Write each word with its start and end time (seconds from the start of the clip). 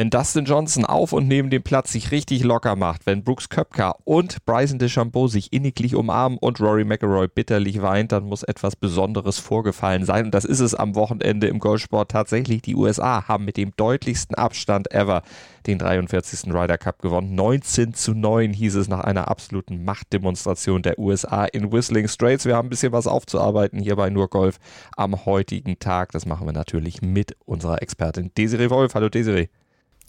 wenn 0.00 0.08
Dustin 0.08 0.46
Johnson 0.46 0.86
auf 0.86 1.12
und 1.12 1.28
neben 1.28 1.50
dem 1.50 1.62
Platz 1.62 1.92
sich 1.92 2.10
richtig 2.10 2.42
locker 2.42 2.74
macht, 2.74 3.04
wenn 3.04 3.22
Brooks 3.22 3.50
Köpka 3.50 3.96
und 4.04 4.42
Bryson 4.46 4.78
DeChambeau 4.78 5.28
sich 5.28 5.52
inniglich 5.52 5.94
umarmen 5.94 6.38
und 6.38 6.58
Rory 6.58 6.86
McIlroy 6.86 7.28
bitterlich 7.28 7.82
weint, 7.82 8.10
dann 8.10 8.24
muss 8.24 8.42
etwas 8.42 8.76
Besonderes 8.76 9.38
vorgefallen 9.38 10.06
sein. 10.06 10.24
Und 10.24 10.30
das 10.30 10.46
ist 10.46 10.60
es 10.60 10.74
am 10.74 10.94
Wochenende 10.94 11.48
im 11.48 11.58
Golfsport 11.58 12.10
tatsächlich. 12.10 12.62
Die 12.62 12.76
USA 12.76 13.28
haben 13.28 13.44
mit 13.44 13.58
dem 13.58 13.76
deutlichsten 13.76 14.34
Abstand 14.36 14.90
ever 14.90 15.20
den 15.66 15.76
43. 15.76 16.50
Ryder 16.50 16.78
Cup 16.78 17.02
gewonnen. 17.02 17.34
19 17.34 17.92
zu 17.92 18.14
9 18.14 18.54
hieß 18.54 18.76
es 18.76 18.88
nach 18.88 19.00
einer 19.00 19.28
absoluten 19.28 19.84
Machtdemonstration 19.84 20.80
der 20.80 20.98
USA 20.98 21.44
in 21.44 21.72
Whistling 21.72 22.08
Straits. 22.08 22.46
Wir 22.46 22.56
haben 22.56 22.68
ein 22.68 22.70
bisschen 22.70 22.92
was 22.92 23.06
aufzuarbeiten 23.06 23.78
hier 23.78 23.96
bei 23.96 24.08
Nur 24.08 24.30
Golf 24.30 24.60
am 24.96 25.26
heutigen 25.26 25.78
Tag. 25.78 26.12
Das 26.12 26.24
machen 26.24 26.46
wir 26.46 26.54
natürlich 26.54 27.02
mit 27.02 27.36
unserer 27.44 27.82
Expertin 27.82 28.30
Desiree 28.34 28.70
Wolf. 28.70 28.94
Hallo 28.94 29.10
Desiree. 29.10 29.48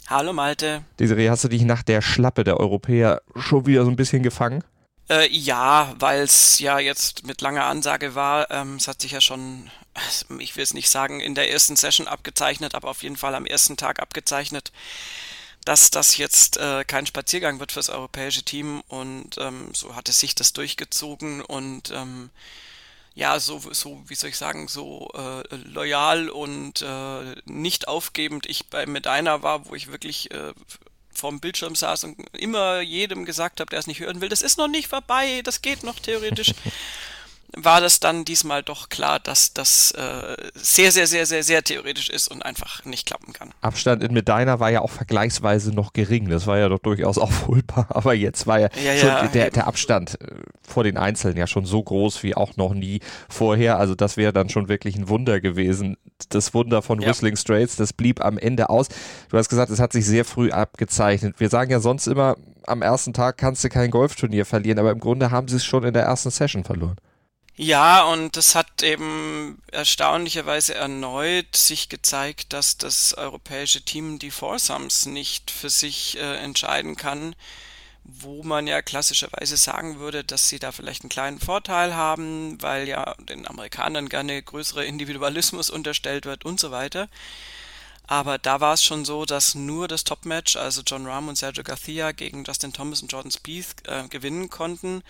Hallo 0.08 0.32
Malte. 0.32 0.84
Desiree, 0.98 1.30
hast 1.30 1.44
du 1.44 1.48
dich 1.48 1.62
nach 1.62 1.82
der 1.82 2.02
Schlappe 2.02 2.44
der 2.44 2.58
Europäer 2.58 3.22
schon 3.36 3.66
wieder 3.66 3.84
so 3.84 3.90
ein 3.90 3.96
bisschen 3.96 4.22
gefangen? 4.22 4.64
Äh, 5.08 5.28
ja, 5.30 5.94
weil 5.98 6.22
es 6.22 6.58
ja 6.58 6.78
jetzt 6.78 7.26
mit 7.26 7.40
langer 7.40 7.64
Ansage 7.64 8.14
war. 8.14 8.50
Ähm, 8.50 8.76
es 8.76 8.88
hat 8.88 9.00
sich 9.00 9.12
ja 9.12 9.20
schon, 9.20 9.70
ich 10.38 10.56
will 10.56 10.64
es 10.64 10.74
nicht 10.74 10.90
sagen, 10.90 11.20
in 11.20 11.34
der 11.34 11.50
ersten 11.50 11.76
Session 11.76 12.08
abgezeichnet, 12.08 12.74
aber 12.74 12.88
auf 12.88 13.02
jeden 13.02 13.16
Fall 13.16 13.34
am 13.34 13.46
ersten 13.46 13.76
Tag 13.76 14.00
abgezeichnet, 14.00 14.72
dass 15.64 15.90
das 15.90 16.16
jetzt 16.16 16.56
äh, 16.56 16.84
kein 16.84 17.06
Spaziergang 17.06 17.60
wird 17.60 17.72
fürs 17.72 17.88
europäische 17.88 18.42
Team. 18.42 18.82
Und 18.88 19.38
ähm, 19.38 19.68
so 19.72 19.94
hat 19.94 20.08
es 20.08 20.18
sich 20.18 20.34
das 20.34 20.52
durchgezogen 20.52 21.42
und 21.42 21.90
ähm, 21.94 22.30
ja, 23.14 23.38
so, 23.38 23.60
so, 23.72 24.02
wie 24.06 24.14
soll 24.14 24.30
ich 24.30 24.38
sagen, 24.38 24.68
so 24.68 25.08
äh, 25.14 25.56
loyal 25.56 26.30
und 26.30 26.82
äh, 26.82 27.34
nicht 27.44 27.88
aufgebend 27.88 28.46
ich 28.46 28.68
bei 28.68 28.86
Medina 28.86 29.42
war, 29.42 29.66
wo 29.68 29.74
ich 29.74 29.90
wirklich 29.90 30.30
äh, 30.30 30.52
vorm 31.12 31.40
Bildschirm 31.40 31.74
saß 31.74 32.04
und 32.04 32.16
immer 32.34 32.80
jedem 32.80 33.24
gesagt 33.24 33.60
habe, 33.60 33.68
der 33.68 33.78
es 33.78 33.86
nicht 33.86 34.00
hören 34.00 34.20
will, 34.20 34.30
das 34.30 34.42
ist 34.42 34.56
noch 34.56 34.68
nicht 34.68 34.88
vorbei, 34.88 35.42
das 35.44 35.60
geht 35.62 35.82
noch 35.82 35.98
theoretisch. 35.98 36.54
war 37.56 37.80
das 37.80 38.00
dann 38.00 38.24
diesmal 38.24 38.62
doch 38.62 38.88
klar, 38.88 39.20
dass 39.20 39.52
das 39.52 39.92
äh, 39.92 40.36
sehr, 40.54 40.90
sehr, 40.90 41.06
sehr, 41.06 41.26
sehr, 41.26 41.42
sehr 41.42 41.62
theoretisch 41.62 42.08
ist 42.08 42.28
und 42.28 42.42
einfach 42.42 42.84
nicht 42.84 43.06
klappen 43.06 43.32
kann. 43.32 43.50
Abstand 43.60 44.02
in 44.02 44.14
Medina 44.14 44.58
war 44.58 44.70
ja 44.70 44.80
auch 44.80 44.90
vergleichsweise 44.90 45.72
noch 45.72 45.92
gering. 45.92 46.28
Das 46.28 46.46
war 46.46 46.58
ja 46.58 46.68
doch 46.68 46.78
durchaus 46.78 47.18
aufholbar. 47.18 47.86
Aber 47.90 48.14
jetzt 48.14 48.46
war 48.46 48.58
ja, 48.58 48.68
ja, 48.82 48.96
schon 48.96 49.08
ja, 49.08 49.26
der, 49.26 49.50
der, 49.50 49.66
Abstand 49.66 50.20
äh, 50.20 50.26
vor 50.62 50.84
den 50.84 50.96
Einzelnen 50.96 51.36
ja 51.36 51.46
schon 51.46 51.66
so 51.66 51.82
groß 51.82 52.22
wie 52.22 52.34
auch 52.34 52.56
noch 52.56 52.72
nie 52.72 53.00
vorher. 53.28 53.78
Also 53.78 53.94
das 53.94 54.16
wäre 54.16 54.32
dann 54.32 54.48
schon 54.48 54.68
wirklich 54.68 54.96
ein 54.96 55.08
Wunder 55.08 55.40
gewesen. 55.40 55.96
Das 56.30 56.54
Wunder 56.54 56.80
von 56.80 57.00
ja. 57.00 57.08
Whistling 57.08 57.36
Straits, 57.36 57.76
das 57.76 57.92
blieb 57.92 58.24
am 58.24 58.38
Ende 58.38 58.70
aus. 58.70 58.88
Du 59.28 59.36
hast 59.36 59.48
gesagt, 59.48 59.70
es 59.70 59.80
hat 59.80 59.92
sich 59.92 60.06
sehr 60.06 60.24
früh 60.24 60.50
abgezeichnet. 60.50 61.38
Wir 61.38 61.50
sagen 61.50 61.70
ja 61.70 61.80
sonst 61.80 62.06
immer, 62.06 62.36
am 62.66 62.80
ersten 62.80 63.12
Tag 63.12 63.36
kannst 63.36 63.62
du 63.64 63.68
kein 63.68 63.90
Golfturnier 63.90 64.46
verlieren, 64.46 64.78
aber 64.78 64.92
im 64.92 65.00
Grunde 65.00 65.30
haben 65.30 65.48
sie 65.48 65.56
es 65.56 65.64
schon 65.64 65.84
in 65.84 65.92
der 65.92 66.04
ersten 66.04 66.30
Session 66.30 66.64
verloren. 66.64 66.96
Ja, 67.56 68.04
und 68.04 68.36
das 68.36 68.54
hat 68.54 68.82
eben 68.82 69.60
erstaunlicherweise 69.70 70.74
erneut 70.74 71.54
sich 71.54 71.88
gezeigt, 71.90 72.52
dass 72.54 72.78
das 72.78 73.12
europäische 73.14 73.82
Team 73.82 74.18
die 74.18 74.30
Foursomes 74.30 75.04
nicht 75.06 75.50
für 75.50 75.68
sich 75.68 76.16
äh, 76.16 76.36
entscheiden 76.38 76.96
kann, 76.96 77.36
wo 78.04 78.42
man 78.42 78.66
ja 78.66 78.80
klassischerweise 78.82 79.56
sagen 79.58 79.98
würde, 79.98 80.24
dass 80.24 80.48
sie 80.48 80.58
da 80.58 80.72
vielleicht 80.72 81.02
einen 81.02 81.10
kleinen 81.10 81.40
Vorteil 81.40 81.94
haben, 81.94 82.60
weil 82.62 82.88
ja 82.88 83.14
den 83.28 83.46
Amerikanern 83.46 84.08
gerne 84.08 84.42
größerer 84.42 84.84
Individualismus 84.86 85.68
unterstellt 85.70 86.24
wird 86.24 86.44
und 86.46 86.58
so 86.58 86.70
weiter. 86.70 87.08
Aber 88.06 88.38
da 88.38 88.60
war 88.60 88.74
es 88.74 88.82
schon 88.82 89.04
so, 89.04 89.24
dass 89.26 89.54
nur 89.54 89.88
das 89.88 90.04
Topmatch, 90.04 90.56
also 90.56 90.82
John 90.86 91.06
Rahm 91.06 91.28
und 91.28 91.36
Sergio 91.36 91.64
Garcia 91.64 92.12
gegen 92.12 92.44
Justin 92.44 92.72
Thomas 92.72 93.02
und 93.02 93.12
Jordan 93.12 93.30
Spieth 93.30 93.86
äh, 93.86 94.08
gewinnen 94.08 94.48
konnten 94.50 95.02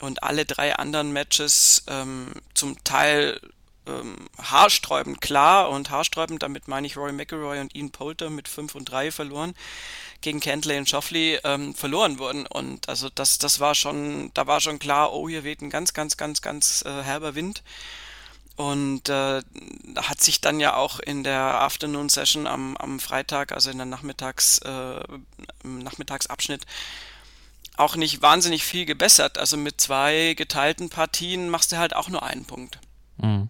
und 0.00 0.22
alle 0.22 0.44
drei 0.44 0.76
anderen 0.76 1.12
Matches 1.12 1.84
ähm, 1.88 2.32
zum 2.54 2.82
Teil 2.84 3.40
ähm, 3.86 4.16
haarsträubend 4.38 5.20
klar 5.20 5.68
und 5.70 5.90
haarsträubend, 5.90 6.42
damit 6.42 6.68
meine 6.68 6.86
ich 6.86 6.96
Rory 6.96 7.12
McIlroy 7.12 7.60
und 7.60 7.74
Ian 7.74 7.90
Poulter 7.90 8.30
mit 8.30 8.48
5 8.48 8.74
und 8.74 8.86
3 8.86 9.10
verloren, 9.10 9.54
gegen 10.20 10.40
Kentley 10.40 10.78
und 10.78 10.88
Schoffley 10.88 11.38
ähm, 11.44 11.74
verloren 11.74 12.18
wurden. 12.18 12.46
Und 12.46 12.88
also 12.88 13.10
das, 13.10 13.38
das 13.38 13.60
war 13.60 13.74
schon, 13.74 14.30
da 14.34 14.46
war 14.46 14.60
schon 14.60 14.78
klar, 14.78 15.12
oh, 15.12 15.28
hier 15.28 15.44
weht 15.44 15.60
ein 15.60 15.70
ganz, 15.70 15.92
ganz, 15.92 16.16
ganz, 16.16 16.40
ganz 16.40 16.82
äh, 16.86 17.02
herber 17.02 17.34
Wind. 17.34 17.62
Und 18.56 19.08
äh, 19.08 19.42
hat 19.96 20.20
sich 20.20 20.40
dann 20.40 20.60
ja 20.60 20.76
auch 20.76 21.00
in 21.00 21.24
der 21.24 21.60
Afternoon 21.60 22.08
Session 22.08 22.46
am, 22.46 22.76
am 22.76 23.00
Freitag, 23.00 23.50
also 23.50 23.70
in 23.70 23.78
der 23.78 23.86
Nachmittags, 23.86 24.58
äh, 24.58 25.00
Nachmittagsabschnitt, 25.64 26.64
auch 27.76 27.96
nicht 27.96 28.22
wahnsinnig 28.22 28.64
viel 28.64 28.86
gebessert. 28.86 29.38
Also 29.38 29.56
mit 29.56 29.80
zwei 29.80 30.34
geteilten 30.36 30.88
Partien 30.88 31.48
machst 31.48 31.72
du 31.72 31.76
halt 31.76 31.94
auch 31.94 32.08
nur 32.08 32.22
einen 32.22 32.44
Punkt. 32.44 32.78
Mhm. 33.18 33.48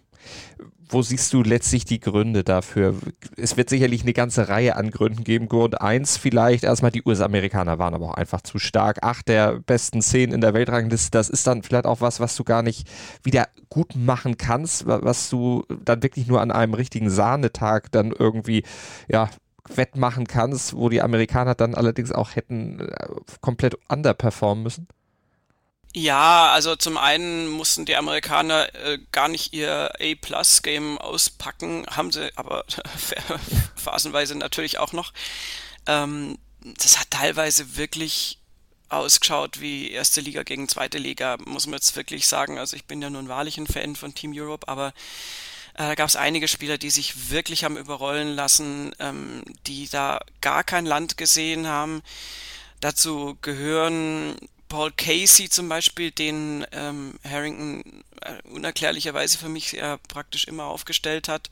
Wo 0.88 1.02
siehst 1.02 1.32
du 1.32 1.42
letztlich 1.42 1.86
die 1.86 1.98
Gründe 1.98 2.44
dafür? 2.44 2.94
Es 3.36 3.56
wird 3.56 3.68
sicherlich 3.68 4.02
eine 4.02 4.12
ganze 4.12 4.48
Reihe 4.48 4.76
an 4.76 4.90
Gründen 4.90 5.24
geben. 5.24 5.48
Grund 5.48 5.80
eins 5.80 6.18
vielleicht 6.18 6.62
erstmal, 6.62 6.90
die 6.90 7.02
US-Amerikaner 7.02 7.78
waren 7.78 7.94
aber 7.94 8.10
auch 8.10 8.14
einfach 8.14 8.42
zu 8.42 8.58
stark. 8.58 9.02
Acht 9.02 9.28
der 9.28 9.60
besten 9.60 10.02
zehn 10.02 10.30
in 10.30 10.40
der 10.40 10.54
Weltrangliste, 10.54 11.10
das 11.10 11.30
ist 11.30 11.46
dann 11.46 11.62
vielleicht 11.62 11.86
auch 11.86 12.00
was, 12.00 12.20
was 12.20 12.36
du 12.36 12.44
gar 12.44 12.62
nicht 12.62 12.86
wieder 13.22 13.48
gut 13.70 13.96
machen 13.96 14.36
kannst, 14.36 14.86
was 14.86 15.30
du 15.30 15.64
dann 15.84 16.02
wirklich 16.02 16.26
nur 16.26 16.40
an 16.40 16.50
einem 16.50 16.74
richtigen 16.74 17.10
Sahnetag 17.10 17.90
dann 17.90 18.12
irgendwie, 18.12 18.62
ja, 19.08 19.30
wettmachen 19.68 20.26
kannst, 20.26 20.74
wo 20.74 20.88
die 20.88 21.02
Amerikaner 21.02 21.54
dann 21.54 21.74
allerdings 21.74 22.12
auch 22.12 22.36
hätten 22.36 22.80
äh, 22.80 23.08
komplett 23.40 23.76
underperformen 23.88 24.62
müssen? 24.62 24.88
Ja, 25.96 26.50
also 26.50 26.74
zum 26.74 26.98
einen 26.98 27.48
mussten 27.48 27.84
die 27.84 27.94
Amerikaner 27.94 28.74
äh, 28.74 28.98
gar 29.12 29.28
nicht 29.28 29.52
ihr 29.54 29.92
A-Plus-Game 30.00 30.98
auspacken, 30.98 31.86
haben 31.88 32.10
sie 32.10 32.30
aber 32.36 32.64
phasenweise 33.76 34.36
natürlich 34.36 34.78
auch 34.78 34.92
noch. 34.92 35.12
Ähm, 35.86 36.36
das 36.60 36.98
hat 36.98 37.10
teilweise 37.10 37.76
wirklich 37.76 38.38
ausgeschaut 38.88 39.60
wie 39.60 39.90
erste 39.90 40.20
Liga 40.20 40.42
gegen 40.42 40.68
zweite 40.68 40.98
Liga, 40.98 41.36
muss 41.44 41.66
man 41.66 41.74
jetzt 41.74 41.94
wirklich 41.96 42.26
sagen. 42.26 42.58
Also 42.58 42.76
ich 42.76 42.86
bin 42.86 43.00
ja 43.00 43.10
nun 43.10 43.28
wahrlich 43.28 43.56
ein 43.58 43.66
Fan 43.66 43.94
von 43.96 44.14
Team 44.14 44.32
Europe, 44.34 44.66
aber 44.66 44.92
äh, 45.74 45.78
da 45.78 45.94
gab 45.94 46.08
es 46.08 46.16
einige 46.16 46.48
Spieler, 46.48 46.78
die 46.78 46.90
sich 46.90 47.30
wirklich 47.30 47.64
haben 47.64 47.76
überrollen 47.76 48.34
lassen, 48.34 48.94
ähm, 48.98 49.42
die 49.66 49.88
da 49.88 50.20
gar 50.40 50.64
kein 50.64 50.86
Land 50.86 51.16
gesehen 51.16 51.66
haben. 51.66 52.02
Dazu 52.80 53.36
gehören 53.42 54.36
Paul 54.68 54.92
Casey 54.92 55.48
zum 55.48 55.68
Beispiel, 55.68 56.10
den 56.10 56.66
ähm, 56.72 57.18
Harrington 57.24 58.04
äh, 58.20 58.42
unerklärlicherweise 58.50 59.38
für 59.38 59.48
mich 59.48 59.72
ja 59.72 59.98
praktisch 60.08 60.44
immer 60.44 60.64
aufgestellt 60.64 61.28
hat. 61.28 61.50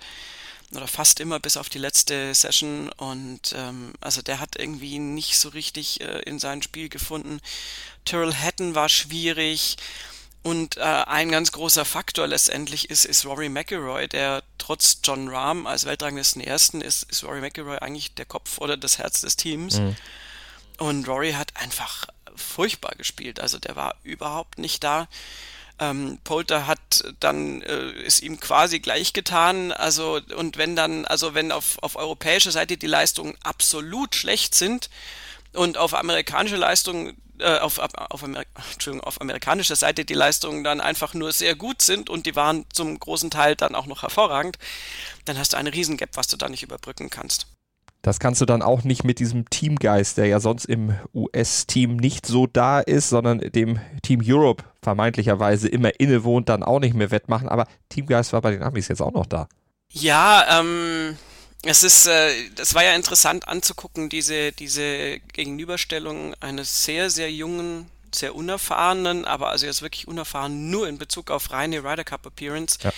Oder 0.75 0.89
fast 0.89 1.21
immer 1.21 1.39
bis 1.39 1.59
auf 1.59 1.69
die 1.69 1.79
letzte 1.79 2.35
Session. 2.35 2.91
Und 2.97 3.55
ähm, 3.57 3.93
also 4.01 4.23
der 4.23 4.41
hat 4.41 4.57
irgendwie 4.57 4.99
nicht 4.99 5.39
so 5.39 5.51
richtig 5.51 6.01
äh, 6.01 6.21
in 6.21 6.39
sein 6.39 6.63
Spiel 6.63 6.89
gefunden. 6.89 7.41
Tyrrell 8.05 8.35
Hatton 8.35 8.75
war 8.75 8.89
schwierig. 8.89 9.77
Und 10.43 10.77
äh, 10.77 10.81
ein 10.81 11.31
ganz 11.31 11.53
großer 11.53 11.85
Faktor 11.85 12.27
letztendlich 12.27 12.91
ist, 12.91 13.05
ist 13.05 13.25
Rory 13.25 13.49
McIlroy, 13.49 14.09
der 14.09 14.43
trotz 14.59 14.99
John 15.05 15.29
Rahm 15.29 15.67
als 15.69 15.85
Weltranglisten 15.85 16.43
Ersten 16.43 16.81
ist, 16.81 17.05
ist 17.05 17.23
Rory 17.23 17.41
McIlroy 17.41 17.79
eigentlich 17.79 18.15
der 18.15 18.25
Kopf 18.25 18.59
oder 18.59 18.77
das 18.77 18.99
Herz 18.99 19.21
des 19.21 19.37
Teams. 19.37 19.79
Mhm. 19.79 19.97
Und 20.79 21.09
Rory 21.09 21.33
hat 21.33 21.57
einfach 21.57 22.07
furchtbar 22.35 22.95
gespielt. 22.97 23.39
Also 23.39 23.59
der 23.59 23.77
war 23.77 23.95
überhaupt 24.03 24.59
nicht 24.59 24.83
da. 24.83 25.07
Ähm, 25.79 26.19
Polter 26.25 26.67
hat 26.67 27.05
dann 27.21 27.63
äh, 27.63 27.91
ist 28.03 28.21
ihm 28.21 28.41
quasi 28.41 28.81
gleich 28.81 29.13
getan. 29.13 29.71
Also 29.71 30.21
und 30.37 30.57
wenn 30.57 30.75
dann, 30.75 31.05
also 31.05 31.35
wenn 31.35 31.53
auf, 31.53 31.81
auf 31.83 31.95
europäischer 31.95 32.51
Seite 32.51 32.77
die 32.77 32.87
Leistungen 32.87 33.37
absolut 33.45 34.17
schlecht 34.17 34.57
sind 34.57 34.91
und 35.53 35.79
auf 35.79 35.95
amerikanische 35.95 36.57
Leistungen 36.57 37.17
äh, 37.43 37.59
auf, 37.59 37.79
auf, 37.79 38.25
Amer 38.25 38.45
auf 39.03 39.21
amerikanischer 39.21 39.77
Seite 39.77 40.05
die 40.05 40.15
Leistungen 40.15 40.65
dann 40.65 40.81
einfach 40.81 41.15
nur 41.15 41.33
sehr 41.33 41.55
gut 41.55 41.83
sind 41.83 42.09
und 42.09 42.27
die 42.27 42.37
waren 42.37 42.65
zum 42.73 42.99
großen 42.99 43.31
Teil 43.31 43.57
dann 43.57 43.75
auch 43.75 43.87
noch 43.87 44.03
hervorragend, 44.03 44.59
dann 45.25 45.39
hast 45.39 45.53
du 45.53 45.57
eine 45.57 45.73
Riesengap, 45.73 46.11
was 46.15 46.29
du 46.29 46.37
da 46.37 46.49
nicht 46.49 46.63
überbrücken 46.63 47.11
kannst. 47.11 47.47
Das 48.03 48.19
kannst 48.19 48.41
du 48.41 48.47
dann 48.47 48.63
auch 48.63 48.83
nicht 48.83 49.05
mit 49.05 49.21
diesem 49.21 49.49
Teamgeist, 49.49 50.19
der 50.19 50.27
ja 50.27 50.41
sonst 50.41 50.65
im 50.65 50.93
US-Team 51.15 51.97
nicht 51.97 52.27
so 52.27 52.49
da 52.49 52.81
ist, 52.81 53.09
sondern 53.09 53.39
dem 53.39 53.79
Team 54.03 54.21
Europe 54.25 54.65
vermeintlicherweise 54.83 55.69
immer 55.69 56.01
innewohnt, 56.01 56.49
dann 56.49 56.65
auch 56.65 56.81
nicht 56.81 56.95
mehr 56.95 57.13
wettmachen. 57.13 57.49
Aber 57.49 57.69
Teamgeist 57.91 58.33
war 58.33 58.41
bei 58.41 58.51
den 58.51 58.65
Amis 58.65 58.89
jetzt 58.89 59.01
auch 59.01 59.13
noch 59.13 59.27
da. 59.27 59.47
Ja, 59.89 60.61
ähm, 60.61 61.17
es 61.63 61.83
ist, 61.83 62.07
äh, 62.07 62.51
das 62.57 62.75
war 62.75 62.83
ja 62.83 62.95
interessant 62.95 63.47
anzugucken, 63.47 64.09
diese, 64.09 64.53
diese 64.53 65.21
Gegenüberstellung 65.33 66.35
eines 66.41 66.85
sehr, 66.85 67.11
sehr 67.11 67.31
jungen 67.31 67.89
sehr 68.15 68.35
unerfahrenen, 68.35 69.25
aber 69.25 69.49
also 69.49 69.67
jetzt 69.67 69.83
wirklich 69.83 70.07
unerfahren 70.07 70.71
nur 70.71 70.89
in 70.89 70.99
Bezug 70.99 71.31
auf 71.31 71.51
reine 71.51 71.83
Ryder 71.83 72.05
Cup 72.05 72.27
Appearance 72.27 72.79
ja. 72.83 72.93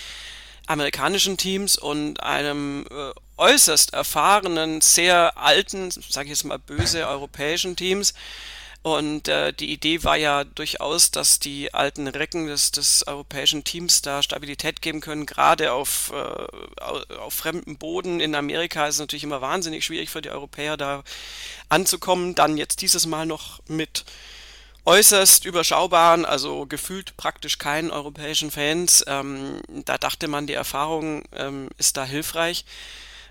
amerikanischen 0.66 1.36
Teams 1.36 1.76
und 1.76 2.20
einem 2.20 2.86
äh, 2.90 3.12
äußerst 3.36 3.92
erfahrenen, 3.92 4.80
sehr 4.80 5.36
alten, 5.38 5.90
sage 5.90 6.26
ich 6.26 6.30
jetzt 6.30 6.44
mal 6.44 6.58
böse 6.58 7.06
europäischen 7.06 7.76
Teams. 7.76 8.14
Und 8.84 9.28
äh, 9.28 9.54
die 9.54 9.72
Idee 9.72 10.04
war 10.04 10.18
ja 10.18 10.44
durchaus, 10.44 11.10
dass 11.10 11.38
die 11.38 11.72
alten 11.72 12.06
Recken 12.06 12.48
des, 12.48 12.70
des 12.70 13.06
europäischen 13.06 13.64
Teams 13.64 14.02
da 14.02 14.22
Stabilität 14.22 14.82
geben 14.82 15.00
können, 15.00 15.24
gerade 15.24 15.72
auf, 15.72 16.12
äh, 16.12 17.14
auf 17.14 17.32
fremdem 17.32 17.78
Boden. 17.78 18.20
In 18.20 18.34
Amerika 18.34 18.86
ist 18.86 18.96
es 18.96 19.00
natürlich 19.00 19.24
immer 19.24 19.40
wahnsinnig 19.40 19.86
schwierig 19.86 20.10
für 20.10 20.20
die 20.20 20.28
Europäer 20.28 20.76
da 20.76 21.02
anzukommen. 21.70 22.34
Dann 22.34 22.58
jetzt 22.58 22.82
dieses 22.82 23.06
Mal 23.06 23.24
noch 23.24 23.62
mit 23.68 24.04
äußerst 24.84 25.46
überschaubaren, 25.46 26.26
also 26.26 26.66
gefühlt 26.66 27.16
praktisch 27.16 27.56
keinen 27.56 27.90
europäischen 27.90 28.50
Fans. 28.50 29.02
Ähm, 29.06 29.62
da 29.86 29.96
dachte 29.96 30.28
man, 30.28 30.46
die 30.46 30.52
Erfahrung 30.52 31.24
ähm, 31.32 31.70
ist 31.78 31.96
da 31.96 32.04
hilfreich. 32.04 32.66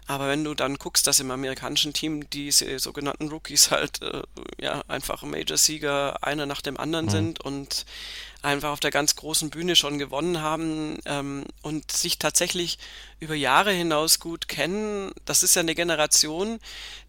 Aber 0.07 0.27
wenn 0.27 0.43
du 0.43 0.53
dann 0.53 0.77
guckst, 0.77 1.07
dass 1.07 1.19
im 1.19 1.31
amerikanischen 1.31 1.93
Team 1.93 2.29
diese 2.29 2.77
sogenannten 2.79 3.29
Rookies 3.29 3.71
halt 3.71 4.01
äh, 4.01 4.23
ja 4.59 4.81
einfach 4.87 5.23
Major-Sieger 5.23 6.23
einer 6.23 6.45
nach 6.45 6.61
dem 6.61 6.77
anderen 6.77 7.05
mhm. 7.05 7.11
sind 7.11 7.41
und 7.41 7.85
einfach 8.43 8.71
auf 8.71 8.79
der 8.79 8.91
ganz 8.91 9.15
großen 9.15 9.49
Bühne 9.49 9.75
schon 9.75 9.97
gewonnen 9.97 10.41
haben 10.41 10.99
ähm, 11.05 11.45
und 11.61 11.91
sich 11.91 12.19
tatsächlich 12.19 12.77
über 13.19 13.35
Jahre 13.35 13.71
hinaus 13.71 14.19
gut 14.19 14.47
kennen. 14.47 15.11
Das 15.25 15.43
ist 15.43 15.55
ja 15.55 15.61
eine 15.61 15.75
Generation, 15.75 16.59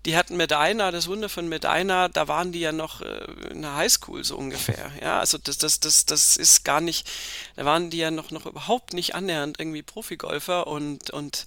die 0.06 0.16
hatten 0.16 0.36
Medina, 0.36 0.90
das 0.90 1.08
Wunder 1.08 1.28
von 1.28 1.48
Medina, 1.48 2.08
da 2.08 2.28
waren 2.28 2.52
die 2.52 2.60
ja 2.60 2.72
noch 2.72 3.00
äh, 3.00 3.50
in 3.50 3.62
der 3.62 3.74
Highschool 3.74 4.22
so 4.24 4.36
ungefähr. 4.36 4.92
Ja, 5.02 5.18
also 5.18 5.38
das, 5.38 5.58
das, 5.58 5.80
das, 5.80 6.06
das 6.06 6.36
ist 6.36 6.64
gar 6.64 6.80
nicht, 6.80 7.10
da 7.56 7.64
waren 7.64 7.90
die 7.90 7.98
ja 7.98 8.10
noch, 8.10 8.30
noch 8.30 8.46
überhaupt 8.46 8.92
nicht 8.92 9.14
annähernd 9.14 9.58
irgendwie 9.58 9.82
Profigolfer 9.82 10.66
und, 10.66 11.10
und 11.10 11.46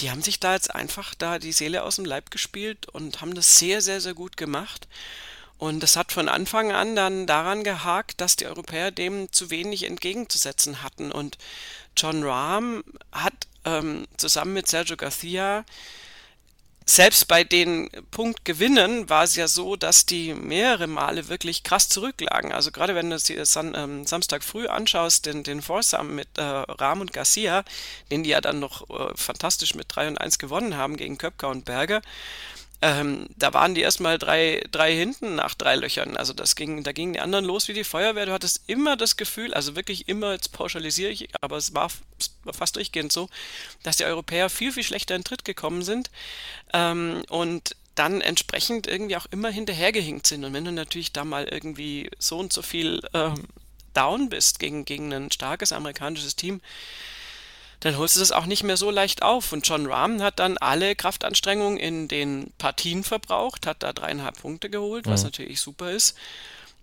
die 0.00 0.10
haben 0.10 0.22
sich 0.22 0.40
da 0.40 0.54
jetzt 0.54 0.74
einfach 0.74 1.14
da 1.14 1.38
die 1.38 1.52
Seele 1.52 1.84
aus 1.84 1.96
dem 1.96 2.04
Leib 2.04 2.30
gespielt 2.30 2.88
und 2.88 3.20
haben 3.20 3.34
das 3.34 3.58
sehr, 3.58 3.80
sehr, 3.80 4.00
sehr 4.00 4.14
gut 4.14 4.36
gemacht. 4.36 4.88
Und 5.60 5.82
das 5.82 5.96
hat 5.96 6.10
von 6.10 6.30
Anfang 6.30 6.72
an 6.72 6.96
dann 6.96 7.26
daran 7.26 7.64
gehakt, 7.64 8.22
dass 8.22 8.34
die 8.34 8.46
Europäer 8.46 8.90
dem 8.90 9.30
zu 9.30 9.50
wenig 9.50 9.84
entgegenzusetzen 9.84 10.82
hatten. 10.82 11.12
Und 11.12 11.36
John 11.96 12.22
Rahm 12.24 12.82
hat 13.12 13.34
ähm, 13.66 14.06
zusammen 14.16 14.54
mit 14.54 14.68
Sergio 14.68 14.96
Garcia 14.96 15.66
selbst 16.86 17.28
bei 17.28 17.44
den 17.44 17.88
Punktgewinnen 18.10 19.08
war 19.08 19.22
es 19.22 19.36
ja 19.36 19.46
so, 19.46 19.76
dass 19.76 20.06
die 20.06 20.34
mehrere 20.34 20.88
Male 20.88 21.28
wirklich 21.28 21.62
krass 21.62 21.88
zurücklagen. 21.88 22.52
Also 22.52 22.72
gerade 22.72 22.96
wenn 22.96 23.10
du 23.10 23.16
es 23.16 23.24
dir 23.24 23.44
ähm, 23.76 24.06
Samstag 24.06 24.42
früh 24.42 24.66
anschaust, 24.66 25.26
den, 25.26 25.44
den 25.44 25.62
Foursome 25.62 26.10
mit 26.10 26.36
äh, 26.36 26.42
Rahm 26.42 27.00
und 27.00 27.12
Garcia, 27.12 27.64
den 28.10 28.24
die 28.24 28.30
ja 28.30 28.40
dann 28.40 28.58
noch 28.58 28.90
äh, 28.90 29.12
fantastisch 29.14 29.76
mit 29.76 29.86
3 29.94 30.08
und 30.08 30.18
1 30.18 30.38
gewonnen 30.38 30.76
haben 30.76 30.96
gegen 30.96 31.16
Köpker 31.16 31.48
und 31.50 31.64
Berger, 31.64 32.02
ähm, 32.82 33.28
da 33.36 33.52
waren 33.52 33.74
die 33.74 33.82
erstmal 33.82 34.18
drei, 34.18 34.64
drei 34.70 34.94
hinten 34.94 35.34
nach 35.34 35.54
drei 35.54 35.76
Löchern. 35.76 36.16
Also 36.16 36.32
das 36.32 36.56
ging, 36.56 36.82
da 36.82 36.92
gingen 36.92 37.12
die 37.12 37.20
anderen 37.20 37.44
los 37.44 37.68
wie 37.68 37.74
die 37.74 37.84
Feuerwehr. 37.84 38.26
Du 38.26 38.32
hattest 38.32 38.62
immer 38.68 38.96
das 38.96 39.16
Gefühl, 39.16 39.52
also 39.52 39.76
wirklich 39.76 40.08
immer, 40.08 40.32
jetzt 40.32 40.52
pauschalisiere 40.52 41.10
ich, 41.10 41.28
aber 41.42 41.58
es 41.58 41.74
war, 41.74 41.90
es 42.18 42.34
war 42.44 42.54
fast 42.54 42.76
durchgehend 42.76 43.12
so, 43.12 43.28
dass 43.82 43.98
die 43.98 44.04
Europäer 44.04 44.48
viel, 44.48 44.72
viel 44.72 44.82
schlechter 44.84 45.14
in 45.14 45.24
Tritt 45.24 45.44
gekommen 45.44 45.82
sind. 45.82 46.10
Ähm, 46.72 47.22
und 47.28 47.76
dann 47.94 48.22
entsprechend 48.22 48.86
irgendwie 48.86 49.16
auch 49.16 49.26
immer 49.30 49.50
hinterhergehinkt 49.50 50.26
sind. 50.26 50.44
Und 50.44 50.54
wenn 50.54 50.64
du 50.64 50.72
natürlich 50.72 51.12
da 51.12 51.24
mal 51.24 51.44
irgendwie 51.44 52.10
so 52.18 52.38
und 52.38 52.50
so 52.50 52.62
viel 52.62 53.02
ähm, 53.12 53.46
down 53.92 54.30
bist 54.30 54.58
gegen, 54.58 54.86
gegen 54.86 55.12
ein 55.12 55.30
starkes 55.30 55.72
amerikanisches 55.72 56.34
Team, 56.34 56.62
dann 57.80 57.96
holst 57.96 58.16
du 58.16 58.20
das 58.20 58.32
auch 58.32 58.46
nicht 58.46 58.62
mehr 58.62 58.76
so 58.76 58.90
leicht 58.90 59.22
auf. 59.22 59.52
Und 59.52 59.66
John 59.66 59.86
Rahm 59.86 60.22
hat 60.22 60.38
dann 60.38 60.58
alle 60.58 60.94
Kraftanstrengungen 60.94 61.78
in 61.78 62.08
den 62.08 62.52
Partien 62.58 63.04
verbraucht, 63.04 63.66
hat 63.66 63.82
da 63.82 63.92
dreieinhalb 63.92 64.40
Punkte 64.40 64.70
geholt, 64.70 65.06
was 65.06 65.22
mhm. 65.22 65.28
natürlich 65.28 65.60
super 65.60 65.90
ist. 65.90 66.16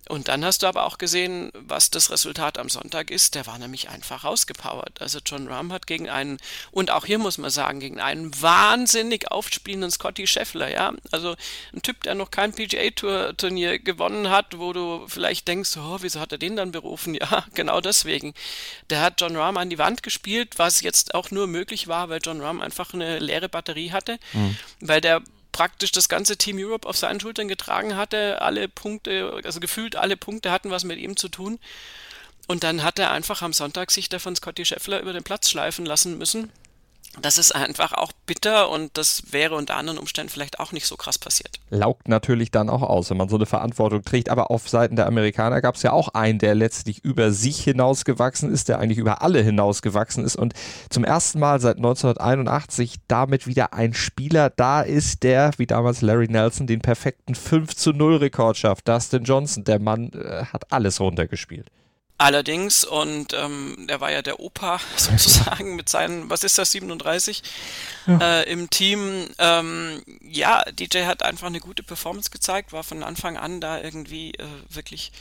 Und 0.10 0.28
dann 0.28 0.46
hast 0.46 0.64
du 0.64 0.68
aber 0.68 0.86
auch 0.86 0.98
gesehen, 0.98 1.52
was 1.54 1.90
das 1.92 2.12
Resultat 2.12 2.58
am 2.58 2.70
Sonntag 2.70 3.12
ist. 3.12 3.36
Der 3.36 3.46
war 3.46 3.58
nämlich 3.58 3.90
einfach 3.90 4.24
rausgepowert. 4.24 5.02
Also 5.02 5.20
John 5.26 5.48
Rahm 5.48 5.74
hat 5.74 5.88
gegen 5.88 6.10
einen, 6.10 6.38
und 6.72 6.92
auch 6.92 7.06
hier 7.06 7.20
muss 7.20 7.38
man 7.38 7.50
sagen, 7.50 7.80
gegen 7.80 8.00
einen 8.00 8.40
wahnsinnig 8.42 9.32
aufspielenden 9.32 9.92
Scotty 9.92 10.28
Scheffler, 10.28 10.70
ja. 10.70 10.94
Also 11.12 11.36
ein 11.74 11.82
Typ, 11.82 12.04
der 12.04 12.16
noch 12.16 12.32
kein 12.32 12.54
PGA-Turnier 12.54 13.80
gewonnen 13.80 14.30
hat, 14.30 14.58
wo 14.58 14.74
du 14.74 15.06
vielleicht 15.08 15.48
denkst, 15.48 15.78
oh, 15.78 15.98
wieso 16.02 16.20
hat 16.20 16.32
er 16.32 16.38
den 16.38 16.56
dann 16.56 16.72
berufen? 16.72 17.18
Ja, 17.28 17.46
genau 17.56 17.82
deswegen. 17.82 18.36
Der 18.92 19.02
hat 19.02 19.20
John 19.20 19.36
Rahm 19.36 19.58
an 19.58 19.72
die 19.72 19.80
Wand 19.80 20.04
gespielt, 20.04 20.60
was 20.60 20.82
jetzt 20.82 21.16
auch 21.16 21.32
nur 21.32 21.48
möglich 21.48 21.88
war, 21.88 22.10
weil 22.10 22.20
John 22.24 22.42
Rahm 22.42 22.62
einfach 22.62 22.94
eine 22.94 23.18
leere 23.18 23.50
Batterie 23.50 23.92
hatte, 23.92 24.20
mhm. 24.34 24.56
weil 24.80 25.02
der 25.02 25.24
praktisch 25.58 25.92
das 25.92 26.08
ganze 26.08 26.38
Team 26.38 26.58
Europe 26.60 26.88
auf 26.88 26.98
seinen 26.98 27.20
Schultern 27.20 27.48
getragen 27.48 27.96
hatte. 27.96 28.44
Alle 28.44 28.68
Punkte, 28.68 29.42
also 29.44 29.60
gefühlt 29.60 29.96
alle 29.96 30.16
Punkte 30.16 30.52
hatten 30.52 30.70
was 30.70 30.84
mit 30.84 31.00
ihm 31.00 31.18
zu 31.18 31.30
tun. 31.30 31.58
Und 32.48 32.64
dann 32.64 32.84
hat 32.84 33.00
er 33.00 33.10
einfach 33.10 33.42
am 33.42 33.54
Sonntag 33.54 33.90
sich 33.90 34.08
da 34.08 34.20
von 34.20 34.36
Scotty 34.36 34.66
Scheffler 34.66 35.00
über 35.00 35.14
den 35.14 35.24
Platz 35.24 35.50
schleifen 35.50 35.84
lassen 35.84 36.20
müssen. 36.20 36.52
Das 37.22 37.38
ist 37.38 37.54
einfach 37.54 37.94
auch 37.94 38.12
bitter 38.26 38.70
und 38.70 38.98
das 38.98 39.24
wäre 39.32 39.56
unter 39.56 39.76
anderen 39.76 39.98
Umständen 39.98 40.30
vielleicht 40.30 40.60
auch 40.60 40.72
nicht 40.72 40.86
so 40.86 40.96
krass 40.96 41.18
passiert. 41.18 41.60
Laugt 41.70 42.08
natürlich 42.08 42.52
dann 42.52 42.70
auch 42.70 42.84
aus, 42.84 43.10
wenn 43.10 43.18
man 43.18 43.30
so 43.30 43.38
eine 43.38 43.46
Verantwortung 43.46 44.04
trägt. 44.04 44.30
Aber 44.30 44.52
auf 44.52 44.70
Seiten 44.70 44.96
der 44.96 45.08
Amerikaner 45.08 45.62
gab 45.62 45.76
es 45.76 45.84
ja 45.84 45.92
auch 45.92 46.10
einen, 46.10 46.40
der 46.40 46.56
letztlich 46.56 47.04
über 47.04 47.32
sich 47.32 47.64
hinausgewachsen 47.64 48.52
ist, 48.52 48.70
der 48.70 48.80
eigentlich 48.80 49.00
über 49.00 49.22
alle 49.22 49.42
hinausgewachsen 49.42 50.24
ist 50.24 50.36
und 50.36 50.54
zum 50.90 51.04
ersten 51.04 51.40
Mal 51.40 51.60
seit 51.60 51.78
1981 51.78 52.96
damit 53.08 53.48
wieder 53.48 53.74
ein 53.74 53.94
Spieler 53.94 54.50
da 54.50 54.82
ist, 54.82 55.24
der, 55.24 55.52
wie 55.58 55.68
damals 55.68 56.02
Larry 56.02 56.28
Nelson, 56.28 56.68
den 56.68 56.82
perfekten 56.82 57.36
5 57.36 57.76
zu 57.76 57.92
0 57.92 58.18
Rekord 58.18 58.58
schafft. 58.58 58.88
Dustin 58.88 59.24
Johnson, 59.24 59.64
der 59.64 59.80
Mann 59.80 60.12
äh, 60.14 60.46
hat 60.46 60.72
alles 60.72 61.00
runtergespielt. 61.00 61.70
Allerdings, 62.20 62.84
und 62.84 63.34
ähm, 63.34 63.86
er 63.88 64.02
war 64.02 64.12
ja 64.12 64.24
der 64.24 64.40
Opa 64.40 64.80
sozusagen 64.96 65.76
mit 65.76 65.88
seinen, 65.88 66.30
was 66.30 66.44
ist 66.44 66.58
das, 66.58 66.72
37 66.72 67.44
ja. 68.08 68.20
äh, 68.20 68.52
im 68.52 68.70
Team. 68.70 69.28
Ähm, 69.38 70.02
ja, 70.22 70.64
DJ 70.72 71.06
hat 71.06 71.22
einfach 71.22 71.48
eine 71.48 71.60
gute 71.60 71.84
Performance 71.84 72.32
gezeigt, 72.32 72.74
war 72.74 72.84
von 72.84 73.04
Anfang 73.04 73.38
an 73.38 73.62
da 73.62 73.80
irgendwie 73.80 74.32
äh, 74.32 74.46
wirklich 74.70 75.12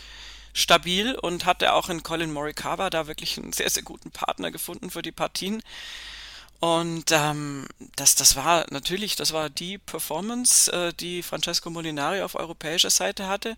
stabil 0.55 1.15
und 1.15 1.45
hatte 1.45 1.75
auch 1.75 1.91
in 1.91 2.03
Colin 2.03 2.33
Morikawa 2.33 2.89
da 2.89 3.07
wirklich 3.07 3.37
einen 3.37 3.53
sehr, 3.53 3.69
sehr 3.69 3.83
guten 3.83 4.11
Partner 4.11 4.51
gefunden 4.51 4.91
für 4.91 5.03
die 5.03 5.13
Partien. 5.13 5.63
Und 6.61 7.13
ähm, 7.13 7.67
das, 7.97 8.15
das 8.15 8.35
war 8.35 8.67
natürlich, 8.71 9.17
das 9.17 9.33
war 9.33 9.51
die 9.51 9.79
Performance, 9.79 10.73
äh, 10.73 10.93
die 10.95 11.23
Francesco 11.23 11.69
Molinari 11.71 12.23
auf 12.23 12.35
europäischer 12.35 12.91
Seite 12.91 13.27
hatte 13.27 13.57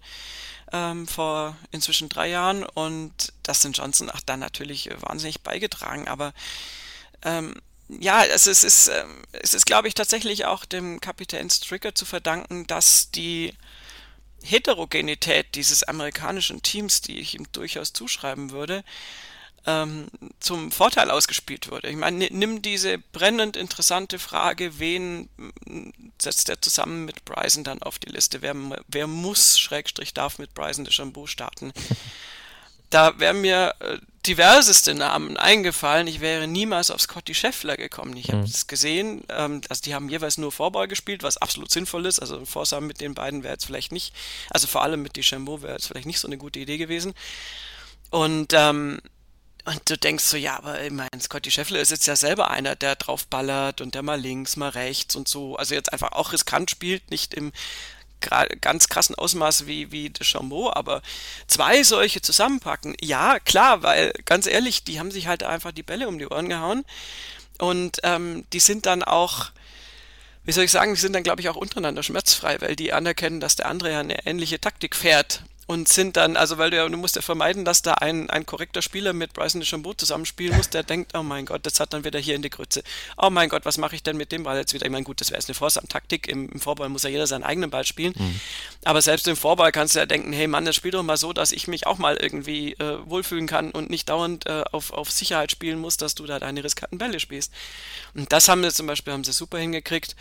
ähm, 0.72 1.06
vor 1.06 1.56
inzwischen 1.70 2.08
drei 2.08 2.28
Jahren. 2.28 2.64
Und 2.64 3.32
Dustin 3.44 3.72
Johnson 3.72 4.10
hat 4.10 4.24
dann 4.26 4.40
natürlich 4.40 4.90
wahnsinnig 5.00 5.42
beigetragen, 5.42 6.08
aber 6.08 6.32
ähm, 7.22 7.54
ja, 7.88 8.24
es 8.24 8.46
ist, 8.46 8.64
es 8.64 8.88
ist, 8.88 8.88
ähm, 8.88 9.22
es 9.32 9.54
ist 9.54 9.66
glaube 9.66 9.88
ich, 9.88 9.94
tatsächlich 9.94 10.44
auch 10.44 10.64
dem 10.64 11.00
Kapitän 11.00 11.48
Stricker 11.50 11.94
zu 11.94 12.04
verdanken, 12.04 12.66
dass 12.66 13.10
die 13.10 13.54
Heterogenität 14.42 15.54
dieses 15.54 15.82
amerikanischen 15.84 16.62
Teams, 16.62 17.00
die 17.00 17.18
ich 17.18 17.34
ihm 17.34 17.46
durchaus 17.52 17.92
zuschreiben 17.92 18.50
würde, 18.50 18.84
ähm, 19.66 20.08
zum 20.40 20.70
Vorteil 20.72 21.10
ausgespielt 21.10 21.70
wurde. 21.70 21.88
Ich 21.88 21.96
meine, 21.96 22.28
nimm 22.30 22.62
diese 22.62 22.98
brennend 22.98 23.56
interessante 23.56 24.18
Frage, 24.18 24.78
wen 24.78 25.28
setzt 26.20 26.48
er 26.48 26.60
zusammen 26.60 27.04
mit 27.04 27.24
Bryson 27.24 27.64
dann 27.64 27.82
auf 27.82 27.98
die 27.98 28.10
Liste? 28.10 28.42
Wer, 28.42 28.54
wer 28.86 29.06
muss, 29.06 29.58
Schrägstrich, 29.58 30.14
darf 30.14 30.38
mit 30.38 30.54
Bryson 30.54 30.84
de 30.84 30.92
Chambeau 30.92 31.26
starten? 31.26 31.72
Da 32.90 33.18
wären 33.18 33.42
mir 33.42 33.74
äh, 33.80 33.98
diverseste 34.26 34.94
Namen 34.94 35.36
eingefallen. 35.36 36.06
Ich 36.06 36.20
wäre 36.20 36.46
niemals 36.48 36.90
auf 36.90 37.02
Scotty 37.02 37.34
Scheffler 37.34 37.76
gekommen. 37.76 38.16
Ich 38.16 38.32
habe 38.32 38.44
es 38.44 38.64
mhm. 38.64 38.68
gesehen, 38.68 39.24
ähm, 39.28 39.60
also 39.68 39.82
die 39.82 39.94
haben 39.94 40.08
jeweils 40.08 40.38
nur 40.38 40.52
Vorball 40.52 40.88
gespielt, 40.88 41.22
was 41.22 41.36
absolut 41.36 41.70
sinnvoll 41.70 42.06
ist. 42.06 42.18
Also 42.18 42.44
Vorsam 42.46 42.86
mit 42.86 43.02
den 43.02 43.14
beiden 43.14 43.42
wäre 43.42 43.54
jetzt 43.54 43.66
vielleicht 43.66 43.92
nicht, 43.92 44.14
also 44.48 44.66
vor 44.66 44.82
allem 44.82 45.02
mit 45.02 45.16
Deschambeau 45.16 45.60
wäre 45.60 45.74
jetzt 45.74 45.88
vielleicht 45.88 46.06
nicht 46.06 46.18
so 46.18 46.28
eine 46.28 46.38
gute 46.38 46.60
Idee 46.60 46.78
gewesen. 46.78 47.12
Und 48.10 48.54
ähm, 48.54 49.00
und 49.68 49.90
du 49.90 49.98
denkst 49.98 50.24
so, 50.24 50.38
ja, 50.38 50.56
aber 50.56 50.82
ich 50.82 50.90
meine, 50.90 51.10
Scotty 51.20 51.50
Scheffler 51.50 51.80
ist 51.80 51.90
jetzt 51.90 52.06
ja 52.06 52.16
selber 52.16 52.50
einer, 52.50 52.74
der 52.74 52.96
draufballert 52.96 53.82
und 53.82 53.94
der 53.94 54.02
mal 54.02 54.18
links, 54.18 54.56
mal 54.56 54.70
rechts 54.70 55.14
und 55.14 55.28
so. 55.28 55.56
Also 55.56 55.74
jetzt 55.74 55.92
einfach 55.92 56.12
auch 56.12 56.32
riskant 56.32 56.70
spielt, 56.70 57.10
nicht 57.10 57.34
im 57.34 57.52
ganz 58.62 58.88
krassen 58.88 59.14
Ausmaß 59.14 59.66
wie, 59.66 59.92
wie 59.92 60.08
de 60.08 60.24
Chambeau, 60.24 60.72
aber 60.72 61.02
zwei 61.48 61.82
solche 61.82 62.22
zusammenpacken, 62.22 62.96
ja, 63.00 63.38
klar, 63.40 63.82
weil 63.82 64.12
ganz 64.24 64.46
ehrlich, 64.46 64.84
die 64.84 64.98
haben 64.98 65.10
sich 65.10 65.26
halt 65.26 65.42
einfach 65.42 65.70
die 65.70 65.82
Bälle 65.82 66.08
um 66.08 66.18
die 66.18 66.26
Ohren 66.26 66.48
gehauen 66.48 66.84
und 67.58 67.98
ähm, 68.04 68.44
die 68.54 68.60
sind 68.60 68.86
dann 68.86 69.04
auch, 69.04 69.50
wie 70.44 70.52
soll 70.52 70.64
ich 70.64 70.72
sagen, 70.72 70.94
die 70.94 71.00
sind 71.00 71.12
dann, 71.12 71.22
glaube 71.22 71.42
ich, 71.42 71.48
auch 71.50 71.56
untereinander 71.56 72.02
schmerzfrei, 72.02 72.60
weil 72.60 72.74
die 72.74 72.92
anerkennen, 72.94 73.38
dass 73.38 73.54
der 73.54 73.66
andere 73.66 73.92
ja 73.92 74.00
eine 74.00 74.26
ähnliche 74.26 74.60
Taktik 74.60 74.96
fährt 74.96 75.42
und 75.68 75.86
sind 75.86 76.16
dann, 76.16 76.38
also 76.38 76.56
weil 76.56 76.70
du 76.70 76.78
ja, 76.78 76.88
du 76.88 76.96
musst 76.96 77.14
ja 77.16 77.20
vermeiden, 77.20 77.66
dass 77.66 77.82
da 77.82 77.92
ein, 77.92 78.30
ein 78.30 78.46
korrekter 78.46 78.80
Spieler 78.80 79.12
mit 79.12 79.34
Bryson 79.34 79.60
DeChambeau 79.60 79.92
zusammenspielen 79.92 80.56
muss, 80.56 80.70
der 80.70 80.82
denkt, 80.82 81.12
oh 81.14 81.22
mein 81.22 81.44
Gott, 81.44 81.66
das 81.66 81.78
hat 81.78 81.92
dann 81.92 82.04
wieder 82.04 82.18
hier 82.18 82.36
in 82.36 82.40
die 82.40 82.48
Grütze. 82.48 82.82
Oh 83.18 83.28
mein 83.28 83.50
Gott, 83.50 83.66
was 83.66 83.76
mache 83.76 83.94
ich 83.94 84.02
denn 84.02 84.16
mit 84.16 84.32
dem 84.32 84.44
Ball 84.44 84.56
jetzt 84.56 84.72
wieder? 84.72 84.86
Ich 84.86 84.90
meine, 84.90 85.04
gut, 85.04 85.20
das 85.20 85.30
wäre 85.30 85.38
jetzt 85.38 85.50
eine 85.50 85.54
Vorsam-Taktik. 85.54 86.26
Im, 86.26 86.48
Im, 86.48 86.58
Vorball 86.58 86.88
muss 86.88 87.02
ja 87.02 87.10
jeder 87.10 87.26
seinen 87.26 87.44
eigenen 87.44 87.68
Ball 87.68 87.84
spielen. 87.84 88.14
Mhm. 88.16 88.40
Aber 88.82 89.02
selbst 89.02 89.28
im 89.28 89.36
Vorball 89.36 89.70
kannst 89.70 89.94
du 89.94 89.98
ja 89.98 90.06
denken, 90.06 90.32
hey 90.32 90.46
Mann, 90.46 90.64
das 90.64 90.74
spielt 90.74 90.94
doch 90.94 91.02
mal 91.02 91.18
so, 91.18 91.34
dass 91.34 91.52
ich 91.52 91.68
mich 91.68 91.86
auch 91.86 91.98
mal 91.98 92.16
irgendwie 92.16 92.72
äh, 92.72 92.98
wohlfühlen 93.04 93.46
kann 93.46 93.70
und 93.70 93.90
nicht 93.90 94.08
dauernd 94.08 94.46
äh, 94.46 94.64
auf, 94.72 94.94
auf 94.94 95.10
Sicherheit 95.10 95.52
spielen 95.52 95.78
muss, 95.78 95.98
dass 95.98 96.14
du 96.14 96.24
da 96.24 96.38
deine 96.38 96.64
riskanten 96.64 96.96
Bälle 96.96 97.20
spielst. 97.20 97.52
Und 98.14 98.32
das 98.32 98.48
haben 98.48 98.62
wir 98.62 98.72
zum 98.72 98.86
Beispiel, 98.86 99.12
haben 99.12 99.24
sie 99.24 99.34
super 99.34 99.58
hingekriegt. 99.58 100.16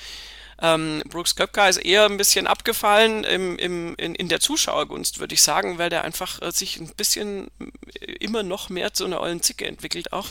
Ähm, 0.61 1.03
Brooks 1.07 1.35
Köpka 1.35 1.67
ist 1.67 1.77
eher 1.77 2.05
ein 2.05 2.17
bisschen 2.17 2.47
abgefallen 2.47 3.23
im, 3.23 3.57
im, 3.57 3.95
in, 3.95 4.15
in 4.15 4.27
der 4.27 4.39
Zuschauergunst, 4.39 5.19
würde 5.19 5.35
ich 5.35 5.41
sagen, 5.41 5.77
weil 5.77 5.89
der 5.89 6.03
einfach 6.03 6.41
äh, 6.41 6.51
sich 6.51 6.77
ein 6.77 6.89
bisschen 6.95 7.51
äh, 7.99 8.13
immer 8.13 8.43
noch 8.43 8.69
mehr 8.69 8.93
zu 8.93 9.05
einer 9.05 9.21
ollen 9.21 9.41
Zicke 9.41 9.67
entwickelt 9.67 10.13
auch. 10.13 10.27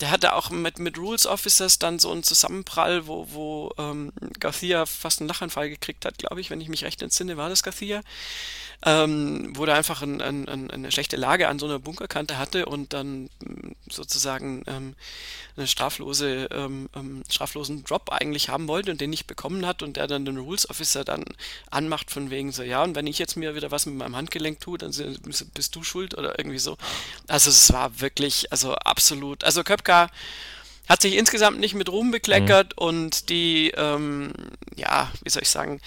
Der 0.00 0.10
hatte 0.10 0.34
auch 0.34 0.50
mit, 0.50 0.78
mit 0.78 0.98
Rules 0.98 1.26
Officers 1.26 1.78
dann 1.78 1.98
so 1.98 2.10
einen 2.10 2.22
Zusammenprall, 2.22 3.06
wo, 3.06 3.28
wo 3.30 3.72
ähm, 3.78 4.12
Garcia 4.40 4.86
fast 4.86 5.20
einen 5.20 5.28
Lachanfall 5.28 5.68
gekriegt 5.68 6.04
hat, 6.04 6.18
glaube 6.18 6.40
ich, 6.40 6.50
wenn 6.50 6.60
ich 6.60 6.68
mich 6.68 6.84
recht 6.84 7.02
entsinne, 7.02 7.36
war 7.36 7.48
das 7.48 7.62
Garcia 7.62 8.02
ähm, 8.86 9.52
wo 9.54 9.64
der 9.64 9.76
einfach 9.76 10.02
ein, 10.02 10.20
ein, 10.20 10.48
ein, 10.48 10.70
eine 10.70 10.92
schlechte 10.92 11.16
Lage 11.16 11.48
an 11.48 11.58
so 11.58 11.66
einer 11.66 11.78
Bunkerkante 11.78 12.36
hatte 12.36 12.66
und 12.66 12.92
dann 12.92 13.24
mm, 13.40 13.72
sozusagen 13.88 14.62
ähm, 14.66 14.94
eine 15.56 15.66
straflose, 15.66 16.48
ähm, 16.50 16.90
ähm, 16.94 17.22
straflosen 17.30 17.84
Drop 17.84 18.10
eigentlich 18.12 18.50
haben 18.50 18.68
wollte 18.68 18.90
und 18.90 19.00
den 19.00 19.10
nicht 19.10 19.26
bekommen 19.26 19.64
hat 19.66 19.82
und 19.82 19.96
der 19.96 20.06
dann 20.06 20.26
den 20.26 20.36
Rules 20.36 20.68
Officer 20.68 21.02
dann 21.04 21.24
anmacht 21.70 22.10
von 22.10 22.30
wegen 22.30 22.52
so, 22.52 22.62
ja, 22.62 22.82
und 22.82 22.94
wenn 22.94 23.06
ich 23.06 23.18
jetzt 23.18 23.36
mir 23.36 23.54
wieder 23.54 23.70
was 23.70 23.86
mit 23.86 23.94
meinem 23.94 24.16
Handgelenk 24.16 24.60
tue, 24.60 24.76
dann 24.76 24.92
bist 25.54 25.76
du 25.76 25.82
schuld 25.82 26.16
oder 26.16 26.38
irgendwie 26.38 26.58
so. 26.58 26.76
Also 27.26 27.50
es 27.50 27.72
war 27.72 28.00
wirklich, 28.00 28.52
also 28.52 28.74
absolut, 28.74 29.44
also 29.44 29.64
Köpka 29.94 30.08
hat 30.88 31.00
sich 31.00 31.16
insgesamt 31.16 31.60
nicht 31.60 31.74
mit 31.74 31.88
Ruhm 31.88 32.10
bekleckert 32.10 32.74
mhm. 32.76 32.86
und 32.86 33.28
die, 33.30 33.70
ähm, 33.70 34.32
ja, 34.76 35.10
wie 35.22 35.30
soll 35.30 35.42
ich 35.42 35.48
sagen, 35.48 35.80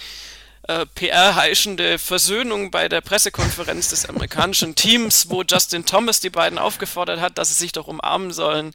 äh, 0.64 0.88
PR-heischende 0.96 2.00
Versöhnung 2.00 2.72
bei 2.72 2.90
der 2.90 3.02
Pressekonferenz 3.02 3.90
des 3.90 4.08
amerikanischen 4.08 4.74
Teams, 4.74 5.30
wo 5.30 5.44
Justin 5.44 5.86
Thomas 5.86 6.20
die 6.20 6.32
beiden 6.32 6.58
aufgefordert 6.58 7.20
hat, 7.20 7.38
dass 7.38 7.50
sie 7.50 7.54
sich 7.62 7.74
doch 7.74 7.88
umarmen 7.88 8.34
sollen. 8.34 8.74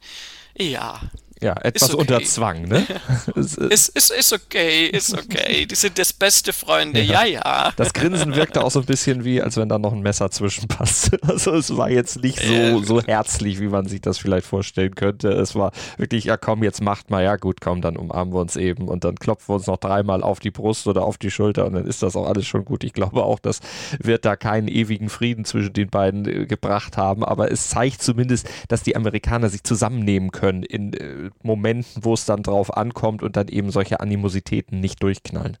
Ja, 0.57 1.01
ja, 1.43 1.55
etwas 1.61 1.93
okay. 1.93 2.01
unter 2.01 2.23
Zwang, 2.23 2.63
ne? 2.63 2.85
ist, 3.35 3.57
ist, 3.57 4.11
ist 4.11 4.33
okay, 4.33 4.87
ist 4.87 5.13
okay. 5.13 5.65
Die 5.65 5.75
sind 5.75 5.99
das 5.99 6.13
beste 6.13 6.53
Freunde, 6.53 7.01
ja. 7.01 7.25
ja, 7.25 7.43
ja. 7.43 7.71
Das 7.75 7.93
Grinsen 7.93 8.35
wirkte 8.35 8.63
auch 8.63 8.71
so 8.71 8.79
ein 8.79 8.85
bisschen 8.85 9.25
wie, 9.25 9.41
als 9.41 9.57
wenn 9.57 9.67
da 9.67 9.77
noch 9.77 9.91
ein 9.91 10.01
Messer 10.01 10.31
zwischenpasst. 10.31 11.11
Also 11.33 11.53
es 11.55 11.75
war 11.75 11.89
jetzt 11.89 12.21
nicht 12.21 12.39
so, 12.39 12.83
so 12.83 13.01
herzlich, 13.01 13.59
wie 13.59 13.67
man 13.67 13.87
sich 13.87 14.01
das 14.01 14.19
vielleicht 14.19 14.45
vorstellen 14.45 14.93
könnte. 14.93 15.29
Es 15.29 15.55
war 15.55 15.71
wirklich, 15.97 16.25
ja 16.25 16.37
komm, 16.37 16.63
jetzt 16.63 16.81
macht 16.81 17.09
mal, 17.09 17.23
ja 17.23 17.37
gut, 17.37 17.59
komm, 17.59 17.81
dann 17.81 17.97
umarmen 17.97 18.33
wir 18.33 18.39
uns 18.39 18.55
eben 18.55 18.87
und 18.87 19.03
dann 19.03 19.15
klopfen 19.15 19.49
wir 19.49 19.55
uns 19.55 19.67
noch 19.67 19.77
dreimal 19.77 20.21
auf 20.21 20.39
die 20.39 20.51
Brust 20.51 20.87
oder 20.87 21.03
auf 21.03 21.17
die 21.17 21.31
Schulter 21.31 21.65
und 21.65 21.73
dann 21.73 21.87
ist 21.87 22.03
das 22.03 22.15
auch 22.15 22.27
alles 22.27 22.45
schon 22.45 22.65
gut. 22.65 22.83
Ich 22.83 22.93
glaube 22.93 23.23
auch, 23.23 23.39
das 23.39 23.61
wird 23.99 24.25
da 24.25 24.35
keinen 24.35 24.67
ewigen 24.67 25.09
Frieden 25.09 25.43
zwischen 25.43 25.73
den 25.73 25.89
beiden 25.89 26.27
äh, 26.27 26.45
gebracht 26.45 26.97
haben, 26.97 27.23
aber 27.23 27.51
es 27.51 27.69
zeigt 27.69 28.01
zumindest, 28.01 28.47
dass 28.67 28.83
die 28.83 28.95
Amerikaner 28.95 29.49
sich 29.49 29.63
zusammennehmen 29.63 30.31
können 30.31 30.63
in 30.63 30.93
äh, 30.93 31.31
Momenten, 31.41 32.03
wo 32.03 32.13
es 32.13 32.25
dann 32.25 32.43
drauf 32.43 32.75
ankommt 32.75 33.23
und 33.23 33.35
dann 33.35 33.47
eben 33.47 33.71
solche 33.71 33.99
Animositäten 33.99 34.79
nicht 34.79 35.01
durchknallen. 35.01 35.57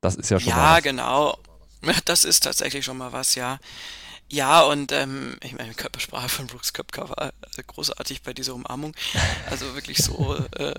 Das 0.00 0.14
ist 0.14 0.30
ja 0.30 0.38
schon 0.38 0.50
ja, 0.50 0.56
mal. 0.56 0.74
Ja, 0.74 0.80
genau. 0.80 1.38
Das 2.06 2.24
ist 2.24 2.42
tatsächlich 2.42 2.84
schon 2.84 2.98
mal 2.98 3.12
was, 3.12 3.36
ja. 3.36 3.60
Ja, 4.30 4.62
und 4.62 4.92
ähm, 4.92 5.36
ich 5.42 5.56
meine, 5.56 5.72
Körpersprache 5.74 6.28
von 6.28 6.46
Brooks 6.48 6.72
Köpker 6.72 7.08
war 7.08 7.32
großartig 7.66 8.22
bei 8.22 8.34
dieser 8.34 8.54
Umarmung. 8.54 8.94
Also 9.48 9.74
wirklich 9.74 9.98
so, 9.98 10.36
äh, 10.56 10.74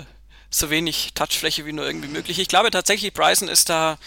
so 0.50 0.70
wenig 0.70 1.14
Touchfläche 1.16 1.66
wie 1.66 1.74
nur 1.74 1.86
irgendwie 1.86 2.10
möglich. 2.10 2.38
Ich 2.38 2.48
glaube 2.48 2.70
tatsächlich, 2.70 3.14
Bryson 3.14 3.48
ist 3.48 3.70
da 3.70 3.98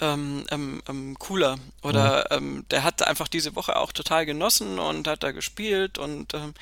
ähm, 0.00 0.46
ähm, 0.50 0.82
ähm 0.88 1.18
cooler. 1.18 1.58
Oder 1.82 2.26
mhm. 2.30 2.36
ähm, 2.36 2.66
der 2.70 2.84
hat 2.84 3.06
einfach 3.06 3.28
diese 3.28 3.54
Woche 3.54 3.76
auch 3.76 3.92
total 3.92 4.24
genossen 4.24 4.78
und 4.78 5.06
hat 5.06 5.22
da 5.22 5.32
gespielt 5.32 5.98
und 5.98 6.32
ähm, 6.32 6.54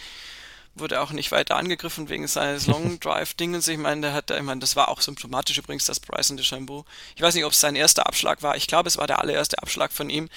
wurde 0.81 1.01
auch 1.01 1.11
nicht 1.11 1.31
weiter 1.33 1.57
angegriffen 1.57 2.09
wegen 2.09 2.27
seines 2.27 2.67
Long 2.69 3.01
Drive 3.01 3.35
Dingens. 3.35 3.69
Ich 3.69 3.79
meine, 3.79 4.01
der 4.01 4.13
hat, 4.13 4.31
ich 4.31 4.43
meine, 4.43 4.61
das 4.61 4.77
war 4.77 4.89
auch 4.89 5.01
symptomatisch 5.01 5.59
übrigens, 5.59 5.85
dass 5.85 6.01
Bryson 6.01 6.37
DeChambeau. 6.37 6.85
Ich 7.17 7.23
weiß 7.23 7.35
nicht, 7.35 7.45
ob 7.45 7.53
es 7.53 7.61
sein 7.61 7.77
erster 7.77 8.07
Abschlag 8.07 8.43
war. 8.43 8.57
Ich 8.57 8.67
glaube, 8.67 8.89
es 8.89 8.99
war 8.99 9.07
der 9.07 9.21
allererste 9.21 9.59
Abschlag 9.59 9.93
von 9.93 10.11
ihm, 10.11 10.29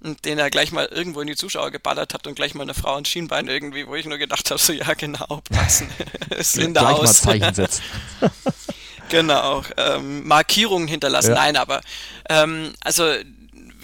den 0.00 0.38
er 0.38 0.50
gleich 0.50 0.72
mal 0.72 0.86
irgendwo 0.86 1.20
in 1.20 1.26
die 1.26 1.36
Zuschauer 1.36 1.70
geballert 1.70 2.14
hat 2.14 2.26
und 2.26 2.34
gleich 2.34 2.54
mal 2.54 2.62
eine 2.62 2.74
Frau 2.74 2.96
ins 2.98 3.08
Schienbein 3.08 3.48
irgendwie, 3.48 3.86
wo 3.86 3.94
ich 3.94 4.06
nur 4.06 4.18
gedacht 4.18 4.50
habe, 4.50 4.60
so 4.60 4.72
ja 4.72 4.92
genau, 4.94 5.42
passen. 5.50 5.90
sind 6.38 6.74
da 6.74 6.90
aus. 6.90 7.24
Mal 7.24 7.40
Zeichen 7.40 7.54
setzen. 7.54 7.82
genau, 9.08 9.62
ähm, 9.76 10.26
Markierungen 10.26 10.86
hinterlassen. 10.86 11.30
Ja. 11.30 11.36
Nein, 11.36 11.56
aber 11.56 11.80
ähm, 12.28 12.74
also 12.80 13.04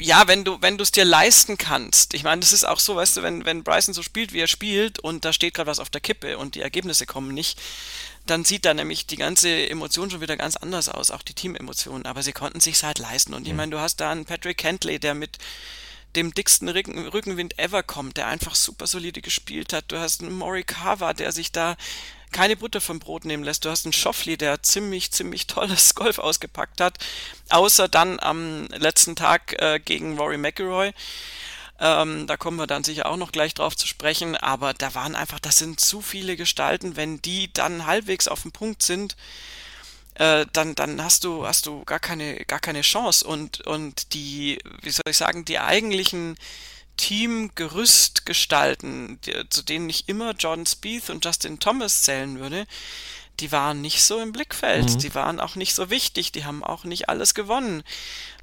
ja, 0.03 0.29
wenn 0.29 0.45
du, 0.45 0.61
wenn 0.61 0.77
du 0.77 0.83
es 0.83 0.93
dir 0.93 1.05
leisten 1.05 1.57
kannst, 1.57 2.15
ich 2.15 2.25
meine, 2.25 2.41
das 2.41 2.53
ist 2.53 2.65
auch 2.65 2.79
so, 2.79 2.97
weißt 2.97 3.17
du, 3.17 3.23
wenn, 3.23 3.45
wenn 3.45 3.63
Bryson 3.63 3.95
so 3.95 4.03
spielt, 4.03 4.33
wie 4.33 4.41
er 4.41 4.49
spielt 4.49 4.99
und 4.99 5.25
da 5.25 5.33
steht 5.33 5.55
gerade 5.55 5.71
was 5.71 5.79
auf 5.79 5.91
der 5.91 6.01
Kippe 6.01 6.39
und 6.39 6.55
die 6.55 6.61
Ergebnisse 6.61 7.07
kommen 7.07 7.33
nicht, 7.33 7.61
dann 8.27 8.45
sieht 8.45 8.65
da 8.65 8.75
nämlich 8.75 9.07
die 9.07 9.17
ganze 9.17 9.69
Emotion 9.69 10.11
schon 10.11 10.21
wieder 10.21 10.37
ganz 10.37 10.57
anders 10.57 10.89
aus, 10.89 11.11
auch 11.11 11.23
die 11.23 11.35
Teamemotionen, 11.35 12.07
aber 12.07 12.23
sie 12.23 12.33
konnten 12.33 12.61
sich 12.61 12.83
halt 12.83 12.99
leisten. 12.99 13.35
Und 13.35 13.47
ich 13.47 13.55
meine, 13.55 13.71
du 13.71 13.81
hast 13.81 13.97
da 13.97 14.11
einen 14.11 14.25
Patrick 14.25 14.59
Kentley, 14.59 14.99
der 14.99 15.15
mit 15.15 15.39
dem 16.17 16.35
dicksten 16.35 16.69
Rücken, 16.69 17.07
Rückenwind 17.09 17.59
ever 17.59 17.83
kommt, 17.83 18.17
der 18.17 18.27
einfach 18.27 18.55
super 18.55 18.87
solide 18.87 19.23
gespielt 19.23 19.73
hat. 19.73 19.87
Du 19.89 19.99
hast 19.99 20.21
einen 20.21 20.33
Morikawa, 20.33 21.15
der 21.15 21.33
sich 21.33 21.53
da 21.53 21.77
keine 22.33 22.57
Butter 22.57 22.81
vom 22.81 22.99
Brot 22.99 23.25
nehmen 23.25 23.45
lässt. 23.45 23.65
Du 23.65 23.71
hast 23.71 23.87
einen 23.87 23.93
Schoffli, 23.93 24.37
der 24.37 24.63
ziemlich, 24.63 25.13
ziemlich 25.13 25.47
tolles 25.47 25.95
Golf 25.95 26.19
ausgepackt 26.19 26.81
hat, 26.81 26.99
außer 27.51 27.89
dann 27.89 28.19
am 28.21 28.67
letzten 28.69 29.17
Tag 29.17 29.61
äh, 29.61 29.79
gegen 29.79 30.19
Rory 30.19 30.39
McIlroy. 30.39 30.93
Ähm, 31.81 32.27
da 32.27 32.37
kommen 32.37 32.59
wir 32.59 32.67
dann 32.67 32.85
sicher 32.85 33.07
auch 33.07 33.17
noch 33.17 33.33
gleich 33.33 33.55
drauf 33.55 33.77
zu 33.77 33.87
sprechen, 33.87 34.37
aber 34.37 34.73
da 34.73 34.95
waren 34.95 35.17
einfach, 35.17 35.41
das 35.41 35.59
sind 35.59 35.81
zu 35.81 36.01
viele 36.01 36.37
Gestalten, 36.37 36.97
wenn 36.97 37.21
die 37.23 37.53
dann 37.53 37.87
halbwegs 37.87 38.29
auf 38.29 38.43
dem 38.43 38.53
Punkt 38.53 38.83
sind, 38.83 39.17
äh, 40.15 40.47
dann, 40.53 40.75
dann 40.75 41.03
hast 41.03 41.25
du, 41.25 41.47
hast 41.47 41.67
du 41.67 41.85
gar 41.85 41.99
keine, 41.99 42.45
gar 42.45 42.61
keine 42.61 42.83
Chance 42.83 43.27
und, 43.27 43.63
und 43.63 44.15
die, 44.15 44.59
wie 44.83 44.91
soll 44.91 45.03
ich 45.09 45.17
sagen, 45.17 45.45
die 45.45 45.59
eigentlichen 45.59 46.37
Teamgerüst 46.97 48.27
gestalten, 48.27 49.19
zu 49.51 49.63
denen 49.63 49.89
ich 49.89 50.09
immer 50.09 50.33
Jordan 50.33 50.67
Spieth 50.67 51.11
und 51.11 51.25
Justin 51.25 51.59
Thomas 51.59 52.03
zählen 52.03 52.39
würde, 52.39 52.67
die 53.41 53.51
waren 53.51 53.81
nicht 53.81 54.03
so 54.03 54.21
im 54.21 54.33
Blickfeld, 54.33 54.91
mhm. 54.91 54.99
die 54.99 55.15
waren 55.15 55.41
auch 55.41 55.57
nicht 55.57 55.75
so 55.75 55.91
wichtig, 55.91 56.33
die 56.33 56.45
haben 56.45 56.63
auch 56.63 56.85
nicht 56.85 57.09
alles 57.09 57.35
gewonnen. 57.35 57.83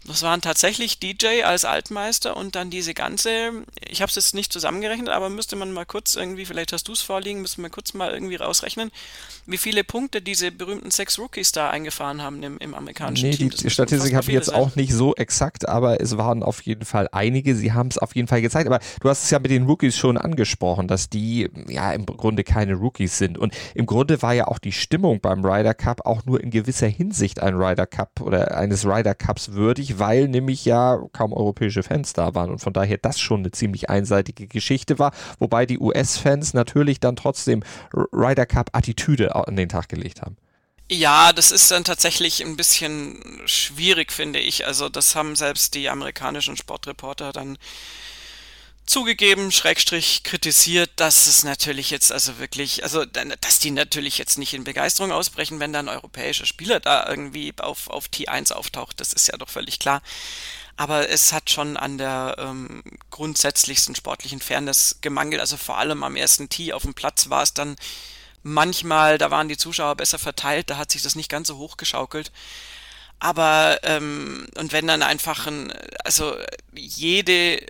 Das 0.05 0.23
waren 0.23 0.41
tatsächlich 0.41 0.99
DJ 0.99 1.43
als 1.43 1.65
Altmeister 1.65 2.35
und 2.37 2.55
dann 2.55 2.69
diese 2.69 2.93
ganze, 2.93 3.51
ich 3.87 4.01
habe 4.01 4.09
es 4.09 4.15
jetzt 4.15 4.33
nicht 4.33 4.51
zusammengerechnet, 4.51 5.09
aber 5.09 5.29
müsste 5.29 5.55
man 5.55 5.71
mal 5.71 5.85
kurz 5.85 6.15
irgendwie, 6.15 6.45
vielleicht 6.45 6.73
hast 6.73 6.87
du 6.87 6.93
es 6.93 7.01
vorliegen, 7.01 7.41
müsste 7.41 7.61
man 7.61 7.71
kurz 7.71 7.93
mal 7.93 8.11
irgendwie 8.11 8.35
rausrechnen, 8.35 8.91
wie 9.45 9.57
viele 9.57 9.83
Punkte 9.83 10.21
diese 10.21 10.51
berühmten 10.51 10.91
sechs 10.91 11.19
Rookies 11.19 11.51
da 11.51 11.69
eingefahren 11.69 12.21
haben 12.21 12.41
im, 12.43 12.57
im 12.59 12.73
amerikanischen 12.73 13.29
nee, 13.29 13.35
Team. 13.35 13.47
Nee, 13.49 13.55
die 13.63 13.69
Statistik 13.69 14.13
habe 14.13 14.27
ich 14.27 14.33
jetzt 14.33 14.47
sein. 14.47 14.55
auch 14.55 14.75
nicht 14.75 14.93
so 14.93 15.15
exakt, 15.15 15.67
aber 15.67 15.99
es 16.01 16.17
waren 16.17 16.43
auf 16.43 16.61
jeden 16.61 16.85
Fall 16.85 17.09
einige. 17.11 17.55
Sie 17.55 17.73
haben 17.73 17.89
es 17.89 17.97
auf 17.97 18.15
jeden 18.15 18.27
Fall 18.27 18.41
gezeigt. 18.41 18.67
Aber 18.67 18.79
du 19.01 19.09
hast 19.09 19.23
es 19.23 19.29
ja 19.31 19.39
mit 19.39 19.51
den 19.51 19.65
Rookies 19.65 19.97
schon 19.97 20.17
angesprochen, 20.17 20.87
dass 20.87 21.09
die 21.09 21.49
ja 21.67 21.91
im 21.91 22.05
Grunde 22.05 22.43
keine 22.43 22.75
Rookies 22.75 23.17
sind. 23.17 23.37
Und 23.37 23.53
im 23.73 23.85
Grunde 23.85 24.21
war 24.21 24.33
ja 24.33 24.47
auch 24.47 24.59
die 24.59 24.71
Stimmung 24.71 25.19
beim 25.19 25.43
Ryder 25.43 25.73
Cup 25.73 26.05
auch 26.05 26.25
nur 26.25 26.41
in 26.41 26.51
gewisser 26.51 26.87
Hinsicht 26.87 27.39
ein 27.41 27.55
Ryder 27.55 27.87
Cup 27.87 28.21
oder 28.21 28.55
eines 28.57 28.85
Ryder 28.85 29.15
Cups 29.15 29.53
würdig, 29.53 29.88
weil 29.97 30.27
nämlich 30.27 30.65
ja 30.65 31.01
kaum 31.13 31.33
europäische 31.33 31.81
Fans 31.81 32.13
da 32.13 32.35
waren 32.35 32.51
und 32.51 32.59
von 32.59 32.73
daher 32.73 32.97
das 32.97 33.19
schon 33.19 33.39
eine 33.39 33.51
ziemlich 33.51 33.89
einseitige 33.89 34.45
Geschichte 34.47 34.99
war, 34.99 35.11
wobei 35.39 35.65
die 35.65 35.79
US-Fans 35.79 36.53
natürlich 36.53 36.99
dann 36.99 37.15
trotzdem 37.15 37.63
Ryder 37.93 38.45
Cup-Attitüde 38.45 39.33
an 39.35 39.55
den 39.55 39.69
Tag 39.69 39.89
gelegt 39.89 40.21
haben. 40.21 40.37
Ja, 40.91 41.33
das 41.33 41.51
ist 41.51 41.69
dann 41.69 41.83
tatsächlich 41.83 42.43
ein 42.43 42.57
bisschen 42.57 43.41
schwierig, 43.45 44.11
finde 44.11 44.39
ich. 44.39 44.65
Also 44.65 44.89
das 44.89 45.15
haben 45.15 45.35
selbst 45.35 45.75
die 45.75 45.87
amerikanischen 45.87 46.57
Sportreporter 46.57 47.31
dann 47.31 47.57
zugegeben, 48.89 49.51
Schrägstrich 49.51 50.23
kritisiert, 50.23 50.89
dass 50.95 51.27
es 51.27 51.43
natürlich 51.43 51.91
jetzt 51.91 52.11
also 52.11 52.39
wirklich, 52.39 52.83
also 52.83 53.05
dass 53.05 53.59
die 53.59 53.69
natürlich 53.69 54.17
jetzt 54.17 54.39
nicht 54.39 54.55
in 54.55 54.63
Begeisterung 54.63 55.11
ausbrechen, 55.11 55.59
wenn 55.59 55.71
dann 55.71 55.87
europäischer 55.87 56.47
Spieler 56.47 56.79
da 56.79 57.07
irgendwie 57.07 57.53
auf, 57.59 57.87
auf 57.89 58.07
T1 58.07 58.51
auftaucht, 58.51 58.99
das 58.99 59.13
ist 59.13 59.27
ja 59.27 59.37
doch 59.37 59.49
völlig 59.49 59.77
klar. 59.77 60.01
Aber 60.75 61.07
es 61.07 61.33
hat 61.33 61.51
schon 61.51 61.77
an 61.77 61.97
der 61.99 62.37
ähm, 62.39 62.81
grundsätzlichsten 63.11 63.93
sportlichen 63.95 64.39
Fairness 64.39 64.97
gemangelt, 65.01 65.39
also 65.39 65.55
vor 65.55 65.77
allem 65.77 66.03
am 66.03 66.15
ersten 66.15 66.49
Tee 66.49 66.73
auf 66.73 66.81
dem 66.81 66.95
Platz 66.95 67.29
war 67.29 67.43
es 67.43 67.53
dann 67.53 67.75
manchmal, 68.41 69.19
da 69.19 69.29
waren 69.29 69.49
die 69.49 69.57
Zuschauer 69.57 69.95
besser 69.95 70.17
verteilt, 70.17 70.69
da 70.69 70.77
hat 70.77 70.91
sich 70.91 71.03
das 71.03 71.15
nicht 71.15 71.29
ganz 71.29 71.47
so 71.47 71.57
hochgeschaukelt. 71.57 72.31
Aber, 73.19 73.79
ähm, 73.83 74.47
und 74.55 74.71
wenn 74.71 74.87
dann 74.87 75.03
einfach 75.03 75.45
ein, 75.45 75.73
also 76.05 76.37
jede 76.73 77.61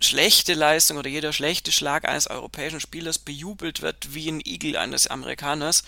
schlechte 0.00 0.54
Leistung 0.54 0.96
oder 0.96 1.08
jeder 1.08 1.32
schlechte 1.32 1.72
Schlag 1.72 2.08
eines 2.08 2.28
europäischen 2.28 2.78
Spielers 2.78 3.18
bejubelt 3.18 3.82
wird 3.82 4.14
wie 4.14 4.28
ein 4.30 4.40
Igel 4.44 4.76
eines 4.76 5.08
Amerikaners, 5.08 5.82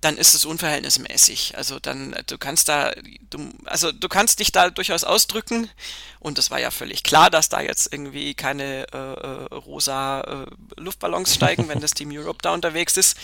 dann 0.00 0.16
ist 0.16 0.34
es 0.34 0.44
unverhältnismäßig. 0.44 1.56
Also 1.56 1.78
dann, 1.78 2.16
du 2.26 2.38
kannst 2.38 2.68
da, 2.68 2.92
du, 3.30 3.50
also 3.66 3.92
du 3.92 4.08
kannst 4.08 4.40
dich 4.40 4.50
da 4.50 4.68
durchaus 4.68 5.04
ausdrücken 5.04 5.70
und 6.18 6.40
es 6.40 6.50
war 6.50 6.58
ja 6.58 6.72
völlig 6.72 7.04
klar, 7.04 7.30
dass 7.30 7.50
da 7.50 7.60
jetzt 7.60 7.92
irgendwie 7.92 8.34
keine 8.34 8.86
äh, 8.92 8.96
äh 8.96 9.54
rosa 9.54 10.22
äh, 10.22 10.80
Luftballons 10.80 11.32
steigen, 11.36 11.68
wenn 11.68 11.78
das 11.78 11.92
Team 11.92 12.10
Europe 12.10 12.40
da 12.42 12.52
unterwegs 12.52 12.96
ist 12.96 13.16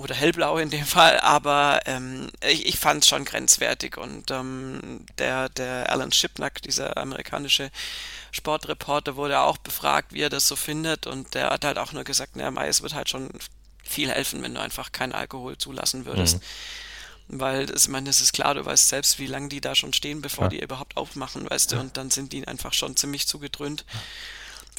oder 0.00 0.14
hellblau 0.14 0.56
in 0.56 0.70
dem 0.70 0.86
Fall, 0.86 1.20
aber 1.20 1.80
ähm, 1.84 2.30
ich, 2.48 2.66
ich 2.66 2.78
fand 2.78 3.02
es 3.02 3.08
schon 3.08 3.24
grenzwertig 3.24 3.98
und 3.98 4.30
ähm, 4.30 5.04
der, 5.18 5.50
der 5.50 5.92
Alan 5.92 6.10
Shipnack, 6.10 6.62
dieser 6.62 6.96
amerikanische 6.96 7.70
Sportreporter, 8.32 9.16
wurde 9.16 9.40
auch 9.40 9.58
befragt, 9.58 10.12
wie 10.14 10.22
er 10.22 10.30
das 10.30 10.48
so 10.48 10.56
findet 10.56 11.06
und 11.06 11.34
der 11.34 11.50
hat 11.50 11.64
halt 11.64 11.78
auch 11.78 11.92
nur 11.92 12.04
gesagt, 12.04 12.34
naja, 12.34 12.50
Mai, 12.50 12.68
es 12.68 12.82
wird 12.82 12.94
halt 12.94 13.10
schon 13.10 13.28
viel 13.84 14.10
helfen, 14.10 14.42
wenn 14.42 14.54
du 14.54 14.60
einfach 14.60 14.90
keinen 14.92 15.12
Alkohol 15.12 15.58
zulassen 15.58 16.06
würdest. 16.06 16.38
Mhm. 17.28 17.40
Weil, 17.40 17.66
das, 17.66 17.84
ich 17.84 17.88
meine, 17.88 18.10
es 18.10 18.20
ist 18.20 18.32
klar, 18.32 18.54
du 18.54 18.64
weißt 18.64 18.88
selbst, 18.88 19.18
wie 19.18 19.26
lange 19.26 19.48
die 19.48 19.60
da 19.60 19.74
schon 19.74 19.92
stehen, 19.92 20.20
bevor 20.20 20.44
ja. 20.44 20.48
die 20.48 20.62
überhaupt 20.62 20.96
aufmachen, 20.96 21.48
weißt 21.48 21.72
du, 21.72 21.78
und 21.78 21.96
dann 21.96 22.10
sind 22.10 22.32
die 22.32 22.46
einfach 22.48 22.72
schon 22.72 22.96
ziemlich 22.96 23.28
zugedröhnt 23.28 23.84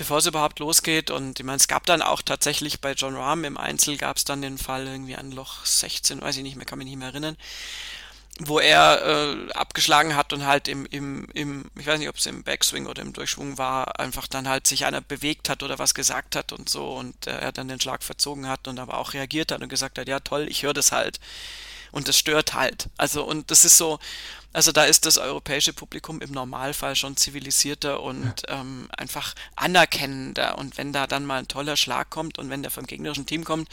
bevor 0.01 0.17
es 0.17 0.25
überhaupt 0.25 0.57
losgeht. 0.57 1.11
Und 1.11 1.39
ich 1.39 1.45
meine, 1.45 1.57
es 1.57 1.67
gab 1.67 1.85
dann 1.85 2.01
auch 2.01 2.23
tatsächlich 2.23 2.81
bei 2.81 2.93
John 2.93 3.15
Rahm 3.15 3.43
im 3.43 3.55
Einzel 3.55 3.97
gab 3.97 4.17
es 4.17 4.25
dann 4.25 4.41
den 4.41 4.57
Fall 4.57 4.87
irgendwie 4.87 5.15
an 5.15 5.31
Loch 5.31 5.63
16, 5.63 6.21
weiß 6.21 6.37
ich 6.37 6.43
nicht 6.43 6.55
mehr, 6.55 6.65
kann 6.65 6.79
mich 6.79 6.87
nicht 6.87 6.97
mehr 6.97 7.09
erinnern, 7.09 7.37
wo 8.39 8.57
er 8.57 9.05
äh, 9.05 9.51
abgeschlagen 9.51 10.15
hat 10.15 10.33
und 10.33 10.43
halt 10.47 10.67
im, 10.67 10.87
im, 10.87 11.27
im, 11.35 11.65
ich 11.77 11.85
weiß 11.85 11.99
nicht, 11.99 12.09
ob 12.09 12.15
es 12.15 12.25
im 12.25 12.41
Backswing 12.41 12.87
oder 12.87 13.03
im 13.03 13.13
Durchschwung 13.13 13.59
war, 13.59 13.99
einfach 13.99 14.25
dann 14.25 14.49
halt 14.49 14.65
sich 14.65 14.85
einer 14.85 15.01
bewegt 15.01 15.49
hat 15.49 15.61
oder 15.61 15.77
was 15.77 15.93
gesagt 15.93 16.35
hat 16.35 16.51
und 16.51 16.67
so 16.67 16.95
und 16.95 17.27
äh, 17.27 17.37
er 17.37 17.51
dann 17.51 17.67
den 17.67 17.79
Schlag 17.79 18.01
verzogen 18.01 18.47
hat 18.47 18.67
und 18.67 18.79
aber 18.79 18.97
auch 18.97 19.13
reagiert 19.13 19.51
hat 19.51 19.61
und 19.61 19.69
gesagt 19.69 19.99
hat, 19.99 20.07
ja 20.07 20.19
toll, 20.19 20.47
ich 20.49 20.63
höre 20.63 20.73
das 20.73 20.91
halt. 20.91 21.19
Und 21.91 22.07
das 22.07 22.17
stört 22.17 22.53
halt. 22.53 22.89
Also, 22.97 23.23
und 23.23 23.51
das 23.51 23.65
ist 23.65 23.77
so, 23.77 23.99
also 24.53 24.71
da 24.71 24.83
ist 24.83 25.05
das 25.05 25.17
europäische 25.17 25.73
Publikum 25.73 26.21
im 26.21 26.31
Normalfall 26.31 26.95
schon 26.95 27.15
zivilisierter 27.15 28.01
und 28.01 28.43
ja. 28.47 28.59
ähm, 28.59 28.89
einfach 28.97 29.33
anerkennender. 29.55 30.57
Und 30.57 30.77
wenn 30.77 30.93
da 30.93 31.07
dann 31.07 31.25
mal 31.25 31.39
ein 31.39 31.47
toller 31.47 31.77
Schlag 31.77 32.09
kommt 32.09 32.37
und 32.37 32.49
wenn 32.49 32.61
der 32.61 32.71
vom 32.71 32.85
gegnerischen 32.85 33.25
Team 33.25 33.43
kommt, 33.43 33.69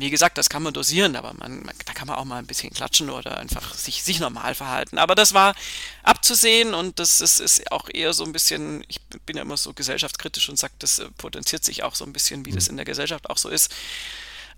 wie 0.00 0.10
gesagt, 0.10 0.38
das 0.38 0.48
kann 0.48 0.62
man 0.62 0.72
dosieren, 0.72 1.14
aber 1.14 1.34
man, 1.34 1.62
man, 1.62 1.74
da 1.84 1.92
kann 1.92 2.06
man 2.06 2.16
auch 2.16 2.24
mal 2.24 2.38
ein 2.38 2.46
bisschen 2.46 2.70
klatschen 2.70 3.10
oder 3.10 3.36
einfach 3.38 3.74
sich, 3.74 4.02
sich 4.02 4.18
normal 4.18 4.54
verhalten. 4.54 4.96
Aber 4.96 5.14
das 5.14 5.34
war 5.34 5.54
abzusehen 6.02 6.72
und 6.72 6.98
das 6.98 7.20
ist, 7.20 7.38
ist 7.38 7.70
auch 7.70 7.88
eher 7.92 8.14
so 8.14 8.24
ein 8.24 8.32
bisschen, 8.32 8.82
ich 8.88 9.00
bin 9.26 9.36
ja 9.36 9.42
immer 9.42 9.58
so 9.58 9.74
gesellschaftskritisch 9.74 10.48
und 10.48 10.58
sage, 10.58 10.72
das 10.78 11.02
potenziert 11.18 11.64
sich 11.64 11.82
auch 11.82 11.94
so 11.94 12.04
ein 12.04 12.12
bisschen, 12.14 12.46
wie 12.46 12.50
mhm. 12.52 12.54
das 12.54 12.68
in 12.68 12.76
der 12.76 12.86
Gesellschaft 12.86 13.28
auch 13.28 13.36
so 13.36 13.50
ist. 13.50 13.70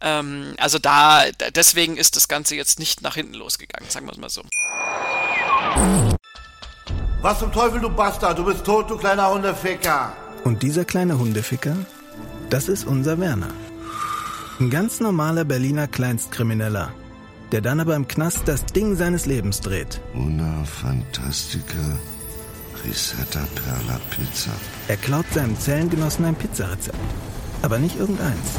Ähm, 0.03 0.55
also 0.59 0.79
da, 0.79 1.25
deswegen 1.55 1.97
ist 1.97 2.17
das 2.17 2.29
Ganze 2.29 2.57
jetzt 2.57 2.79
nicht 2.79 3.03
nach 3.03 3.15
hinten 3.15 3.35
losgegangen, 3.35 3.89
sagen 3.89 4.07
wir 4.07 4.13
es 4.13 4.19
mal 4.19 4.31
so. 4.31 4.43
Was 7.21 7.39
zum 7.39 7.53
Teufel, 7.53 7.81
du 7.81 7.89
Bastard? 7.89 8.39
Du 8.39 8.45
bist 8.45 8.65
tot, 8.65 8.91
du 8.91 8.97
kleiner 8.97 9.31
Hundeficker. 9.31 10.13
Und 10.45 10.63
dieser 10.63 10.85
kleine 10.85 11.19
Hundeficker, 11.19 11.77
das 12.51 12.69
ist 12.69 12.85
unser 12.85 13.21
Werner. 13.21 13.55
Ein 14.59 14.71
ganz 14.71 15.01
normaler 15.01 15.45
Berliner 15.45 15.87
Kleinstkrimineller, 15.87 16.93
der 17.53 17.61
dann 17.61 17.81
aber 17.81 17.95
im 17.95 18.09
Knast 18.09 18.43
das 18.47 18.65
Ding 18.67 18.97
seines 18.97 19.27
Lebens 19.27 19.61
dreht. 19.61 20.01
Una 20.15 20.65
Fantastica 20.65 21.99
Risetta 22.85 23.47
Perla 23.55 24.01
Pizza. 24.11 24.51
Er 24.89 24.97
klaut 24.97 25.27
seinem 25.33 25.59
Zellengenossen 25.59 26.25
ein 26.25 26.35
Pizzarezept. 26.35 26.99
Aber 27.63 27.79
nicht 27.79 27.97
irgendeins. 27.97 28.59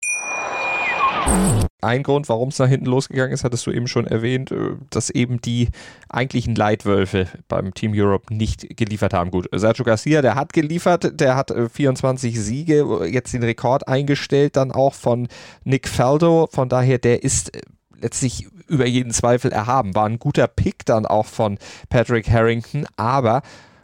Ein 1.81 2.03
Grund, 2.03 2.29
warum 2.29 2.49
es 2.49 2.59
nach 2.59 2.67
hinten 2.67 2.85
losgegangen 2.85 3.33
ist, 3.33 3.43
hattest 3.43 3.65
du 3.65 3.71
eben 3.71 3.87
schon 3.87 4.05
erwähnt, 4.05 4.51
äh, 4.51 4.75
dass 4.91 5.09
eben 5.09 5.41
die 5.41 5.69
eigentlichen 6.09 6.53
Leitwölfe 6.53 7.27
beim 7.47 7.73
Team 7.73 7.93
Europe 7.95 8.33
nicht 8.33 8.77
geliefert 8.77 9.13
haben. 9.13 9.31
Gut, 9.31 9.49
Sergio 9.51 9.83
Garcia, 9.83 10.21
der 10.21 10.35
hat 10.35 10.53
geliefert, 10.53 11.19
der 11.19 11.35
hat 11.35 11.51
24 11.51 12.35
äh, 12.35 12.39
Siege, 12.39 13.07
jetzt 13.07 13.33
den 13.33 13.43
Rekord 13.43 13.87
eingestellt, 13.87 14.57
dann 14.57 14.71
auch 14.71 14.93
von 14.93 15.27
Nick 15.63 15.87
Faldo. 15.87 16.47
Von 16.51 16.69
daher, 16.69 16.99
der 16.99 17.23
ist 17.23 17.55
äh, 17.55 17.61
letztlich 17.99 18.47
über 18.67 18.85
jeden 18.85 19.11
Zweifel 19.11 19.51
erhaben. 19.51 19.95
War 19.95 20.05
ein 20.05 20.19
guter 20.19 20.47
Pick 20.47 20.85
dann 20.85 21.07
auch 21.07 21.25
von 21.25 21.57
Patrick 21.89 22.29
Harrington, 22.29 22.85
aber 22.95 23.41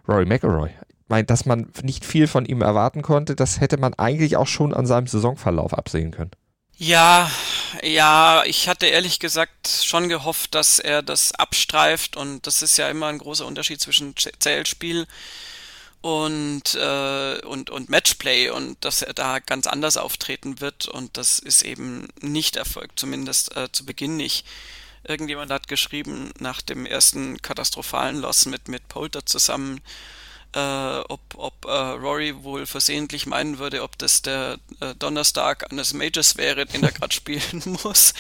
Rory 0.08 0.26
McIlroy, 0.26 0.70
dass 1.26 1.46
man 1.46 1.68
nicht 1.84 2.06
viel 2.06 2.28
von 2.28 2.46
ihm 2.46 2.62
erwarten 2.62 3.02
konnte, 3.02 3.36
das 3.36 3.60
hätte 3.60 3.78
man 3.78 3.94
eigentlich 3.96 4.38
auch 4.38 4.48
schon 4.48 4.74
an 4.74 4.86
seinem 4.86 5.08
Saisonverlauf 5.08 5.74
absehen 5.74 6.12
können. 6.12 6.32
Ja, 6.80 7.28
ja, 7.82 8.44
ich 8.46 8.68
hatte 8.68 8.88
ehrlich 8.88 9.20
gesagt 9.20 9.68
schon 9.68 10.10
gehofft, 10.10 10.56
dass 10.56 10.80
er 10.80 11.02
das 11.02 11.32
abstreift 11.34 12.16
und 12.16 12.48
das 12.48 12.62
ist 12.62 12.78
ja 12.78 12.90
immer 12.90 13.08
ein 13.08 13.18
großer 13.18 13.46
Unterschied 13.46 13.82
zwischen 13.82 14.16
Zählspiel 14.40 15.08
und, 16.02 16.76
äh, 16.76 17.40
und, 17.46 17.70
und 17.70 17.90
Matchplay 17.90 18.50
und 18.50 18.84
dass 18.84 19.02
er 19.02 19.14
da 19.14 19.40
ganz 19.40 19.68
anders 19.68 19.98
auftreten 19.98 20.62
wird 20.62 20.88
und 20.88 21.18
das 21.18 21.40
ist 21.40 21.64
eben 21.64 22.08
nicht 22.22 22.56
erfolgt, 22.56 23.00
zumindest 23.00 23.56
äh, 23.56 23.72
zu 23.72 23.86
Beginn 23.86 24.16
nicht. 24.16 24.46
Irgendjemand 25.04 25.52
hat 25.52 25.68
geschrieben, 25.68 26.32
nach 26.40 26.62
dem 26.62 26.86
ersten 26.86 27.42
katastrophalen 27.42 28.20
Loss 28.20 28.46
mit, 28.46 28.68
mit 28.68 28.88
Polter 28.90 29.26
zusammen, 29.26 29.82
äh, 30.58 31.04
ob, 31.10 31.22
ob 31.36 31.66
äh, 31.66 31.70
Rory 31.70 32.44
wohl 32.44 32.66
versehentlich 32.66 33.28
meinen 33.28 33.60
würde, 33.60 33.84
ob 33.84 33.98
das 34.00 34.24
der 34.24 34.58
äh, 34.80 34.96
Donnerstag 34.96 35.72
eines 35.72 35.94
Majors 35.94 36.36
wäre, 36.38 36.66
den 36.66 36.84
er 36.84 36.92
gerade 36.92 37.14
spielen 37.14 37.62
muss. 37.84 38.16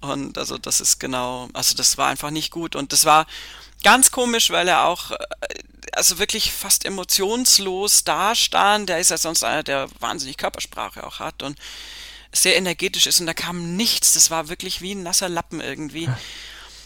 Und 0.00 0.38
also 0.38 0.56
das 0.56 0.80
ist 0.80 1.00
genau, 1.00 1.50
also 1.52 1.76
das 1.76 1.98
war 1.98 2.08
einfach 2.08 2.30
nicht 2.30 2.50
gut. 2.50 2.76
Und 2.76 2.92
das 2.94 3.04
war 3.04 3.26
ganz 3.84 4.10
komisch, 4.10 4.50
weil 4.50 4.68
er 4.68 4.86
auch 4.86 5.10
äh, 5.10 5.16
also 5.92 6.18
wirklich 6.18 6.50
fast 6.50 6.86
emotionslos 6.86 8.04
dastand. 8.04 8.88
Der 8.88 8.98
ist 8.98 9.10
ja 9.10 9.18
sonst 9.18 9.44
einer, 9.44 9.62
der 9.62 9.88
wahnsinnig 10.00 10.38
Körpersprache 10.38 11.06
auch 11.06 11.18
hat 11.18 11.42
und 11.42 11.58
sehr 12.34 12.56
energetisch 12.56 13.06
ist 13.06 13.20
und 13.20 13.26
da 13.26 13.34
kam 13.34 13.76
nichts. 13.76 14.14
Das 14.14 14.30
war 14.30 14.48
wirklich 14.48 14.80
wie 14.80 14.94
ein 14.94 15.02
nasser 15.02 15.28
Lappen 15.28 15.60
irgendwie 15.60 16.08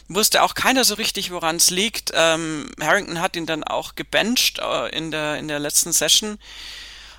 wusste 0.08 0.42
auch 0.42 0.54
keiner 0.54 0.84
so 0.84 0.94
richtig, 0.94 1.30
woran 1.30 1.56
es 1.56 1.70
liegt. 1.70 2.12
Ähm, 2.14 2.70
Harrington 2.80 3.20
hat 3.20 3.36
ihn 3.36 3.46
dann 3.46 3.64
auch 3.64 3.94
gebencht 3.94 4.60
äh, 4.60 4.88
in, 4.96 5.10
der, 5.10 5.36
in 5.36 5.48
der 5.48 5.58
letzten 5.58 5.92
Session, 5.92 6.38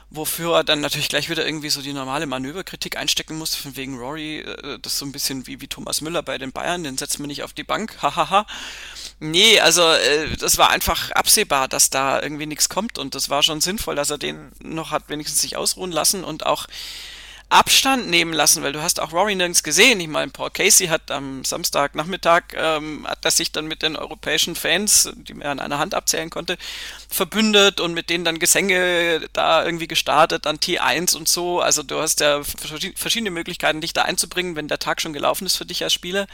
wofür 0.10 0.58
er 0.58 0.64
dann 0.64 0.80
natürlich 0.80 1.10
gleich 1.10 1.30
wieder 1.30 1.46
irgendwie 1.46 1.70
so 1.70 1.82
die 1.82 1.92
normale 1.92 2.28
Manöverkritik 2.28 2.96
einstecken 2.96 3.38
musste, 3.38 3.62
von 3.62 3.76
wegen 3.76 3.98
Rory, 3.98 4.40
äh, 4.40 4.80
das 4.82 4.94
ist 4.94 5.00
so 5.00 5.06
ein 5.06 5.12
bisschen 5.12 5.48
wie, 5.48 5.60
wie 5.60 5.68
Thomas 5.68 6.02
Müller 6.02 6.24
bei 6.24 6.38
den 6.38 6.54
Bayern, 6.54 6.84
den 6.84 6.98
setzt 6.98 7.20
man 7.20 7.28
nicht 7.28 7.44
auf 7.44 7.54
die 7.54 7.66
Bank, 7.66 7.98
hahaha. 8.02 8.46
nee, 9.20 9.60
also 9.60 9.84
äh, 9.84 10.38
das 10.38 10.58
war 10.58 10.70
einfach 10.70 11.12
absehbar, 11.12 11.68
dass 11.68 11.90
da 11.90 12.22
irgendwie 12.22 12.46
nichts 12.46 12.70
kommt 12.70 12.98
und 12.98 13.16
das 13.16 13.30
war 13.30 13.44
schon 13.44 13.60
sinnvoll, 13.60 13.96
dass 13.96 14.10
er 14.10 14.18
den 14.18 14.52
noch 14.60 14.92
hat 14.92 15.10
wenigstens 15.10 15.42
sich 15.42 15.58
ausruhen 15.58 15.92
lassen 15.92 16.24
und 16.24 16.46
auch 16.46 16.68
Abstand 17.50 18.10
nehmen 18.10 18.34
lassen, 18.34 18.62
weil 18.62 18.74
du 18.74 18.82
hast 18.82 19.00
auch 19.00 19.14
Rory 19.14 19.34
nirgends 19.34 19.64
gesehen. 19.64 20.02
Ich 20.02 20.10
meine, 20.10 20.32
Paul 20.32 20.50
Casey 20.50 20.88
hat 20.88 21.12
am 21.12 21.46
Samstagnachmittag, 21.46 22.44
ähm, 22.54 23.08
hat 23.08 23.24
er 23.24 23.32
sich 23.32 23.54
dann 23.54 23.68
mit 23.68 23.84
den 23.84 23.96
europäischen 23.96 24.56
Fans, 24.56 25.10
die 25.16 25.34
man 25.34 25.48
an 25.48 25.60
einer 25.60 25.80
Hand 25.80 25.94
abzählen 25.94 26.30
konnte, 26.30 26.58
verbündet 27.08 27.80
und 27.80 27.94
mit 27.94 28.10
denen 28.10 28.26
dann 28.26 28.40
Gesänge 28.40 29.22
da 29.32 29.64
irgendwie 29.64 29.88
gestartet 29.88 30.46
an 30.46 30.58
T1 30.58 31.16
und 31.16 31.30
so. 31.30 31.62
Also 31.62 31.84
du 31.84 32.00
hast 32.00 32.20
ja 32.20 32.42
verschiedene 32.44 33.32
Möglichkeiten, 33.32 33.80
dich 33.80 33.94
da 33.94 34.02
einzubringen, 34.02 34.58
wenn 34.58 34.68
der 34.68 34.80
Tag 34.80 35.00
schon 35.00 35.14
gelaufen 35.14 35.46
ist 35.46 35.56
für 35.56 35.66
dich 35.66 35.84
als 35.84 35.94
Spieler 35.94 36.28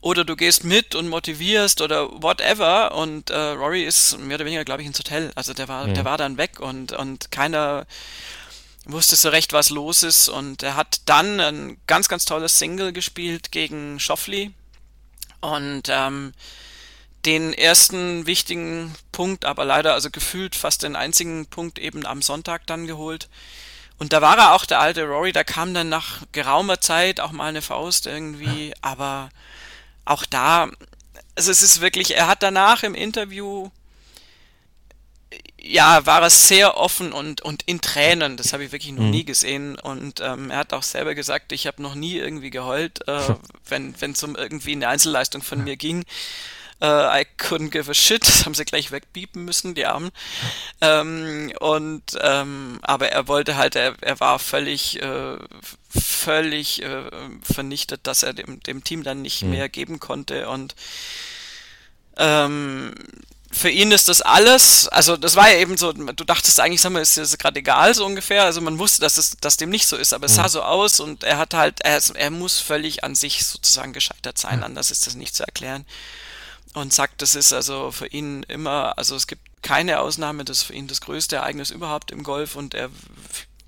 oder 0.00 0.24
du 0.24 0.34
gehst 0.34 0.64
mit 0.64 0.94
und 0.94 1.08
motivierst 1.08 1.82
oder 1.82 2.10
whatever 2.22 2.94
und 2.94 3.28
äh, 3.28 3.36
Rory 3.36 3.84
ist 3.84 4.18
mehr 4.18 4.36
oder 4.36 4.46
weniger 4.46 4.64
glaube 4.64 4.80
ich 4.80 4.88
ins 4.88 4.98
Hotel 4.98 5.30
also 5.34 5.52
der 5.52 5.68
war 5.68 5.88
ja. 5.88 5.92
der 5.92 6.04
war 6.06 6.16
dann 6.16 6.38
weg 6.38 6.58
und 6.58 6.92
und 6.92 7.30
keiner 7.30 7.86
wusste 8.86 9.16
so 9.16 9.28
recht, 9.28 9.52
was 9.52 9.70
los 9.70 10.02
ist. 10.02 10.28
Und 10.28 10.62
er 10.62 10.76
hat 10.76 11.02
dann 11.06 11.40
ein 11.40 11.78
ganz, 11.86 12.08
ganz 12.08 12.24
tolles 12.24 12.58
Single 12.58 12.92
gespielt 12.92 13.52
gegen 13.52 14.00
Schoffli. 14.00 14.52
Und 15.40 15.84
ähm, 15.88 16.32
den 17.26 17.52
ersten 17.52 18.26
wichtigen 18.26 18.94
Punkt, 19.12 19.44
aber 19.44 19.64
leider 19.64 19.94
also 19.94 20.10
gefühlt 20.10 20.56
fast 20.56 20.82
den 20.82 20.96
einzigen 20.96 21.46
Punkt 21.46 21.78
eben 21.78 22.06
am 22.06 22.22
Sonntag 22.22 22.66
dann 22.66 22.86
geholt. 22.86 23.28
Und 23.98 24.14
da 24.14 24.22
war 24.22 24.38
er 24.38 24.54
auch 24.54 24.64
der 24.64 24.80
alte 24.80 25.04
Rory, 25.04 25.32
da 25.32 25.44
kam 25.44 25.74
dann 25.74 25.90
nach 25.90 26.22
geraumer 26.32 26.80
Zeit 26.80 27.20
auch 27.20 27.32
mal 27.32 27.48
eine 27.48 27.60
Faust 27.60 28.06
irgendwie, 28.06 28.72
aber 28.80 29.28
auch 30.06 30.24
da, 30.24 30.70
also 31.34 31.50
es 31.50 31.60
ist 31.60 31.82
wirklich, 31.82 32.16
er 32.16 32.26
hat 32.26 32.42
danach 32.42 32.82
im 32.82 32.94
Interview, 32.94 33.70
ja, 35.62 36.04
war 36.06 36.22
es 36.22 36.48
sehr 36.48 36.76
offen 36.76 37.12
und, 37.12 37.42
und 37.42 37.62
in 37.64 37.80
Tränen, 37.80 38.36
das 38.36 38.52
habe 38.52 38.64
ich 38.64 38.72
wirklich 38.72 38.92
noch 38.92 39.04
mhm. 39.04 39.10
nie 39.10 39.24
gesehen. 39.24 39.78
Und 39.78 40.20
ähm, 40.20 40.50
er 40.50 40.58
hat 40.58 40.72
auch 40.72 40.82
selber 40.82 41.14
gesagt, 41.14 41.52
ich 41.52 41.66
habe 41.66 41.82
noch 41.82 41.94
nie 41.94 42.16
irgendwie 42.16 42.50
geheult, 42.50 43.06
äh, 43.06 43.34
wenn 43.68 43.94
es 44.00 44.22
um 44.22 44.36
irgendwie 44.36 44.72
eine 44.72 44.88
Einzelleistung 44.88 45.42
von 45.42 45.62
mir 45.62 45.76
ging. 45.76 46.04
Uh, 46.82 47.12
I 47.12 47.26
couldn't 47.36 47.68
give 47.68 47.90
a 47.90 47.94
shit. 47.94 48.26
Das 48.26 48.46
haben 48.46 48.54
sie 48.54 48.64
gleich 48.64 48.90
wegbiepen 48.90 49.44
müssen, 49.44 49.74
die 49.74 49.84
Armen. 49.84 50.10
Ähm, 50.80 51.52
und 51.60 52.02
ähm, 52.22 52.78
aber 52.80 53.10
er 53.10 53.28
wollte 53.28 53.56
halt, 53.56 53.76
er, 53.76 53.96
er 54.00 54.18
war 54.18 54.38
völlig, 54.38 55.02
äh, 55.02 55.36
völlig 55.90 56.82
äh, 56.82 57.02
vernichtet, 57.42 58.06
dass 58.06 58.22
er 58.22 58.32
dem, 58.32 58.60
dem 58.60 58.82
Team 58.82 59.02
dann 59.02 59.20
nicht 59.20 59.42
mhm. 59.42 59.50
mehr 59.50 59.68
geben 59.68 60.00
konnte. 60.00 60.48
Und 60.48 60.74
ähm, 62.16 62.94
für 63.52 63.68
ihn 63.68 63.90
ist 63.90 64.08
das 64.08 64.20
alles, 64.20 64.86
also 64.88 65.16
das 65.16 65.34
war 65.34 65.50
ja 65.50 65.58
eben 65.58 65.76
so, 65.76 65.92
du 65.92 66.24
dachtest 66.24 66.60
eigentlich, 66.60 66.80
sag 66.80 66.92
mal, 66.92 67.02
ist 67.02 67.16
das 67.16 67.36
gerade 67.36 67.58
egal, 67.58 67.94
so 67.94 68.06
ungefähr. 68.06 68.44
Also 68.44 68.60
man 68.60 68.78
wusste, 68.78 69.00
dass 69.00 69.16
es 69.16 69.36
dass 69.40 69.56
dem 69.56 69.70
nicht 69.70 69.88
so 69.88 69.96
ist, 69.96 70.12
aber 70.12 70.26
es 70.26 70.32
mhm. 70.32 70.36
sah 70.36 70.48
so 70.48 70.62
aus 70.62 71.00
und 71.00 71.24
er 71.24 71.38
hat 71.38 71.54
halt, 71.54 71.80
er, 71.80 72.00
er 72.14 72.30
muss 72.30 72.60
völlig 72.60 73.02
an 73.02 73.14
sich 73.14 73.44
sozusagen 73.44 73.92
gescheitert 73.92 74.38
sein, 74.38 74.58
mhm. 74.58 74.64
anders 74.64 74.90
ist 74.90 75.06
das 75.06 75.16
nicht 75.16 75.34
zu 75.34 75.44
erklären 75.44 75.84
und 76.74 76.92
sagt, 76.92 77.22
das 77.22 77.34
ist 77.34 77.52
also 77.52 77.90
für 77.90 78.06
ihn 78.06 78.44
immer, 78.44 78.96
also 78.96 79.16
es 79.16 79.26
gibt 79.26 79.42
keine 79.62 80.00
Ausnahme, 80.00 80.44
das 80.44 80.58
ist 80.58 80.64
für 80.64 80.74
ihn 80.74 80.86
das 80.86 81.00
größte 81.00 81.36
Ereignis 81.36 81.70
überhaupt 81.70 82.12
im 82.12 82.22
Golf 82.22 82.54
und 82.54 82.74
er 82.74 82.90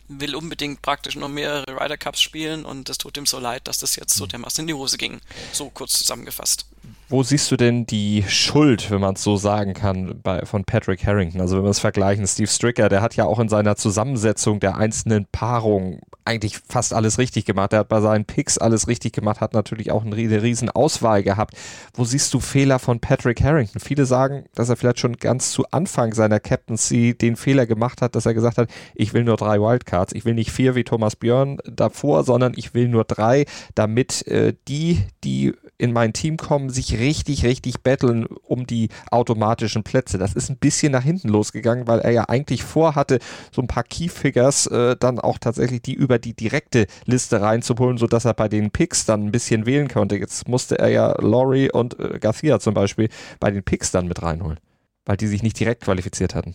will 0.08 0.36
unbedingt 0.36 0.82
praktisch 0.82 1.16
noch 1.16 1.28
mehrere 1.28 1.80
Ryder 1.80 1.96
Cups 1.96 2.20
spielen 2.20 2.64
und 2.64 2.88
das 2.88 2.98
tut 2.98 3.16
ihm 3.16 3.26
so 3.26 3.38
leid, 3.38 3.66
dass 3.66 3.78
das 3.78 3.96
jetzt 3.96 4.14
so 4.14 4.24
mhm. 4.24 4.28
dermaßen 4.28 4.62
in 4.62 4.68
die 4.68 4.74
Hose 4.74 4.98
ging. 4.98 5.20
So 5.52 5.70
kurz 5.70 5.94
zusammengefasst. 5.94 6.66
Wo 7.12 7.22
siehst 7.22 7.50
du 7.50 7.58
denn 7.58 7.84
die 7.84 8.24
Schuld, 8.26 8.90
wenn 8.90 9.02
man 9.02 9.16
es 9.16 9.22
so 9.22 9.36
sagen 9.36 9.74
kann, 9.74 10.18
bei, 10.22 10.46
von 10.46 10.64
Patrick 10.64 11.06
Harrington? 11.06 11.42
Also 11.42 11.58
wenn 11.58 11.64
wir 11.64 11.70
es 11.70 11.78
vergleichen, 11.78 12.26
Steve 12.26 12.48
Stricker, 12.48 12.88
der 12.88 13.02
hat 13.02 13.16
ja 13.16 13.26
auch 13.26 13.38
in 13.38 13.50
seiner 13.50 13.76
Zusammensetzung 13.76 14.60
der 14.60 14.78
einzelnen 14.78 15.26
Paarungen 15.30 16.00
eigentlich 16.24 16.58
fast 16.58 16.94
alles 16.94 17.18
richtig 17.18 17.44
gemacht. 17.44 17.74
Er 17.74 17.80
hat 17.80 17.88
bei 17.88 18.00
seinen 18.00 18.24
Picks 18.24 18.56
alles 18.56 18.88
richtig 18.88 19.12
gemacht, 19.12 19.42
hat 19.42 19.52
natürlich 19.52 19.90
auch 19.90 20.04
eine 20.04 20.16
riesen 20.16 20.70
Auswahl 20.70 21.22
gehabt. 21.22 21.54
Wo 21.92 22.04
siehst 22.04 22.32
du 22.32 22.40
Fehler 22.40 22.78
von 22.78 23.00
Patrick 23.00 23.42
Harrington? 23.42 23.80
Viele 23.80 24.06
sagen, 24.06 24.44
dass 24.54 24.68
er 24.68 24.76
vielleicht 24.76 25.00
schon 25.00 25.16
ganz 25.16 25.50
zu 25.50 25.64
Anfang 25.70 26.14
seiner 26.14 26.40
Captaincy 26.40 27.14
den 27.14 27.36
Fehler 27.36 27.66
gemacht 27.66 28.00
hat, 28.00 28.14
dass 28.14 28.24
er 28.24 28.34
gesagt 28.34 28.56
hat, 28.56 28.70
ich 28.94 29.12
will 29.12 29.24
nur 29.24 29.36
drei 29.36 29.60
Wildcards. 29.60 30.14
Ich 30.14 30.24
will 30.24 30.34
nicht 30.34 30.50
vier 30.50 30.74
wie 30.74 30.84
Thomas 30.84 31.16
Björn 31.16 31.58
davor, 31.64 32.24
sondern 32.24 32.54
ich 32.56 32.72
will 32.72 32.88
nur 32.88 33.04
drei, 33.04 33.44
damit 33.74 34.26
äh, 34.28 34.54
die, 34.68 35.02
die 35.24 35.54
in 35.82 35.92
mein 35.92 36.12
Team 36.12 36.36
kommen, 36.36 36.70
sich 36.70 36.96
richtig, 37.00 37.44
richtig 37.44 37.80
betteln 37.80 38.26
um 38.26 38.68
die 38.68 38.88
automatischen 39.10 39.82
Plätze. 39.82 40.16
Das 40.16 40.32
ist 40.32 40.48
ein 40.48 40.56
bisschen 40.56 40.92
nach 40.92 41.02
hinten 41.02 41.28
losgegangen, 41.28 41.88
weil 41.88 41.98
er 41.98 42.12
ja 42.12 42.28
eigentlich 42.28 42.62
vorhatte, 42.62 43.18
so 43.50 43.60
ein 43.60 43.66
paar 43.66 43.82
Keyfigures 43.82 44.68
äh, 44.68 44.96
dann 44.96 45.18
auch 45.18 45.38
tatsächlich 45.38 45.82
die 45.82 45.94
über 45.94 46.20
die 46.20 46.34
direkte 46.34 46.86
Liste 47.04 47.40
reinzuholen, 47.40 47.98
sodass 47.98 48.24
er 48.24 48.34
bei 48.34 48.48
den 48.48 48.70
Picks 48.70 49.06
dann 49.06 49.26
ein 49.26 49.32
bisschen 49.32 49.66
wählen 49.66 49.88
konnte. 49.88 50.16
Jetzt 50.16 50.46
musste 50.46 50.78
er 50.78 50.88
ja 50.88 51.20
Laurie 51.20 51.72
und 51.72 51.98
äh, 51.98 52.20
Garcia 52.20 52.60
zum 52.60 52.74
Beispiel 52.74 53.08
bei 53.40 53.50
den 53.50 53.64
Picks 53.64 53.90
dann 53.90 54.06
mit 54.06 54.22
reinholen, 54.22 54.60
weil 55.04 55.16
die 55.16 55.26
sich 55.26 55.42
nicht 55.42 55.58
direkt 55.58 55.82
qualifiziert 55.82 56.36
hatten. 56.36 56.52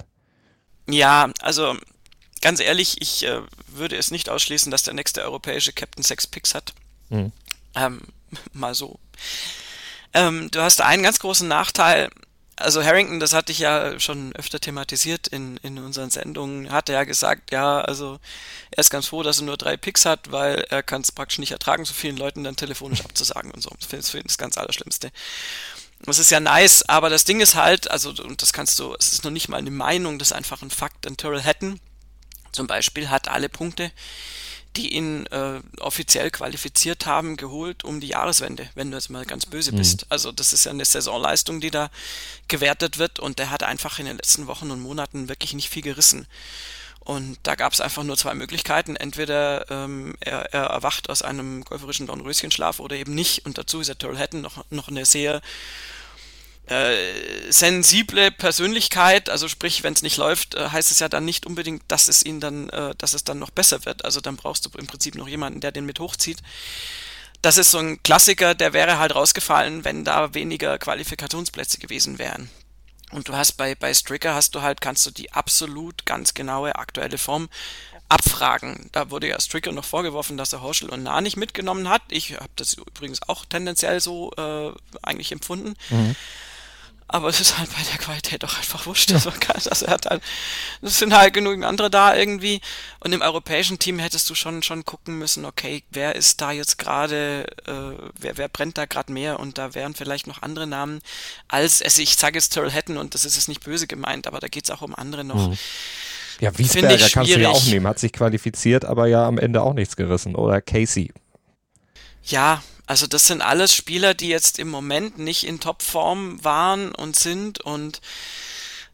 Ja, 0.90 1.30
also 1.42 1.76
ganz 2.42 2.62
ehrlich, 2.62 3.02
ich 3.02 3.26
äh, 3.26 3.42
würde 3.68 3.98
es 3.98 4.10
nicht 4.10 4.30
ausschließen, 4.30 4.72
dass 4.72 4.84
der 4.84 4.94
nächste 4.94 5.22
europäische 5.24 5.74
Captain 5.74 6.04
sechs 6.04 6.28
Picks 6.28 6.56
hat. 6.56 6.74
Mhm. 7.10 7.34
Ähm, 7.76 8.00
mal 8.54 8.76
so. 8.76 9.00
Ähm, 10.14 10.50
du 10.52 10.62
hast 10.62 10.82
einen 10.82 11.04
ganz 11.04 11.20
großen 11.20 11.48
Nachteil. 11.48 12.10
Also 12.60 12.84
Harrington, 12.84 13.20
das 13.20 13.34
hatte 13.34 13.52
ich 13.52 13.60
ja 13.60 14.00
schon 14.00 14.36
öfter 14.36 14.60
thematisiert 14.60 15.28
in, 15.28 15.58
in 15.58 15.78
unseren 15.78 16.10
Sendungen, 16.10 16.72
hatte 16.72 16.92
ja 16.92 17.04
gesagt, 17.04 17.52
ja, 17.52 17.82
also 17.82 18.20
er 18.72 18.80
ist 18.80 18.90
ganz 18.90 19.06
froh, 19.06 19.22
dass 19.22 19.38
er 19.38 19.46
nur 19.46 19.58
drei 19.58 19.78
Picks 19.78 20.06
hat, 20.06 20.32
weil 20.32 20.66
er 20.70 20.82
kann 20.82 21.02
es 21.02 21.12
praktisch 21.12 21.38
nicht 21.38 21.52
ertragen, 21.52 21.86
so 21.86 21.94
vielen 21.94 22.18
Leuten 22.18 22.44
dann 22.44 22.56
telefonisch 22.56 23.02
abzusagen 23.06 23.52
und 23.52 23.62
so. 23.62 23.70
Das 23.80 23.88
finde 24.10 24.22
ich 24.22 24.24
das 24.24 24.40
ganz 24.40 24.58
Allerschlimmste. 24.58 25.12
Das 26.02 26.18
ist 26.18 26.32
ja 26.32 26.40
nice, 26.40 26.84
aber 26.84 27.10
das 27.10 27.26
Ding 27.26 27.42
ist 27.42 27.54
halt, 27.56 27.92
also, 27.92 28.10
und 28.10 28.42
das 28.42 28.54
kannst 28.54 28.80
du, 28.80 28.96
es 29.00 29.14
ist 29.14 29.24
noch 29.24 29.32
nicht 29.32 29.50
mal 29.50 29.58
eine 29.58 29.72
Meinung, 29.72 30.18
das 30.18 30.30
ist 30.30 30.38
einfach 30.38 30.64
ein 30.64 30.72
Fakt. 30.72 31.06
Denn 31.06 31.16
Terrell 31.16 31.44
Hatton 31.44 31.80
zum 32.52 32.66
Beispiel 32.66 33.10
hat 33.10 33.28
alle 33.28 33.50
Punkte, 33.50 33.92
die 34.76 34.94
ihn 34.94 35.26
äh, 35.28 35.62
offiziell 35.80 36.30
qualifiziert 36.32 37.06
haben, 37.06 37.38
geholt 37.38 37.84
um 37.84 38.00
die 38.00 38.08
Jahreswende, 38.08 38.70
wenn 38.76 38.92
du 38.92 38.98
jetzt 38.98 39.10
mal 39.10 39.26
ganz 39.26 39.46
böse 39.46 39.72
mhm. 39.72 39.78
bist. 39.78 40.06
Also 40.10 40.32
das 40.32 40.54
ist 40.54 40.66
ja 40.66 40.72
eine 40.72 40.86
Saisonleistung, 40.86 41.62
die 41.62 41.72
da 41.72 41.90
gewertet 42.48 42.98
wird 42.98 43.20
und 43.20 43.40
der 43.40 43.50
hat 43.50 43.64
einfach 43.64 44.00
in 44.00 44.06
den 44.06 44.18
letzten 44.18 44.48
Wochen 44.48 44.72
und 44.72 44.82
Monaten 44.82 45.30
wirklich 45.30 45.54
nicht 45.54 45.70
viel 45.70 45.82
gerissen. 45.84 46.28
Und 47.00 47.40
da 47.44 47.56
gab 47.56 47.72
es 47.72 47.80
einfach 47.80 48.04
nur 48.04 48.18
zwei 48.18 48.34
Möglichkeiten. 48.34 48.98
Entweder 48.98 49.72
ähm, 49.72 50.16
er, 50.20 50.54
er 50.54 50.66
erwacht 50.66 51.10
aus 51.10 51.22
einem 51.22 51.64
golferischen 51.64 52.06
Dornröschenschlaf 52.06 52.82
oder 52.82 52.98
eben 52.98 53.16
nicht. 53.16 53.46
Und 53.46 53.58
dazu 53.58 53.80
ist 53.80 53.88
der 53.88 53.98
Turtle 53.98 54.20
Hatton 54.20 54.42
noch, 54.42 54.66
noch 54.72 54.90
eine 54.90 55.06
sehr 55.06 55.42
äh, 56.68 57.50
sensible 57.50 58.30
Persönlichkeit, 58.32 59.30
also 59.30 59.48
sprich, 59.48 59.84
wenn 59.84 59.94
es 59.94 60.02
nicht 60.02 60.18
läuft, 60.18 60.56
äh, 60.56 60.70
heißt 60.70 60.92
es 60.92 61.00
ja 61.00 61.08
dann 61.08 61.24
nicht 61.24 61.46
unbedingt, 61.46 61.84
dass 61.88 62.08
es 62.08 62.26
ihn 62.26 62.40
dann, 62.40 62.70
äh, 62.70 62.94
dass 62.98 63.14
es 63.14 63.24
dann 63.24 63.40
noch 63.40 63.52
besser 63.52 63.86
wird. 63.86 64.04
Also 64.04 64.20
dann 64.20 64.36
brauchst 64.36 64.66
du 64.66 64.70
im 64.78 64.88
Prinzip 64.88 65.16
noch 65.16 65.28
jemanden, 65.28 65.62
der 65.62 65.72
den 65.72 65.86
mit 65.86 66.00
hochzieht. 66.00 66.40
Das 67.42 67.58
ist 67.58 67.72
so 67.72 67.78
ein 67.78 68.02
Klassiker, 68.04 68.54
der 68.56 68.74
wäre 68.74 69.00
halt 69.00 69.16
rausgefallen, 69.16 69.86
wenn 69.86 70.04
da 70.04 70.34
weniger 70.34 70.78
Qualifikationsplätze 70.78 71.78
gewesen 71.78 72.20
wären. 72.20 72.50
Und 73.12 73.30
du 73.30 73.36
hast 73.38 73.54
bei, 73.54 73.74
bei 73.74 73.94
Stricker 73.94 74.36
hast 74.36 74.54
du 74.54 74.62
halt, 74.62 74.82
kannst 74.82 75.06
du 75.06 75.12
die 75.12 75.32
absolut 75.32 76.06
ganz 76.06 76.34
genaue 76.34 76.76
aktuelle 76.76 77.18
Form 77.18 77.48
abfragen. 78.10 78.90
Da 78.92 79.10
wurde 79.10 79.30
ja 79.30 79.40
Stricker 79.40 79.72
noch 79.72 79.86
vorgeworfen, 79.86 80.36
dass 80.36 80.52
er 80.52 80.62
Horschel 80.62 80.90
und 80.90 81.04
Nah 81.04 81.22
nicht 81.22 81.38
mitgenommen 81.38 81.88
hat. 81.88 82.02
Ich 82.10 82.34
habe 82.34 82.50
das 82.56 82.74
übrigens 82.74 83.22
auch 83.22 83.46
tendenziell 83.46 84.02
so 84.02 84.34
äh, 84.38 84.72
eigentlich 85.02 85.32
empfunden. 85.32 85.76
Mhm. 85.90 86.16
Aber 87.10 87.30
es 87.30 87.40
ist 87.40 87.58
halt 87.58 87.70
bei 87.70 87.82
der 87.90 87.98
Qualität 88.00 88.44
doch 88.44 88.58
einfach 88.58 88.86
wurscht. 88.86 89.12
Ja. 89.12 89.16
Also 89.16 89.86
er 89.86 89.94
hat 89.94 90.08
halt, 90.08 90.22
es 90.82 91.00
sind 91.00 91.16
halt 91.16 91.34
genügend 91.34 91.64
andere 91.64 91.90
da 91.90 92.14
irgendwie. 92.16 92.60
Und 93.00 93.14
im 93.14 93.22
europäischen 93.22 93.80
Team 93.80 93.98
hättest 93.98 94.30
du 94.30 94.36
schon, 94.36 94.62
schon 94.62 94.84
gucken 94.84 95.18
müssen, 95.18 95.46
okay, 95.46 95.84
wer 95.90 96.16
ist 96.16 96.42
da 96.42 96.52
jetzt 96.52 96.78
gerade, 96.78 97.46
äh, 97.66 98.10
wer, 98.20 98.38
wer 98.38 98.50
brennt 98.50 98.78
da 98.78 98.86
gerade 98.86 99.14
mehr? 99.14 99.40
Und 99.40 99.58
da 99.58 99.74
wären 99.74 99.96
vielleicht 99.96 100.28
noch 100.28 100.42
andere 100.42 100.68
Namen 100.68 101.02
als, 101.48 101.82
also 101.82 102.02
ich 102.02 102.16
sage 102.18 102.38
jetzt 102.38 102.50
Terrell 102.50 102.72
Hatton 102.72 102.98
und 102.98 103.14
das 103.14 103.24
ist 103.24 103.36
jetzt 103.38 103.48
nicht 103.48 103.64
böse 103.64 103.88
gemeint, 103.88 104.28
aber 104.28 104.40
da 104.40 104.50
geht 104.50 104.66
es 104.66 104.72
auch 104.72 104.82
um 104.82 104.94
andere 104.94 105.24
noch. 105.24 105.50
Mhm. 105.50 105.58
Ja, 106.40 106.58
Wiesberger 106.58 107.10
kannst 107.10 107.34
du 107.34 107.40
ja 107.40 107.50
auch 107.50 107.66
nehmen, 107.66 107.88
hat 107.88 108.00
sich 108.00 108.12
qualifiziert, 108.12 108.86
aber 108.86 109.08
ja 109.08 109.26
am 109.26 109.38
Ende 109.38 109.62
auch 109.62 109.74
nichts 109.74 109.96
gerissen. 109.96 110.36
Oder 110.36 110.62
Casey. 110.62 111.12
Ja, 112.24 112.62
also 112.88 113.06
das 113.06 113.28
sind 113.28 113.42
alles 113.42 113.76
Spieler, 113.76 114.14
die 114.14 114.30
jetzt 114.30 114.60
im 114.60 114.70
Moment 114.70 115.20
nicht 115.20 115.46
in 115.46 115.60
Topform 115.60 116.44
waren 116.44 116.96
und 116.96 117.18
sind 117.18 117.60
und 117.62 118.02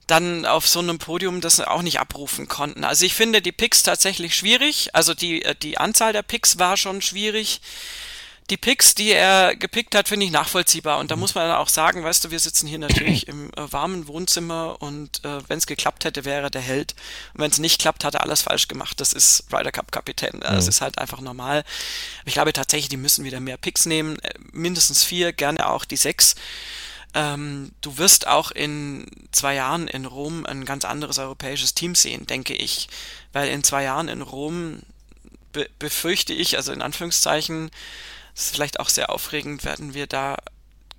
dann 0.07 0.45
auf 0.45 0.67
so 0.67 0.79
einem 0.79 0.97
Podium 0.97 1.39
das 1.39 1.59
auch 1.61 1.81
nicht 1.81 1.99
abrufen 1.99 2.47
konnten. 2.47 2.83
Also 2.83 3.05
ich 3.05 3.13
finde 3.13 3.41
die 3.41 3.51
Picks 3.51 3.83
tatsächlich 3.83 4.35
schwierig. 4.35 4.89
Also 4.93 5.13
die, 5.13 5.43
äh, 5.43 5.55
die 5.55 5.77
Anzahl 5.77 6.11
der 6.11 6.23
Picks 6.23 6.59
war 6.59 6.75
schon 6.75 7.01
schwierig 7.01 7.61
die 8.49 8.57
Picks, 8.57 8.93
die 8.95 9.11
er 9.11 9.55
gepickt 9.55 9.95
hat, 9.95 10.09
finde 10.09 10.25
ich 10.25 10.31
nachvollziehbar. 10.31 10.99
Und 10.99 11.11
da 11.11 11.15
muss 11.15 11.35
man 11.35 11.49
auch 11.51 11.69
sagen, 11.69 12.03
weißt 12.03 12.25
du, 12.25 12.31
wir 12.31 12.39
sitzen 12.39 12.67
hier 12.67 12.79
natürlich 12.79 13.27
im 13.27 13.49
äh, 13.53 13.71
warmen 13.71 14.07
Wohnzimmer 14.07 14.81
und 14.81 15.23
äh, 15.23 15.47
wenn 15.47 15.57
es 15.57 15.65
geklappt 15.65 16.03
hätte, 16.03 16.25
wäre 16.25 16.51
der 16.51 16.61
Held. 16.61 16.93
Und 17.33 17.41
wenn 17.41 17.51
es 17.51 17.57
nicht 17.57 17.79
klappt, 17.79 18.03
hat 18.03 18.15
er 18.15 18.21
alles 18.21 18.41
falsch 18.41 18.67
gemacht. 18.67 18.99
Das 18.99 19.13
ist 19.13 19.45
Ryder 19.51 19.71
Cup 19.71 19.91
Kapitän. 19.91 20.41
Das 20.41 20.65
mhm. 20.65 20.69
ist 20.69 20.81
halt 20.81 20.97
einfach 20.97 21.21
normal. 21.21 21.63
Ich 22.25 22.33
glaube 22.33 22.53
tatsächlich, 22.53 22.89
die 22.89 22.97
müssen 22.97 23.23
wieder 23.23 23.39
mehr 23.39 23.57
Picks 23.57 23.85
nehmen. 23.85 24.19
Äh, 24.19 24.33
mindestens 24.51 25.03
vier, 25.03 25.31
gerne 25.31 25.69
auch 25.69 25.85
die 25.85 25.97
sechs. 25.97 26.35
Ähm, 27.13 27.71
du 27.81 27.97
wirst 27.97 28.27
auch 28.27 28.51
in 28.51 29.05
zwei 29.31 29.55
Jahren 29.55 29.87
in 29.87 30.05
Rom 30.05 30.45
ein 30.45 30.65
ganz 30.65 30.83
anderes 30.83 31.19
europäisches 31.19 31.75
Team 31.75 31.95
sehen, 31.95 32.27
denke 32.27 32.55
ich. 32.55 32.89
Weil 33.31 33.49
in 33.49 33.63
zwei 33.63 33.83
Jahren 33.83 34.09
in 34.09 34.21
Rom 34.21 34.79
be 35.53 35.69
befürchte 35.79 36.33
ich, 36.33 36.57
also 36.57 36.73
in 36.73 36.81
Anführungszeichen, 36.81 37.71
das 38.33 38.45
ist 38.45 38.55
vielleicht 38.55 38.79
auch 38.79 38.89
sehr 38.89 39.09
aufregend, 39.09 39.63
werden 39.63 39.93
wir 39.93 40.07
da 40.07 40.37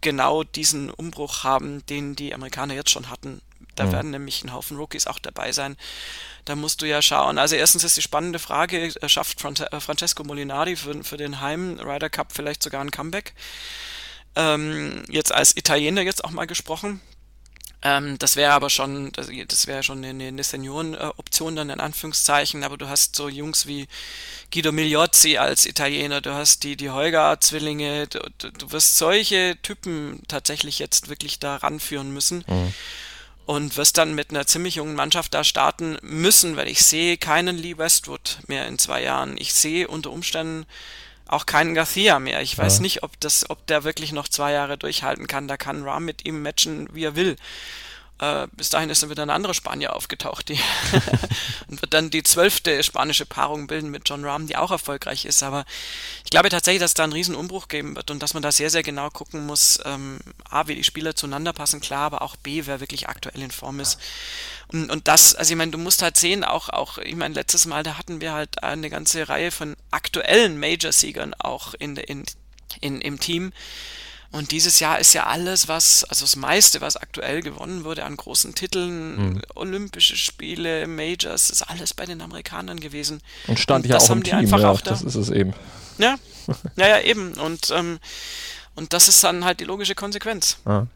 genau 0.00 0.44
diesen 0.44 0.90
Umbruch 0.90 1.44
haben, 1.44 1.84
den 1.86 2.14
die 2.14 2.34
Amerikaner 2.34 2.74
jetzt 2.74 2.90
schon 2.90 3.10
hatten. 3.10 3.40
Da 3.74 3.86
mhm. 3.86 3.92
werden 3.92 4.10
nämlich 4.10 4.44
ein 4.44 4.52
Haufen 4.52 4.76
Rookies 4.76 5.06
auch 5.06 5.18
dabei 5.18 5.52
sein. 5.52 5.76
Da 6.44 6.54
musst 6.54 6.82
du 6.82 6.86
ja 6.86 7.02
schauen. 7.02 7.38
Also 7.38 7.56
erstens 7.56 7.84
ist 7.84 7.96
die 7.96 8.02
spannende 8.02 8.38
Frage, 8.38 8.86
äh, 8.86 9.08
schafft 9.08 9.42
äh, 9.44 9.80
Francesco 9.80 10.22
Molinari 10.22 10.76
für, 10.76 11.02
für 11.02 11.16
den 11.16 11.40
Heim 11.40 11.80
Ryder 11.80 12.10
Cup 12.10 12.32
vielleicht 12.32 12.62
sogar 12.62 12.82
ein 12.82 12.90
Comeback? 12.90 13.34
Ähm, 14.36 15.04
jetzt 15.08 15.32
als 15.32 15.56
Italiener 15.56 16.02
jetzt 16.02 16.24
auch 16.24 16.30
mal 16.30 16.46
gesprochen. 16.46 17.00
Ähm, 17.84 18.18
das 18.18 18.36
wäre 18.36 18.52
aber 18.52 18.70
schon, 18.70 19.12
das, 19.12 19.28
das 19.48 19.66
wäre 19.66 19.82
schon 19.82 20.02
eine, 20.02 20.28
eine 20.28 20.42
Seniorenoption 20.42 21.54
dann 21.54 21.68
in 21.68 21.80
Anführungszeichen, 21.80 22.64
aber 22.64 22.78
du 22.78 22.88
hast 22.88 23.14
so 23.14 23.28
Jungs 23.28 23.66
wie 23.66 23.86
Guido 24.50 24.72
Migliozzi 24.72 25.36
als 25.36 25.66
Italiener, 25.66 26.22
du 26.22 26.32
hast 26.32 26.64
die, 26.64 26.76
die 26.76 26.88
Holger-Zwillinge, 26.88 28.06
du, 28.06 28.20
du, 28.38 28.72
wirst 28.72 28.96
solche 28.96 29.58
Typen 29.62 30.22
tatsächlich 30.28 30.78
jetzt 30.78 31.10
wirklich 31.10 31.38
da 31.38 31.56
ranführen 31.56 32.12
müssen. 32.12 32.44
Mhm. 32.48 32.74
Und 33.46 33.76
wirst 33.76 33.98
dann 33.98 34.14
mit 34.14 34.30
einer 34.30 34.46
ziemlich 34.46 34.76
jungen 34.76 34.94
Mannschaft 34.94 35.34
da 35.34 35.44
starten 35.44 35.98
müssen, 36.00 36.56
weil 36.56 36.66
ich 36.66 36.82
sehe 36.82 37.18
keinen 37.18 37.58
Lee 37.58 37.76
Westwood 37.76 38.38
mehr 38.46 38.66
in 38.66 38.78
zwei 38.78 39.02
Jahren. 39.02 39.36
Ich 39.36 39.52
sehe 39.52 39.86
unter 39.86 40.12
Umständen 40.12 40.64
auch 41.26 41.46
keinen 41.46 41.74
Garcia 41.74 42.18
mehr. 42.18 42.42
Ich 42.42 42.56
weiß 42.56 42.76
ja. 42.76 42.82
nicht, 42.82 43.02
ob 43.02 43.18
das, 43.20 43.48
ob 43.48 43.66
der 43.66 43.84
wirklich 43.84 44.12
noch 44.12 44.28
zwei 44.28 44.52
Jahre 44.52 44.76
durchhalten 44.76 45.26
kann. 45.26 45.48
Da 45.48 45.56
kann 45.56 45.84
Ram 45.84 46.04
mit 46.04 46.24
ihm 46.24 46.42
matchen, 46.42 46.88
wie 46.92 47.04
er 47.04 47.16
will. 47.16 47.36
Äh, 48.24 48.48
bis 48.52 48.70
dahin 48.70 48.90
ist 48.90 49.02
dann 49.02 49.10
wieder 49.10 49.22
eine 49.22 49.32
andere 49.32 49.54
Spanier 49.54 49.94
aufgetaucht, 49.94 50.48
die 50.48 50.58
und 51.68 51.82
wird 51.82 51.92
dann 51.92 52.10
die 52.10 52.22
zwölfte 52.22 52.82
spanische 52.82 53.26
Paarung 53.26 53.66
bilden 53.66 53.90
mit 53.90 54.08
John 54.08 54.24
Rahm, 54.24 54.46
die 54.46 54.56
auch 54.56 54.70
erfolgreich 54.70 55.24
ist. 55.24 55.42
Aber 55.42 55.64
ich 56.24 56.30
glaube 56.30 56.48
tatsächlich, 56.48 56.80
dass 56.80 56.94
da 56.94 57.04
einen 57.04 57.12
riesen 57.12 57.34
Umbruch 57.34 57.68
geben 57.68 57.96
wird 57.96 58.10
und 58.10 58.22
dass 58.22 58.34
man 58.34 58.42
da 58.42 58.52
sehr, 58.52 58.70
sehr 58.70 58.82
genau 58.82 59.10
gucken 59.10 59.46
muss, 59.46 59.80
ähm, 59.84 60.20
A, 60.48 60.66
wie 60.68 60.74
die 60.74 60.84
Spieler 60.84 61.14
zueinander 61.14 61.52
passen, 61.52 61.80
klar, 61.80 62.02
aber 62.02 62.22
auch 62.22 62.36
B, 62.36 62.62
wer 62.66 62.80
wirklich 62.80 63.08
aktuell 63.08 63.42
in 63.42 63.50
Form 63.50 63.80
ist. 63.80 63.98
Und, 64.68 64.90
und 64.90 65.08
das, 65.08 65.34
also 65.34 65.52
ich 65.52 65.58
meine, 65.58 65.72
du 65.72 65.78
musst 65.78 66.02
halt 66.02 66.16
sehen, 66.16 66.44
auch, 66.44 66.68
auch, 66.68 66.98
ich 66.98 67.16
meine, 67.16 67.34
letztes 67.34 67.66
Mal, 67.66 67.82
da 67.82 67.98
hatten 67.98 68.20
wir 68.20 68.32
halt 68.32 68.62
eine 68.62 68.90
ganze 68.90 69.28
Reihe 69.28 69.50
von 69.50 69.76
aktuellen 69.90 70.58
Major-Siegern 70.58 71.34
auch 71.34 71.74
in, 71.74 71.96
in, 71.96 72.24
in, 72.80 73.00
im 73.00 73.20
Team. 73.20 73.52
Und 74.34 74.50
dieses 74.50 74.80
Jahr 74.80 74.98
ist 74.98 75.12
ja 75.12 75.26
alles, 75.26 75.68
was, 75.68 76.02
also 76.02 76.24
das 76.24 76.34
meiste, 76.34 76.80
was 76.80 76.96
aktuell 76.96 77.40
gewonnen 77.40 77.84
wurde 77.84 78.04
an 78.04 78.16
großen 78.16 78.52
Titeln, 78.56 79.16
mhm. 79.16 79.42
Olympische 79.54 80.16
Spiele, 80.16 80.88
Majors, 80.88 81.50
ist 81.50 81.62
alles 81.62 81.94
bei 81.94 82.04
den 82.04 82.20
Amerikanern 82.20 82.80
gewesen. 82.80 83.20
Und 83.46 83.60
stand 83.60 83.84
und 83.84 83.92
ja 83.92 83.98
auch 83.98 84.10
im 84.10 84.24
Team, 84.24 84.40
ja, 84.44 84.70
auch 84.70 84.80
da. 84.80 84.90
das 84.90 85.02
ist 85.02 85.14
es 85.14 85.30
eben. 85.30 85.54
Ja, 85.98 86.16
ja, 86.74 86.88
ja, 86.88 87.00
eben. 87.02 87.34
Und, 87.34 87.70
ähm, 87.70 88.00
und 88.74 88.92
das 88.92 89.06
ist 89.06 89.22
dann 89.22 89.44
halt 89.44 89.60
die 89.60 89.64
logische 89.64 89.94
Konsequenz. 89.94 90.56
Ah 90.64 90.86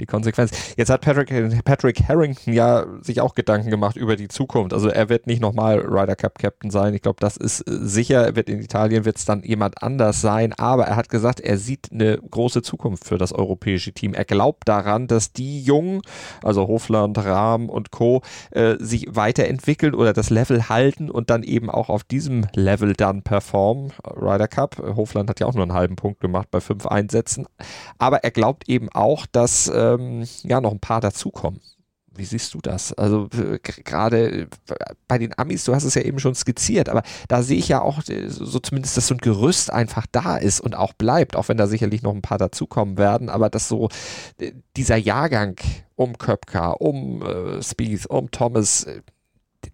die 0.00 0.06
Konsequenz. 0.06 0.50
Jetzt 0.76 0.90
hat 0.90 1.00
Patrick, 1.00 1.30
Patrick 1.64 2.08
Harrington 2.08 2.52
ja 2.52 2.86
sich 3.00 3.20
auch 3.20 3.34
Gedanken 3.34 3.70
gemacht 3.70 3.96
über 3.96 4.16
die 4.16 4.28
Zukunft. 4.28 4.72
Also 4.72 4.88
er 4.88 5.08
wird 5.08 5.26
nicht 5.26 5.40
nochmal 5.40 5.80
Ryder 5.80 6.16
Cup 6.16 6.38
Captain 6.38 6.70
sein. 6.70 6.94
Ich 6.94 7.02
glaube, 7.02 7.18
das 7.20 7.36
ist 7.36 7.60
äh, 7.62 7.78
sicher. 7.80 8.24
Er 8.24 8.36
wird 8.36 8.48
in 8.48 8.60
Italien 8.60 9.04
wird 9.04 9.16
es 9.16 9.24
dann 9.24 9.42
jemand 9.42 9.82
anders 9.82 10.20
sein. 10.20 10.52
Aber 10.54 10.84
er 10.84 10.96
hat 10.96 11.08
gesagt, 11.08 11.40
er 11.40 11.58
sieht 11.58 11.90
eine 11.92 12.18
große 12.18 12.62
Zukunft 12.62 13.04
für 13.04 13.18
das 13.18 13.32
europäische 13.32 13.92
Team. 13.92 14.14
Er 14.14 14.24
glaubt 14.24 14.68
daran, 14.68 15.06
dass 15.06 15.32
die 15.32 15.62
Jungen, 15.62 16.02
also 16.42 16.66
Hofland, 16.66 17.18
Rahm 17.18 17.68
und 17.68 17.90
Co., 17.90 18.22
äh, 18.50 18.76
sich 18.78 19.08
weiterentwickeln 19.10 19.94
oder 19.94 20.12
das 20.12 20.30
Level 20.30 20.68
halten 20.68 21.10
und 21.10 21.30
dann 21.30 21.42
eben 21.42 21.70
auch 21.70 21.88
auf 21.88 22.04
diesem 22.04 22.46
Level 22.54 22.94
dann 22.94 23.22
performen. 23.22 23.92
Ryder 24.04 24.48
Cup. 24.48 24.76
Hofland 24.96 25.30
hat 25.30 25.40
ja 25.40 25.46
auch 25.46 25.54
nur 25.54 25.62
einen 25.62 25.72
halben 25.72 25.96
Punkt 25.96 26.20
gemacht 26.20 26.48
bei 26.50 26.60
fünf 26.60 26.86
Einsätzen. 26.86 27.46
Aber 27.98 28.24
er 28.24 28.30
glaubt 28.30 28.68
eben 28.68 28.88
auch, 28.90 29.26
dass 29.26 29.68
äh, 29.68 29.83
ähm, 29.92 30.26
ja 30.42 30.60
noch 30.60 30.72
ein 30.72 30.80
paar 30.80 31.00
dazukommen. 31.00 31.60
Wie 32.16 32.24
siehst 32.24 32.54
du 32.54 32.60
das? 32.60 32.92
Also 32.92 33.28
gerade 33.62 34.46
bei 35.08 35.18
den 35.18 35.36
Amis, 35.36 35.64
du 35.64 35.74
hast 35.74 35.84
es 35.84 35.94
ja 35.94 36.02
eben 36.02 36.20
schon 36.20 36.34
skizziert, 36.36 36.88
aber 36.88 37.02
da 37.26 37.42
sehe 37.42 37.58
ich 37.58 37.68
ja 37.68 37.82
auch 37.82 38.00
äh, 38.08 38.28
so 38.28 38.60
zumindest, 38.60 38.96
dass 38.96 39.08
so 39.08 39.14
ein 39.14 39.18
Gerüst 39.18 39.72
einfach 39.72 40.06
da 40.12 40.36
ist 40.36 40.60
und 40.60 40.76
auch 40.76 40.92
bleibt, 40.92 41.34
auch 41.34 41.48
wenn 41.48 41.56
da 41.56 41.66
sicherlich 41.66 42.02
noch 42.02 42.14
ein 42.14 42.22
paar 42.22 42.38
dazukommen 42.38 42.98
werden, 42.98 43.28
aber 43.28 43.50
dass 43.50 43.68
so 43.68 43.88
äh, 44.38 44.52
dieser 44.76 44.96
Jahrgang 44.96 45.56
um 45.96 46.16
Köpka, 46.18 46.70
um 46.70 47.22
äh, 47.22 47.62
Spieth, 47.62 48.06
um 48.06 48.30
Thomas, 48.30 48.84
äh, 48.84 49.00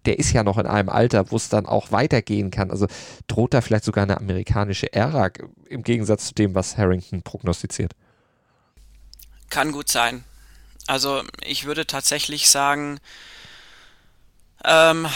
der 0.05 0.17
ist 0.17 0.31
ja 0.33 0.43
noch 0.43 0.57
in 0.57 0.65
einem 0.65 0.89
Alter, 0.89 1.31
wo 1.31 1.35
es 1.35 1.49
dann 1.49 1.65
auch 1.65 1.91
weitergehen 1.91 2.49
kann. 2.49 2.71
Also 2.71 2.87
droht 3.27 3.53
da 3.53 3.61
vielleicht 3.61 3.83
sogar 3.83 4.03
eine 4.03 4.17
amerikanische 4.17 4.91
Ära 4.93 5.29
im 5.69 5.83
Gegensatz 5.83 6.27
zu 6.27 6.33
dem, 6.33 6.55
was 6.55 6.77
Harrington 6.77 7.21
prognostiziert. 7.23 7.93
Kann 9.51 9.71
gut 9.71 9.89
sein. 9.89 10.23
Also 10.87 11.23
ich 11.43 11.65
würde 11.65 11.85
tatsächlich 11.85 12.49
sagen, 12.49 12.99
ähm, 14.63 15.07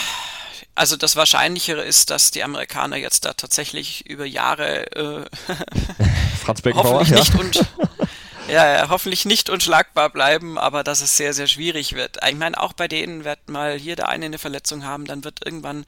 also 0.76 0.98
das 0.98 1.15
Wahrscheinlichere 1.15 1.82
ist, 1.82 2.10
dass 2.10 2.32
die 2.32 2.43
Amerikaner 2.43 2.98
jetzt 2.98 3.26
da 3.26 3.34
tatsächlich 3.34 4.06
über 4.06 4.26
Jahre 4.26 4.91
äh, 4.91 5.26
Franz 6.43 6.62
hoffentlich 6.65 7.10
ja. 7.10 7.19
nicht 7.19 7.36
und 7.36 7.56
ja, 8.50 8.76
ja, 8.76 8.89
hoffentlich 8.89 9.24
nicht 9.24 9.50
unschlagbar 9.50 10.10
bleiben, 10.10 10.58
aber 10.58 10.84
dass 10.84 11.02
es 11.02 11.15
sehr, 11.15 11.34
sehr 11.34 11.48
schwierig 11.48 11.93
wird. 11.93 12.17
Ich 12.28 12.36
meine, 12.36 12.60
auch 12.60 12.74
bei 12.74 12.89
denen 12.89 13.24
wird 13.24 13.50
mal 13.50 13.78
hier 13.78 13.95
der 13.95 14.10
eine 14.10 14.26
eine 14.26 14.38
Verletzung 14.38 14.84
haben, 14.84 15.06
dann 15.06 15.24
wird 15.24 15.45
irgendwann 15.45 15.86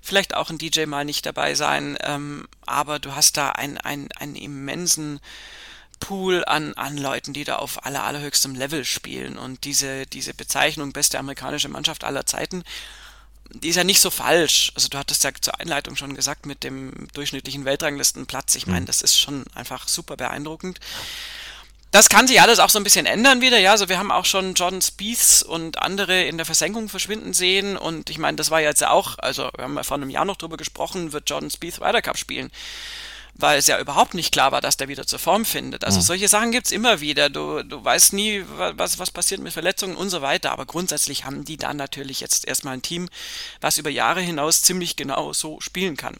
vielleicht 0.00 0.34
auch 0.34 0.48
ein 0.48 0.58
DJ 0.58 0.86
mal 0.86 1.04
nicht 1.04 1.26
dabei 1.26 1.56
sein. 1.56 1.98
Ähm, 2.02 2.46
aber 2.66 3.00
du 3.00 3.16
hast 3.16 3.36
da 3.36 3.50
einen, 3.50 3.78
einen, 3.78 4.08
einen 4.16 4.36
immensen 4.36 5.20
Pool 6.00 6.44
an, 6.46 6.74
an 6.74 6.96
Leuten, 6.96 7.32
die 7.32 7.44
da 7.44 7.56
auf 7.56 7.84
aller, 7.84 8.02
allerhöchstem 8.02 8.54
Level 8.54 8.84
spielen. 8.84 9.38
Und 9.38 9.64
diese, 9.64 10.06
diese 10.06 10.34
Bezeichnung 10.34 10.92
beste 10.92 11.18
amerikanische 11.18 11.68
Mannschaft 11.68 12.02
aller 12.02 12.26
Zeiten, 12.26 12.64
die 13.52 13.68
ist 13.68 13.76
ja 13.76 13.84
nicht 13.84 14.00
so 14.00 14.10
falsch. 14.10 14.72
Also 14.74 14.88
du 14.88 14.98
hattest 14.98 15.22
ja 15.22 15.30
zur 15.40 15.60
Einleitung 15.60 15.96
schon 15.96 16.14
gesagt 16.14 16.46
mit 16.46 16.64
dem 16.64 17.08
durchschnittlichen 17.14 17.64
Weltranglistenplatz. 17.64 18.54
Ich 18.56 18.66
meine, 18.66 18.82
mhm. 18.82 18.86
das 18.86 19.02
ist 19.02 19.18
schon 19.18 19.44
einfach 19.54 19.86
super 19.86 20.16
beeindruckend. 20.16 20.80
Das 21.92 22.08
kann 22.08 22.28
sich 22.28 22.40
alles 22.40 22.60
auch 22.60 22.70
so 22.70 22.78
ein 22.78 22.84
bisschen 22.84 23.06
ändern 23.06 23.40
wieder, 23.40 23.58
ja. 23.58 23.72
Also 23.72 23.88
wir 23.88 23.98
haben 23.98 24.12
auch 24.12 24.24
schon 24.24 24.54
Jordan 24.54 24.80
Spieth 24.80 25.42
und 25.42 25.78
andere 25.82 26.22
in 26.22 26.36
der 26.36 26.46
Versenkung 26.46 26.88
verschwinden 26.88 27.32
sehen. 27.32 27.76
Und 27.76 28.10
ich 28.10 28.18
meine, 28.18 28.36
das 28.36 28.50
war 28.50 28.60
jetzt 28.60 28.80
ja 28.80 28.90
auch, 28.90 29.18
also 29.18 29.50
wir 29.56 29.64
haben 29.64 29.76
ja 29.76 29.82
vor 29.82 29.96
einem 29.96 30.10
Jahr 30.10 30.24
noch 30.24 30.36
drüber 30.36 30.56
gesprochen, 30.56 31.12
wird 31.12 31.28
Jordan 31.28 31.50
Spieth 31.50 31.80
Ryder 31.80 32.02
Cup 32.02 32.16
spielen 32.16 32.50
weil 33.40 33.58
es 33.58 33.66
ja 33.66 33.78
überhaupt 33.78 34.14
nicht 34.14 34.32
klar 34.32 34.52
war, 34.52 34.60
dass 34.60 34.76
der 34.76 34.88
wieder 34.88 35.06
zur 35.06 35.18
Form 35.18 35.44
findet. 35.44 35.84
Also 35.84 35.98
mhm. 35.98 36.04
solche 36.04 36.28
Sachen 36.28 36.52
gibt's 36.52 36.70
immer 36.70 37.00
wieder. 37.00 37.30
Du, 37.30 37.62
du 37.62 37.84
weißt 37.84 38.12
nie, 38.12 38.44
was, 38.56 38.98
was 38.98 39.10
passiert 39.10 39.40
mit 39.40 39.52
Verletzungen 39.52 39.96
und 39.96 40.10
so 40.10 40.22
weiter. 40.22 40.52
Aber 40.52 40.66
grundsätzlich 40.66 41.24
haben 41.24 41.44
die 41.44 41.56
dann 41.56 41.76
natürlich 41.76 42.20
jetzt 42.20 42.46
erstmal 42.46 42.74
ein 42.74 42.82
Team, 42.82 43.08
was 43.60 43.78
über 43.78 43.90
Jahre 43.90 44.20
hinaus 44.20 44.62
ziemlich 44.62 44.96
genau 44.96 45.32
so 45.32 45.60
spielen 45.60 45.96
kann. 45.96 46.16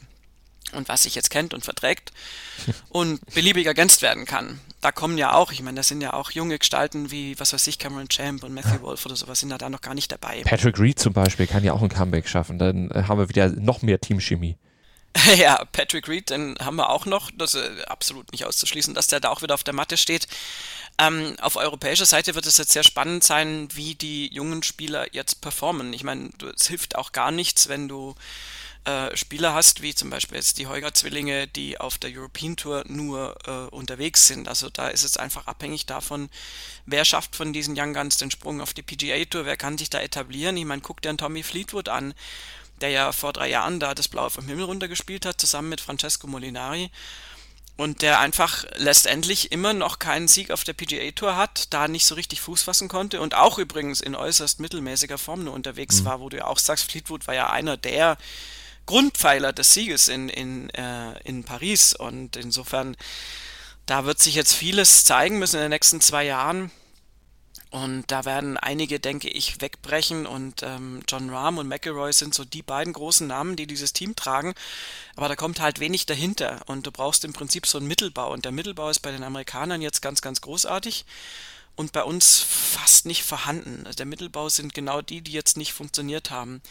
Und 0.73 0.89
was 0.89 1.03
sich 1.03 1.17
jetzt 1.17 1.31
kennt 1.31 1.53
und 1.53 1.65
verträgt 1.65 2.13
und 2.91 3.21
beliebig 3.35 3.67
ergänzt 3.67 4.03
werden 4.03 4.25
kann. 4.25 4.61
Da 4.81 4.93
kommen 4.93 5.19
ja 5.19 5.33
auch, 5.33 5.53
ich 5.53 5.63
meine, 5.63 5.77
das 5.77 5.89
sind 5.89 6.01
ja 6.01 6.13
auch 6.15 6.31
junge 6.31 6.59
Gestalten 6.59 7.11
wie, 7.11 7.39
was 7.39 7.53
weiß 7.53 7.67
ich, 7.67 7.79
Cameron 7.79 8.09
Champ 8.09 8.45
und 8.45 8.55
Matthew 8.55 8.81
Wolf 8.83 9.05
oder 9.05 9.17
sowas 9.17 9.41
sind 9.41 9.51
da, 9.51 9.59
da 9.59 9.69
noch 9.69 9.81
gar 9.81 9.95
nicht 9.95 10.13
dabei. 10.13 10.43
Patrick 10.45 10.79
Reed 10.79 10.99
zum 10.99 11.13
Beispiel 11.13 11.47
kann 11.47 11.65
ja 11.65 11.73
auch 11.73 11.83
ein 11.83 11.89
Comeback 11.89 12.29
schaffen. 12.29 12.59
Dann 12.59 12.91
haben 13.09 13.19
wir 13.19 13.29
wieder 13.29 13.49
noch 13.49 13.83
mehr 13.83 14.01
Teamchemie. 14.01 14.57
Ja, 15.37 15.65
Patrick 15.73 16.09
Reed, 16.09 16.31
den 16.31 16.57
haben 16.61 16.77
wir 16.77 16.91
auch 16.91 17.07
noch. 17.07 17.31
Das 17.37 17.55
ist 17.55 17.63
äh, 17.63 17.85
absolut 17.85 18.31
nicht 18.33 18.45
auszuschließen, 18.45 18.95
dass 18.95 19.09
der 19.09 19.21
da 19.21 19.31
auch 19.31 19.43
wieder 19.43 19.55
auf 19.55 19.65
der 19.65 19.75
Matte 19.75 19.97
steht. 19.97 20.29
Ähm, 20.99 21.37
auf 21.41 21.57
europäischer 21.57 22.07
Seite 22.07 22.35
wird 22.35 22.47
es 22.47 22.59
jetzt 22.59 22.73
sehr 22.73 22.83
spannend 22.85 23.25
sein, 23.25 23.69
wie 23.73 23.95
die 23.95 24.33
jungen 24.33 24.63
Spieler 24.63 25.13
jetzt 25.15 25.41
performen. 25.41 25.93
Ich 25.93 26.05
meine, 26.05 26.31
es 26.55 26.69
hilft 26.69 26.97
auch 26.97 27.13
gar 27.13 27.31
nichts, 27.31 27.69
wenn 27.69 27.89
du 27.89 28.15
äh, 28.85 29.17
Spieler 29.17 29.55
hast, 29.55 29.83
wie 29.83 29.95
zum 29.95 30.11
Beispiel 30.11 30.37
jetzt 30.37 30.59
die 30.59 30.67
Heuger-Zwillinge, 30.67 31.47
die 31.47 31.79
auf 31.79 31.99
der 31.99 32.11
European 32.11 32.57
Tour 32.57 32.85
nur 32.87 33.37
äh, 33.47 33.75
unterwegs 33.75 34.27
sind. 34.27 34.49
Also 34.49 34.69
da 34.71 34.89
ist 34.89 35.03
es 35.03 35.17
einfach 35.17 35.47
abhängig 35.47 35.87
davon, 35.87 36.29
wer 36.87 37.05
schafft 37.05 37.37
von 37.37 37.53
diesen 37.53 37.79
Young 37.79 37.95
Guns 37.95 38.17
den 38.17 38.31
Sprung 38.31 38.61
auf 38.61 38.75
die 38.75 38.83
PGA 38.83 39.25
Tour, 39.25 39.45
wer 39.45 39.57
kann 39.57 39.79
sich 39.79 39.91
da 39.91 40.01
etablieren. 40.01 40.57
Ich 40.57 40.65
meine, 40.65 40.83
guck 40.83 41.03
dir 41.03 41.11
einen 41.11 41.19
Tommy 41.19 41.43
Fleetwood 41.43 41.89
an 41.89 42.15
der 42.81 42.91
ja 42.91 43.13
vor 43.13 43.33
drei 43.33 43.49
Jahren 43.49 43.81
da 43.81 43.95
das 43.95 44.09
Blaue 44.09 44.31
vom 44.31 44.47
Himmel 44.47 44.65
runtergespielt 44.65 45.27
hat, 45.27 45.41
zusammen 45.41 45.69
mit 45.69 45.81
Francesco 45.81 46.27
Molinari. 46.27 46.91
Und 47.77 48.03
der 48.03 48.21
einfach 48.21 48.67
letztendlich 48.77 49.53
immer 49.53 49.73
noch 49.73 49.99
keinen 49.99 50.29
Sieg 50.29 50.51
auf 50.51 50.65
der 50.65 50.75
PGA 50.75 51.13
Tour 51.13 51.37
hat, 51.37 51.73
da 51.73 51.89
nicht 51.89 52.05
so 52.05 52.15
richtig 52.15 52.43
Fuß 52.43 52.63
fassen 52.63 52.89
konnte 52.89 53.23
und 53.23 53.35
auch 53.35 53.59
übrigens 53.59 54.03
in 54.03 54.15
äußerst 54.15 54.61
mittelmäßiger 54.61 55.17
Form 55.17 55.45
nur 55.45 55.55
unterwegs 55.55 56.01
mhm. 56.01 56.05
war, 56.05 56.21
wo 56.21 56.29
du 56.29 56.37
ja 56.37 56.47
auch 56.47 56.59
sagst, 56.59 56.91
Fleetwood 56.91 57.27
war 57.27 57.35
ja 57.35 57.49
einer 57.49 57.79
der 57.79 58.19
Grundpfeiler 58.85 59.53
des 59.53 59.73
Sieges 59.73 60.09
in, 60.09 60.29
in, 60.29 60.69
äh, 60.71 61.19
in 61.21 61.45
Paris. 61.45 61.95
Und 61.95 62.37
insofern, 62.37 62.97
da 63.87 64.05
wird 64.05 64.21
sich 64.21 64.35
jetzt 64.35 64.53
vieles 64.53 65.05
zeigen 65.05 65.39
müssen 65.39 65.57
in 65.57 65.63
den 65.63 65.71
nächsten 65.71 66.01
zwei 66.01 66.25
Jahren. 66.25 66.71
Und 67.71 68.05
da 68.09 68.25
werden 68.25 68.57
einige, 68.57 68.99
denke 68.99 69.29
ich, 69.29 69.61
wegbrechen. 69.61 70.27
Und 70.27 70.63
ähm, 70.65 71.03
John 71.07 71.31
Rahm 71.31 71.59
und 71.59 71.69
McElroy 71.69 72.13
sind 72.13 72.35
so 72.35 72.45
die 72.45 72.63
beiden 72.63 72.93
großen 72.93 73.27
Namen, 73.27 73.55
die 73.55 73.67
dieses 73.67 73.93
Team 73.93 74.17
tragen. 74.17 74.55
Aber 75.15 75.29
da 75.29 75.37
kommt 75.37 75.61
halt 75.61 75.79
wenig 75.79 76.05
dahinter. 76.07 76.63
Und 76.67 76.87
du 76.87 76.91
brauchst 76.91 77.25
im 77.25 77.33
Prinzip 77.33 77.67
so 77.67 77.79
einen 77.79 77.87
Mittelbau. 77.87 78.33
Und 78.33 78.45
der 78.45 78.53
Mittelbau 78.53 78.91
ist 78.91 79.01
bei 79.01 79.13
den 79.13 79.23
Amerikanern 79.23 79.83
jetzt 79.83 80.03
ganz, 80.03 80.21
ganz 80.21 80.41
großartig. 80.41 81.05
Und 81.77 81.93
bei 81.93 82.03
uns 82.03 82.41
fast 82.41 83.07
nicht 83.07 83.23
vorhanden. 83.23 83.87
Also 83.87 83.97
der 83.97 84.07
Mittelbau 84.07 84.49
sind 84.49 84.75
genau 84.75 85.01
die, 85.01 85.21
die 85.21 85.33
jetzt 85.33 85.57
nicht 85.57 85.73
funktioniert 85.73 86.31
haben. 86.33 86.63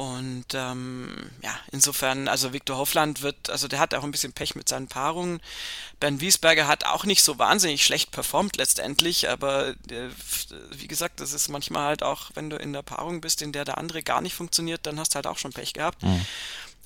Und 0.00 0.46
ähm, 0.54 1.14
ja, 1.42 1.50
insofern, 1.72 2.26
also 2.26 2.54
Viktor 2.54 2.78
Hoffland 2.78 3.20
wird, 3.20 3.50
also 3.50 3.68
der 3.68 3.80
hat 3.80 3.92
auch 3.92 4.02
ein 4.02 4.10
bisschen 4.10 4.32
Pech 4.32 4.54
mit 4.54 4.66
seinen 4.66 4.88
Paarungen. 4.88 5.42
Ben 6.00 6.22
Wiesberger 6.22 6.66
hat 6.66 6.86
auch 6.86 7.04
nicht 7.04 7.22
so 7.22 7.38
wahnsinnig 7.38 7.84
schlecht 7.84 8.10
performt 8.10 8.56
letztendlich, 8.56 9.28
aber 9.28 9.74
äh, 9.90 10.08
wie 10.74 10.88
gesagt, 10.88 11.20
das 11.20 11.34
ist 11.34 11.50
manchmal 11.50 11.84
halt 11.84 12.02
auch, 12.02 12.30
wenn 12.32 12.48
du 12.48 12.56
in 12.56 12.72
der 12.72 12.80
Paarung 12.80 13.20
bist, 13.20 13.42
in 13.42 13.52
der 13.52 13.66
der 13.66 13.76
andere 13.76 14.02
gar 14.02 14.22
nicht 14.22 14.34
funktioniert, 14.34 14.86
dann 14.86 14.98
hast 14.98 15.12
du 15.12 15.16
halt 15.16 15.26
auch 15.26 15.36
schon 15.36 15.52
Pech 15.52 15.74
gehabt. 15.74 16.02
Mhm. 16.02 16.24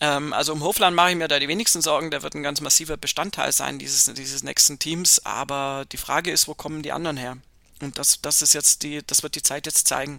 Ähm, 0.00 0.32
also 0.32 0.52
um 0.52 0.64
Hofland 0.64 0.96
mache 0.96 1.10
ich 1.10 1.16
mir 1.16 1.28
da 1.28 1.38
die 1.38 1.46
wenigsten 1.46 1.82
Sorgen, 1.82 2.10
der 2.10 2.24
wird 2.24 2.34
ein 2.34 2.42
ganz 2.42 2.60
massiver 2.60 2.96
Bestandteil 2.96 3.52
sein 3.52 3.78
dieses, 3.78 4.12
dieses 4.12 4.42
nächsten 4.42 4.80
Teams, 4.80 5.24
aber 5.24 5.84
die 5.92 5.98
Frage 5.98 6.32
ist, 6.32 6.48
wo 6.48 6.54
kommen 6.54 6.82
die 6.82 6.90
anderen 6.90 7.16
her? 7.16 7.36
Und 7.80 7.96
das, 7.96 8.20
das 8.22 8.42
ist 8.42 8.54
jetzt 8.54 8.82
die, 8.82 9.06
das 9.06 9.22
wird 9.22 9.36
die 9.36 9.42
Zeit 9.42 9.66
jetzt 9.66 9.86
zeigen. 9.86 10.18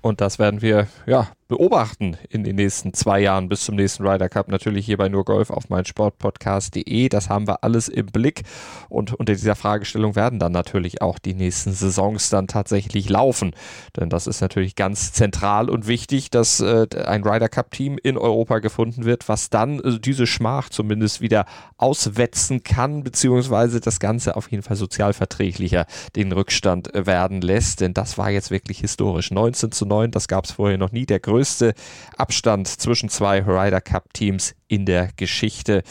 Und 0.00 0.20
das 0.20 0.38
werden 0.38 0.62
wir 0.62 0.86
ja 1.06 1.32
beobachten 1.48 2.16
in 2.28 2.42
den 2.42 2.56
nächsten 2.56 2.92
zwei 2.92 3.20
Jahren 3.20 3.48
bis 3.48 3.64
zum 3.64 3.76
nächsten 3.76 4.06
Ryder 4.06 4.28
Cup. 4.28 4.48
Natürlich 4.48 4.86
hier 4.86 4.96
bei 4.96 5.08
nur 5.08 5.24
Golf 5.24 5.50
auf 5.50 5.68
meinsportpodcast.de. 5.68 7.08
Das 7.08 7.28
haben 7.28 7.46
wir 7.46 7.62
alles 7.62 7.88
im 7.88 8.06
Blick. 8.06 8.42
Und 8.88 9.14
unter 9.14 9.32
dieser 9.32 9.54
Fragestellung 9.54 10.16
werden 10.16 10.38
dann 10.40 10.52
natürlich 10.52 11.02
auch 11.02 11.18
die 11.18 11.34
nächsten 11.34 11.72
Saisons 11.72 12.30
dann 12.30 12.48
tatsächlich 12.48 13.08
laufen. 13.08 13.54
Denn 13.96 14.10
das 14.10 14.26
ist 14.26 14.40
natürlich 14.40 14.74
ganz 14.74 15.12
zentral 15.12 15.70
und 15.70 15.86
wichtig, 15.86 16.30
dass 16.30 16.60
äh, 16.60 16.86
ein 17.06 17.22
Ryder 17.22 17.48
Cup 17.48 17.70
Team 17.70 17.98
in 18.02 18.18
Europa 18.18 18.58
gefunden 18.58 19.04
wird, 19.04 19.28
was 19.28 19.48
dann 19.48 19.78
äh, 19.80 20.00
diese 20.00 20.26
Schmach 20.26 20.68
zumindest 20.68 21.20
wieder 21.20 21.46
auswetzen 21.76 22.64
kann, 22.64 23.04
beziehungsweise 23.04 23.80
das 23.80 24.00
Ganze 24.00 24.36
auf 24.36 24.50
jeden 24.50 24.64
Fall 24.64 24.76
sozialverträglicher 24.76 25.86
den 26.16 26.32
Rückstand 26.32 26.90
werden 26.92 27.40
lässt. 27.40 27.80
Denn 27.80 27.94
das 27.94 28.18
war 28.18 28.30
jetzt 28.30 28.50
wirklich 28.50 28.80
historisch. 28.80 29.30
19 29.30 29.70
zu 29.70 29.86
9, 29.86 30.10
das 30.10 30.26
gab 30.26 30.44
es 30.44 30.50
vorher 30.50 30.78
noch 30.78 30.90
nie. 30.90 31.06
Der 31.06 31.20
größte 31.20 31.35
größte 31.36 31.74
Abstand 32.16 32.66
zwischen 32.66 33.10
zwei 33.10 33.42
Ryder 33.42 33.82
Cup 33.82 34.14
Teams 34.14 34.54
in 34.68 34.86
der 34.86 35.10
Geschichte. 35.16 35.82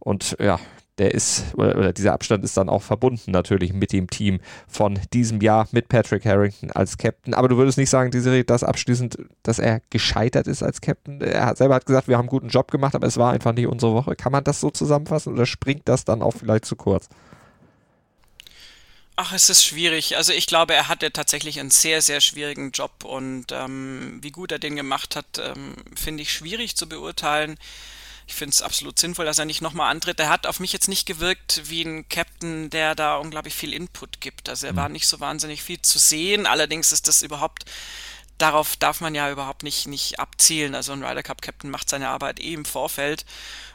Und 0.00 0.36
ja, 0.38 0.60
der 0.98 1.14
ist, 1.14 1.54
oder 1.54 1.94
dieser 1.94 2.12
Abstand 2.12 2.44
ist 2.44 2.58
dann 2.58 2.68
auch 2.68 2.82
verbunden 2.82 3.30
natürlich 3.30 3.72
mit 3.72 3.94
dem 3.94 4.10
Team 4.10 4.40
von 4.68 4.98
diesem 5.14 5.40
Jahr, 5.40 5.66
mit 5.72 5.88
Patrick 5.88 6.26
Harrington 6.26 6.70
als 6.72 6.98
Captain. 6.98 7.32
Aber 7.32 7.48
du 7.48 7.56
würdest 7.56 7.78
nicht 7.78 7.88
sagen, 7.88 8.10
Desiree, 8.10 8.44
dass 8.44 8.62
abschließend, 8.64 9.16
dass 9.42 9.58
er 9.58 9.80
gescheitert 9.88 10.46
ist 10.46 10.62
als 10.62 10.82
Captain. 10.82 11.22
Er 11.22 11.46
hat 11.46 11.56
selber 11.56 11.76
hat 11.76 11.86
gesagt, 11.86 12.08
wir 12.08 12.18
haben 12.18 12.24
einen 12.24 12.28
guten 12.28 12.48
Job 12.48 12.70
gemacht, 12.70 12.94
aber 12.94 13.06
es 13.06 13.16
war 13.16 13.32
einfach 13.32 13.54
nicht 13.54 13.66
unsere 13.66 13.94
Woche. 13.94 14.14
Kann 14.14 14.32
man 14.32 14.44
das 14.44 14.60
so 14.60 14.68
zusammenfassen 14.68 15.32
oder 15.32 15.46
springt 15.46 15.88
das 15.88 16.04
dann 16.04 16.20
auch 16.20 16.32
vielleicht 16.32 16.66
zu 16.66 16.76
kurz? 16.76 17.08
Ach, 19.24 19.32
es 19.32 19.48
ist 19.48 19.64
schwierig. 19.64 20.16
Also 20.16 20.32
ich 20.32 20.46
glaube, 20.46 20.74
er 20.74 20.88
hatte 20.88 21.12
tatsächlich 21.12 21.60
einen 21.60 21.70
sehr, 21.70 22.02
sehr 22.02 22.20
schwierigen 22.20 22.72
Job 22.72 23.04
und 23.04 23.52
ähm, 23.52 24.18
wie 24.20 24.32
gut 24.32 24.50
er 24.50 24.58
den 24.58 24.74
gemacht 24.74 25.14
hat, 25.14 25.38
ähm, 25.38 25.76
finde 25.94 26.24
ich 26.24 26.32
schwierig 26.32 26.74
zu 26.74 26.88
beurteilen. 26.88 27.56
Ich 28.26 28.34
finde 28.34 28.52
es 28.52 28.62
absolut 28.62 28.98
sinnvoll, 28.98 29.24
dass 29.24 29.38
er 29.38 29.44
nicht 29.44 29.62
nochmal 29.62 29.92
antritt. 29.92 30.18
Er 30.18 30.28
hat 30.28 30.48
auf 30.48 30.58
mich 30.58 30.72
jetzt 30.72 30.88
nicht 30.88 31.06
gewirkt 31.06 31.62
wie 31.66 31.82
ein 31.82 32.08
Captain, 32.08 32.68
der 32.70 32.96
da 32.96 33.14
unglaublich 33.14 33.54
viel 33.54 33.72
Input 33.72 34.20
gibt. 34.20 34.48
Also 34.48 34.66
er 34.66 34.74
war 34.74 34.88
mhm. 34.88 34.94
nicht 34.94 35.06
so 35.06 35.20
wahnsinnig 35.20 35.62
viel 35.62 35.80
zu 35.80 36.00
sehen. 36.00 36.44
Allerdings 36.44 36.90
ist 36.90 37.06
das 37.06 37.22
überhaupt 37.22 37.64
darauf 38.38 38.76
darf 38.76 39.00
man 39.00 39.14
ja 39.14 39.30
überhaupt 39.30 39.62
nicht, 39.62 39.86
nicht 39.86 40.18
abzielen. 40.18 40.74
Also 40.74 40.92
ein 40.92 41.04
Ryder 41.04 41.22
Cup 41.22 41.42
Captain 41.42 41.70
macht 41.70 41.88
seine 41.88 42.08
Arbeit 42.08 42.40
eh 42.40 42.54
im 42.54 42.64
Vorfeld 42.64 43.24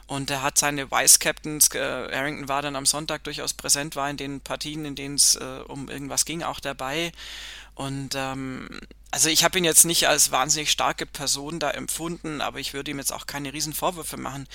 und 0.08 0.30
er 0.30 0.42
hat 0.42 0.56
seine 0.58 0.90
Vice 0.90 1.18
Captains, 1.18 1.68
äh, 1.74 1.78
Harrington 1.78 2.48
war 2.48 2.62
dann 2.62 2.76
am 2.76 2.86
Sonntag 2.86 3.24
durchaus 3.24 3.52
präsent, 3.52 3.94
war 3.94 4.08
in 4.08 4.16
den 4.16 4.40
Partien, 4.40 4.86
in 4.86 4.94
denen 4.94 5.16
es 5.16 5.36
äh, 5.36 5.60
um 5.68 5.90
irgendwas 5.90 6.24
ging, 6.24 6.42
auch 6.42 6.60
dabei. 6.60 7.12
Und 7.74 8.14
ähm, 8.16 8.80
also 9.10 9.28
ich 9.28 9.44
habe 9.44 9.58
ihn 9.58 9.64
jetzt 9.64 9.84
nicht 9.84 10.08
als 10.08 10.30
wahnsinnig 10.30 10.70
starke 10.70 11.04
Person 11.04 11.60
da 11.60 11.70
empfunden, 11.70 12.40
aber 12.40 12.58
ich 12.58 12.72
würde 12.72 12.90
ihm 12.90 12.98
jetzt 12.98 13.12
auch 13.12 13.26
keine 13.26 13.52
riesen 13.52 13.74
Vorwürfe 13.74 14.16
machen. 14.16 14.48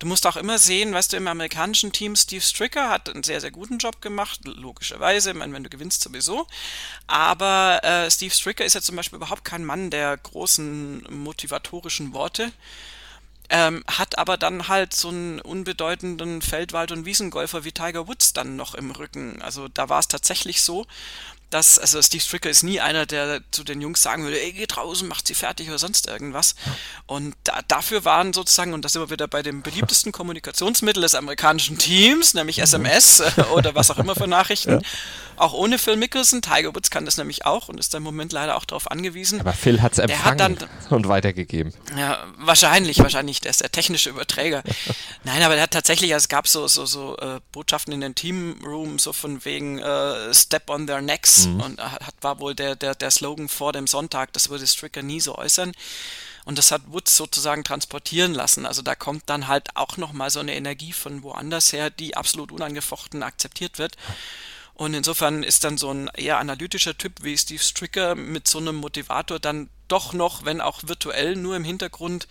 Du 0.00 0.08
musst 0.08 0.26
auch 0.26 0.36
immer 0.36 0.58
sehen, 0.58 0.92
weißt 0.92 1.12
du, 1.12 1.16
im 1.16 1.28
amerikanischen 1.28 1.92
Team 1.92 2.16
Steve 2.16 2.42
Stricker 2.42 2.90
hat 2.90 3.08
einen 3.08 3.22
sehr, 3.22 3.40
sehr 3.40 3.52
guten 3.52 3.78
Job 3.78 4.02
gemacht, 4.02 4.40
logischerweise, 4.44 5.30
ich 5.30 5.36
meine, 5.36 5.52
wenn 5.54 5.64
du 5.64 5.70
gewinnst 5.70 6.02
sowieso. 6.02 6.48
Aber 7.06 7.80
äh, 7.84 8.10
Steve 8.10 8.34
Stricker 8.34 8.64
ist 8.64 8.74
ja 8.74 8.82
zum 8.82 8.96
Beispiel 8.96 9.18
überhaupt 9.18 9.44
kein 9.44 9.64
Mann 9.64 9.90
der 9.90 10.16
großen 10.16 11.06
motivatorischen 11.10 12.12
Worte. 12.12 12.50
Ähm, 13.48 13.84
hat 13.86 14.18
aber 14.18 14.36
dann 14.36 14.68
halt 14.68 14.94
so 14.94 15.08
einen 15.08 15.40
unbedeutenden 15.40 16.42
Feldwald- 16.42 16.92
und 16.92 17.04
Wiesengolfer 17.04 17.64
wie 17.64 17.72
Tiger 17.72 18.08
Woods 18.08 18.32
dann 18.32 18.56
noch 18.56 18.74
im 18.74 18.90
Rücken. 18.90 19.40
Also 19.40 19.68
da 19.68 19.88
war 19.88 20.00
es 20.00 20.08
tatsächlich 20.08 20.62
so, 20.62 20.86
dass, 21.50 21.78
also 21.78 22.02
Steve 22.02 22.22
Stricker 22.22 22.50
ist 22.50 22.64
nie 22.64 22.80
einer, 22.80 23.06
der 23.06 23.40
zu 23.52 23.62
den 23.62 23.80
Jungs 23.80 24.02
sagen 24.02 24.24
würde, 24.24 24.40
ey, 24.40 24.52
geh 24.52 24.66
draußen, 24.66 25.06
macht 25.06 25.28
sie 25.28 25.34
fertig 25.34 25.68
oder 25.68 25.78
sonst 25.78 26.08
irgendwas. 26.08 26.56
Und 27.06 27.36
da, 27.44 27.62
dafür 27.68 28.04
waren 28.04 28.32
sozusagen, 28.32 28.74
und 28.74 28.84
da 28.84 28.88
sind 28.88 29.00
wir 29.00 29.10
wieder 29.10 29.28
bei 29.28 29.42
dem 29.42 29.62
beliebtesten 29.62 30.10
Kommunikationsmittel 30.10 31.02
des 31.02 31.14
amerikanischen 31.14 31.78
Teams, 31.78 32.34
nämlich 32.34 32.58
SMS 32.58 33.20
mhm. 33.20 33.42
äh, 33.42 33.46
oder 33.52 33.74
was 33.76 33.90
auch 33.90 33.98
immer 33.98 34.16
für 34.16 34.26
Nachrichten, 34.26 34.72
ja. 34.72 34.80
Auch 35.36 35.52
ohne 35.52 35.78
Phil 35.78 35.96
Mickelson. 35.96 36.42
Tiger 36.42 36.74
Woods 36.74 36.90
kann 36.90 37.04
das 37.04 37.16
nämlich 37.16 37.44
auch 37.44 37.68
und 37.68 37.78
ist 37.78 37.94
da 37.94 37.98
im 37.98 38.04
Moment 38.04 38.32
leider 38.32 38.56
auch 38.56 38.64
darauf 38.64 38.90
angewiesen. 38.90 39.40
Aber 39.40 39.52
Phil 39.52 39.82
hat 39.82 39.92
es 39.92 39.98
empfangen 39.98 40.24
hat 40.24 40.40
dann, 40.40 40.68
und 40.90 41.08
weitergegeben. 41.08 41.72
Ja, 41.96 42.24
wahrscheinlich, 42.38 42.98
wahrscheinlich, 42.98 43.40
der 43.40 43.50
ist 43.50 43.60
der 43.60 43.72
technische 43.72 44.10
Überträger. 44.10 44.62
Nein, 45.24 45.42
aber 45.42 45.56
er 45.56 45.64
hat 45.64 45.72
tatsächlich, 45.72 46.12
also 46.14 46.24
es 46.24 46.28
gab 46.28 46.48
so, 46.48 46.68
so, 46.68 46.86
so 46.86 47.16
äh, 47.18 47.40
Botschaften 47.52 47.92
in 47.92 48.00
den 48.00 48.14
Teamroom, 48.14 48.98
so 48.98 49.12
von 49.12 49.44
wegen 49.44 49.78
äh, 49.78 50.32
Step 50.34 50.70
on 50.70 50.86
their 50.86 51.00
necks 51.00 51.46
mhm. 51.46 51.60
und 51.60 51.80
hat, 51.80 52.14
war 52.20 52.40
wohl 52.40 52.54
der, 52.54 52.76
der, 52.76 52.94
der 52.94 53.10
Slogan 53.10 53.48
vor 53.48 53.72
dem 53.72 53.86
Sonntag, 53.86 54.32
das 54.32 54.48
würde 54.48 54.66
Stricker 54.66 55.02
nie 55.02 55.20
so 55.20 55.36
äußern. 55.36 55.72
Und 56.46 56.58
das 56.58 56.70
hat 56.70 56.82
Woods 56.92 57.16
sozusagen 57.16 57.64
transportieren 57.64 58.32
lassen. 58.32 58.66
Also 58.66 58.80
da 58.80 58.94
kommt 58.94 59.24
dann 59.26 59.48
halt 59.48 59.74
auch 59.74 59.96
nochmal 59.96 60.30
so 60.30 60.38
eine 60.38 60.54
Energie 60.54 60.92
von 60.92 61.24
woanders 61.24 61.72
her, 61.72 61.90
die 61.90 62.16
absolut 62.16 62.52
unangefochten 62.52 63.24
akzeptiert 63.24 63.80
wird. 63.80 63.96
Und 64.76 64.92
insofern 64.92 65.42
ist 65.42 65.64
dann 65.64 65.78
so 65.78 65.90
ein 65.90 66.08
eher 66.14 66.38
analytischer 66.38 66.96
Typ 66.96 67.22
wie 67.22 67.36
Steve 67.38 67.62
Stricker 67.62 68.14
mit 68.14 68.46
so 68.46 68.58
einem 68.58 68.76
Motivator 68.76 69.40
dann 69.40 69.70
doch 69.88 70.12
noch, 70.12 70.44
wenn 70.44 70.60
auch 70.60 70.82
virtuell, 70.84 71.34
nur 71.34 71.56
im 71.56 71.64
Hintergrund 71.64 72.28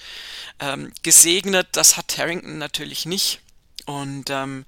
ähm, 0.60 0.92
gesegnet. 1.02 1.68
Das 1.72 1.98
hat 1.98 2.18
Harrington 2.20 2.60
natürlich 2.60 3.08
nicht. 3.08 3.42
Und 3.86 4.30
ähm, 4.30 4.66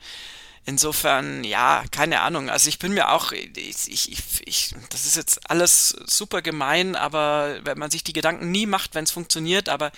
Insofern, 0.68 1.46
ja, 1.46 1.86
keine 1.92 2.20
Ahnung. 2.20 2.50
Also 2.50 2.68
ich 2.68 2.78
bin 2.78 2.94
mir 2.94 3.12
auch, 3.12 3.32
ich, 3.32 3.90
ich, 3.90 4.42
ich, 4.46 4.76
das 4.90 5.06
ist 5.06 5.16
jetzt 5.16 5.50
alles 5.50 5.96
super 6.08 6.42
gemein, 6.42 6.98
aber 6.98 7.60
wenn 7.64 7.78
man 7.78 7.90
sich 7.90 8.04
die 8.04 8.12
Gedanken 8.12 8.52
nie 8.52 8.66
macht, 8.66 8.94
wenn 8.94 9.06
es 9.06 9.12
funktioniert, 9.12 9.70
aber 9.70 9.94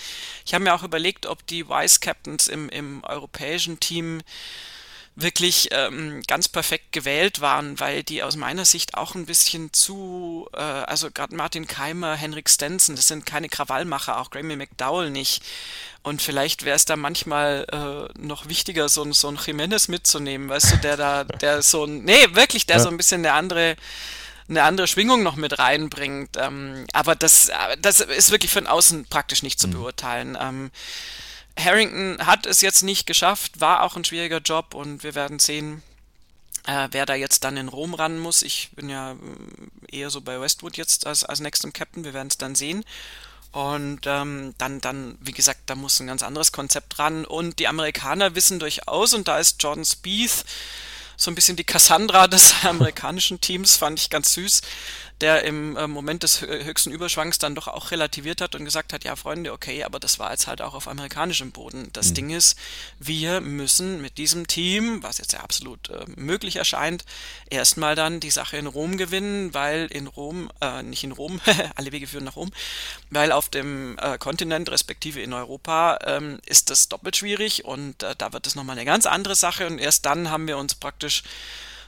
ich 0.46 0.54
habe 0.54 0.64
mir 0.64 0.76
auch 0.76 0.84
überlegt, 0.84 1.26
ob 1.26 1.44
die 1.48 1.68
Vice 1.68 2.02
Captains 2.02 2.48
im, 2.48 2.70
im 2.70 3.04
europäischen 3.04 3.80
Team 3.80 4.22
wirklich 5.22 5.70
ähm, 5.72 6.22
ganz 6.28 6.48
perfekt 6.48 6.92
gewählt 6.92 7.42
waren, 7.42 7.80
weil 7.80 8.04
die 8.04 8.24
aus 8.24 8.36
meiner 8.36 8.66
Sicht 8.66 8.96
auch 8.96 9.16
ein 9.16 9.26
bisschen 9.26 9.74
zu, 9.74 10.48
äh, 10.54 10.60
also 10.60 11.12
gerade 11.12 11.36
Martin 11.36 11.68
Keimer, 11.68 12.16
Henrik 12.16 12.50
Stenson, 12.50 12.96
das 12.96 13.08
sind 13.08 13.26
keine 13.26 13.50
Krawallmacher, 13.50 14.20
auch 14.20 14.32
Grammy 14.32 14.56
McDowell 14.56 15.10
nicht. 15.10 15.44
Und 16.02 16.22
vielleicht 16.22 16.64
wäre 16.64 16.76
es 16.76 16.86
da 16.86 16.96
manchmal 16.96 17.66
äh, 17.72 18.20
noch 18.20 18.48
wichtiger, 18.48 18.88
so, 18.88 19.04
ein 19.04 19.14
so 19.14 19.28
ein 19.28 19.38
Jimenez 19.44 19.90
mitzunehmen, 19.90 20.50
weißt 20.50 20.72
du, 20.74 20.78
der 20.78 20.98
da, 20.98 21.24
der 21.26 21.62
so 21.62 21.84
ein, 21.84 22.04
nee, 22.04 22.28
wirklich, 22.32 22.66
der 22.66 22.78
ja. 22.78 22.84
so 22.84 22.90
ein 22.90 22.98
bisschen 22.98 23.26
eine 23.26 23.34
andere, 23.34 23.76
eine 24.48 24.64
andere 24.64 24.88
Schwingung 24.88 25.24
noch 25.24 25.36
mit 25.36 25.60
reinbringt. 25.60 26.38
Ähm, 26.38 26.86
aber 26.94 27.16
das, 27.16 27.52
das 27.82 28.00
ist 28.00 28.32
wirklich 28.32 28.52
von 28.52 28.68
außen 28.68 29.06
praktisch 29.06 29.44
nicht 29.44 29.60
zu 29.60 29.68
mhm. 29.68 29.74
beurteilen. 29.74 30.38
Ähm, 30.40 30.72
Harrington 31.60 32.26
hat 32.26 32.46
es 32.46 32.62
jetzt 32.62 32.84
nicht 32.84 33.06
geschafft, 33.06 33.60
war 33.60 33.84
auch 33.84 33.96
ein 33.96 34.06
schwieriger 34.06 34.40
Job 34.40 34.74
und 34.74 35.04
wir 35.04 35.16
werden 35.16 35.40
sehen, 35.40 35.84
äh, 36.66 36.88
wer 36.92 37.06
da 37.06 37.16
jetzt 37.16 37.44
dann 37.44 37.58
in 37.58 37.68
Rom 37.68 37.94
ran 37.94 38.20
muss. 38.20 38.42
Ich 38.42 38.70
bin 38.76 38.90
ja 38.90 39.14
äh, 39.14 39.98
eher 39.98 40.10
so 40.10 40.22
bei 40.22 40.40
Westwood 40.40 40.78
jetzt 40.78 41.06
als, 41.08 41.24
als 41.24 41.40
Next 41.40 41.72
Captain, 41.74 42.04
wir 42.04 42.14
werden 42.14 42.30
es 42.30 42.38
dann 42.38 42.56
sehen. 42.56 42.84
Und 43.52 44.02
ähm, 44.06 44.54
dann, 44.60 44.80
dann, 44.80 45.18
wie 45.22 45.32
gesagt, 45.32 45.62
da 45.66 45.76
muss 45.76 46.00
ein 46.00 46.08
ganz 46.08 46.22
anderes 46.22 46.52
Konzept 46.52 47.00
ran. 47.00 47.26
Und 47.26 47.58
die 47.60 47.68
Amerikaner 47.68 48.36
wissen 48.36 48.60
durchaus, 48.60 49.14
und 49.14 49.28
da 49.28 49.40
ist 49.40 49.62
Jordan 49.62 49.86
Spieth 49.86 50.46
so 51.18 51.32
ein 51.32 51.36
bisschen 51.36 51.58
die 51.58 51.64
Cassandra 51.64 52.28
des 52.28 52.54
amerikanischen 52.64 53.42
Teams, 53.42 53.76
fand 53.76 54.00
ich 54.00 54.10
ganz 54.10 54.34
süß, 54.34 54.62
der 55.22 55.44
im 55.44 55.76
äh, 55.76 55.88
Moment 55.88 56.24
des 56.24 56.42
höchsten 56.42 56.92
Überschwangs 56.92 57.40
dann 57.40 57.56
doch 57.56 57.68
auch 57.68 57.92
relativiert 57.92 58.42
hat 58.42 58.56
und 58.56 58.64
gesagt 58.64 58.94
hat, 58.94 59.04
ja 59.04 59.16
Freunde, 59.16 59.52
okay, 59.52 59.84
aber 59.84 60.00
das 60.00 60.18
war 60.20 60.32
jetzt 60.32 60.48
halt 60.48 60.62
auch 60.62 60.74
auf 60.74 60.88
amerikanischem 60.88 61.52
Boden. 61.52 61.90
Das 61.94 62.10
mhm. 62.10 62.14
Ding 62.14 62.30
ist, 62.30 62.58
wir 63.00 63.42
müssen 63.42 64.02
mit 64.02 64.18
diesem 64.18 64.48
Team, 64.48 65.04
was 65.04 65.18
jetzt 65.18 65.34
ja 65.34 65.42
absolut 65.42 65.90
äh, 65.90 66.06
möglich 66.16 66.56
erscheint, 66.56 67.04
erstmal 67.50 67.96
dann 67.96 68.20
die 68.20 68.32
Sache 68.32 68.58
in 68.58 68.68
Rom 68.68 68.98
gewinnen, 68.98 69.54
weil 69.54 69.88
in 69.88 70.08
Rom, 70.08 70.50
äh, 70.62 70.84
nicht 70.84 71.04
in 71.04 71.12
Rom, 71.12 71.42
alle 71.76 71.92
Wege 71.92 72.08
führen 72.08 72.24
nach 72.24 72.38
Rom, 72.38 72.52
weil 73.10 73.32
auf 73.32 73.50
dem 73.50 73.98
äh, 74.00 74.18
Kontinent, 74.18 74.70
respektive 74.72 75.22
in 75.22 75.34
Europa, 75.34 76.00
ähm, 76.06 76.40
ist 76.46 76.70
das 76.70 76.88
doppelt 76.88 77.18
schwierig 77.18 77.66
und 77.66 78.04
äh, 78.04 78.16
da 78.18 78.32
wird 78.32 78.48
es 78.48 78.56
nochmal 78.56 78.78
eine 78.78 78.86
ganz 78.86 79.06
andere 79.06 79.36
Sache 79.36 79.68
und 79.68 79.80
erst 79.80 80.06
dann 80.06 80.30
haben 80.30 80.48
wir 80.48 80.58
uns 80.58 80.76
praktisch 80.76 81.24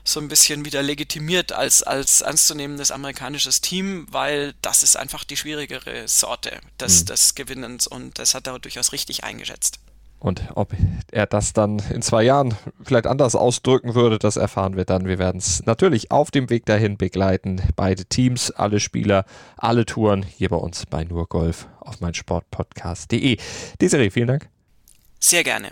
so 0.04 0.20
ein 0.20 0.28
bisschen 0.28 0.66
wieder 0.66 0.82
legitimiert 0.82 1.52
als, 1.52 1.84
als 1.84 2.22
ernstzunehmendes 2.22 2.92
amerikanisches 2.92 3.62
Team, 3.62 4.08
weil 4.12 4.54
das 4.62 4.84
ist 4.84 4.96
einfach 4.98 5.24
die 5.24 5.38
schwierigere 5.38 6.08
Sorte 6.08 6.60
des, 6.80 7.02
mhm. 7.02 7.06
des 7.08 7.36
Gewinnens 7.36 7.88
und 7.88 8.20
das 8.20 8.34
hat 8.34 8.48
er 8.48 8.60
durchaus 8.60 8.92
richtig 8.92 9.24
eingeschätzt. 9.24 9.80
Und 10.22 10.50
ob 10.54 10.76
er 11.12 11.26
das 11.26 11.54
dann 11.54 11.82
in 11.92 12.04
zwei 12.04 12.22
Jahren 12.22 12.56
vielleicht 12.84 13.08
anders 13.08 13.36
ausdrücken 13.36 13.96
würde, 13.96 14.20
das 14.20 14.36
erfahren 14.36 14.76
wir 14.76 14.86
dann. 14.86 15.08
Wir 15.08 15.18
werden 15.18 15.40
es 15.40 15.66
natürlich 15.66 16.12
auf 16.12 16.30
dem 16.30 16.52
Weg 16.52 16.68
dahin 16.68 16.96
begleiten. 16.96 17.60
Beide 17.76 18.06
Teams, 18.06 18.52
alle 18.52 18.80
Spieler, 18.80 19.26
alle 19.58 19.84
Touren 19.84 20.22
hier 20.22 20.50
bei 20.50 20.58
uns 20.58 20.86
bei 20.86 21.04
Nur 21.04 21.28
Golf 21.28 21.68
auf 21.80 22.02
meinsportpodcast.de. 22.02 23.38
Desiree, 23.82 24.12
vielen 24.12 24.28
Dank. 24.28 24.50
Sehr 25.20 25.44
gerne. 25.44 25.72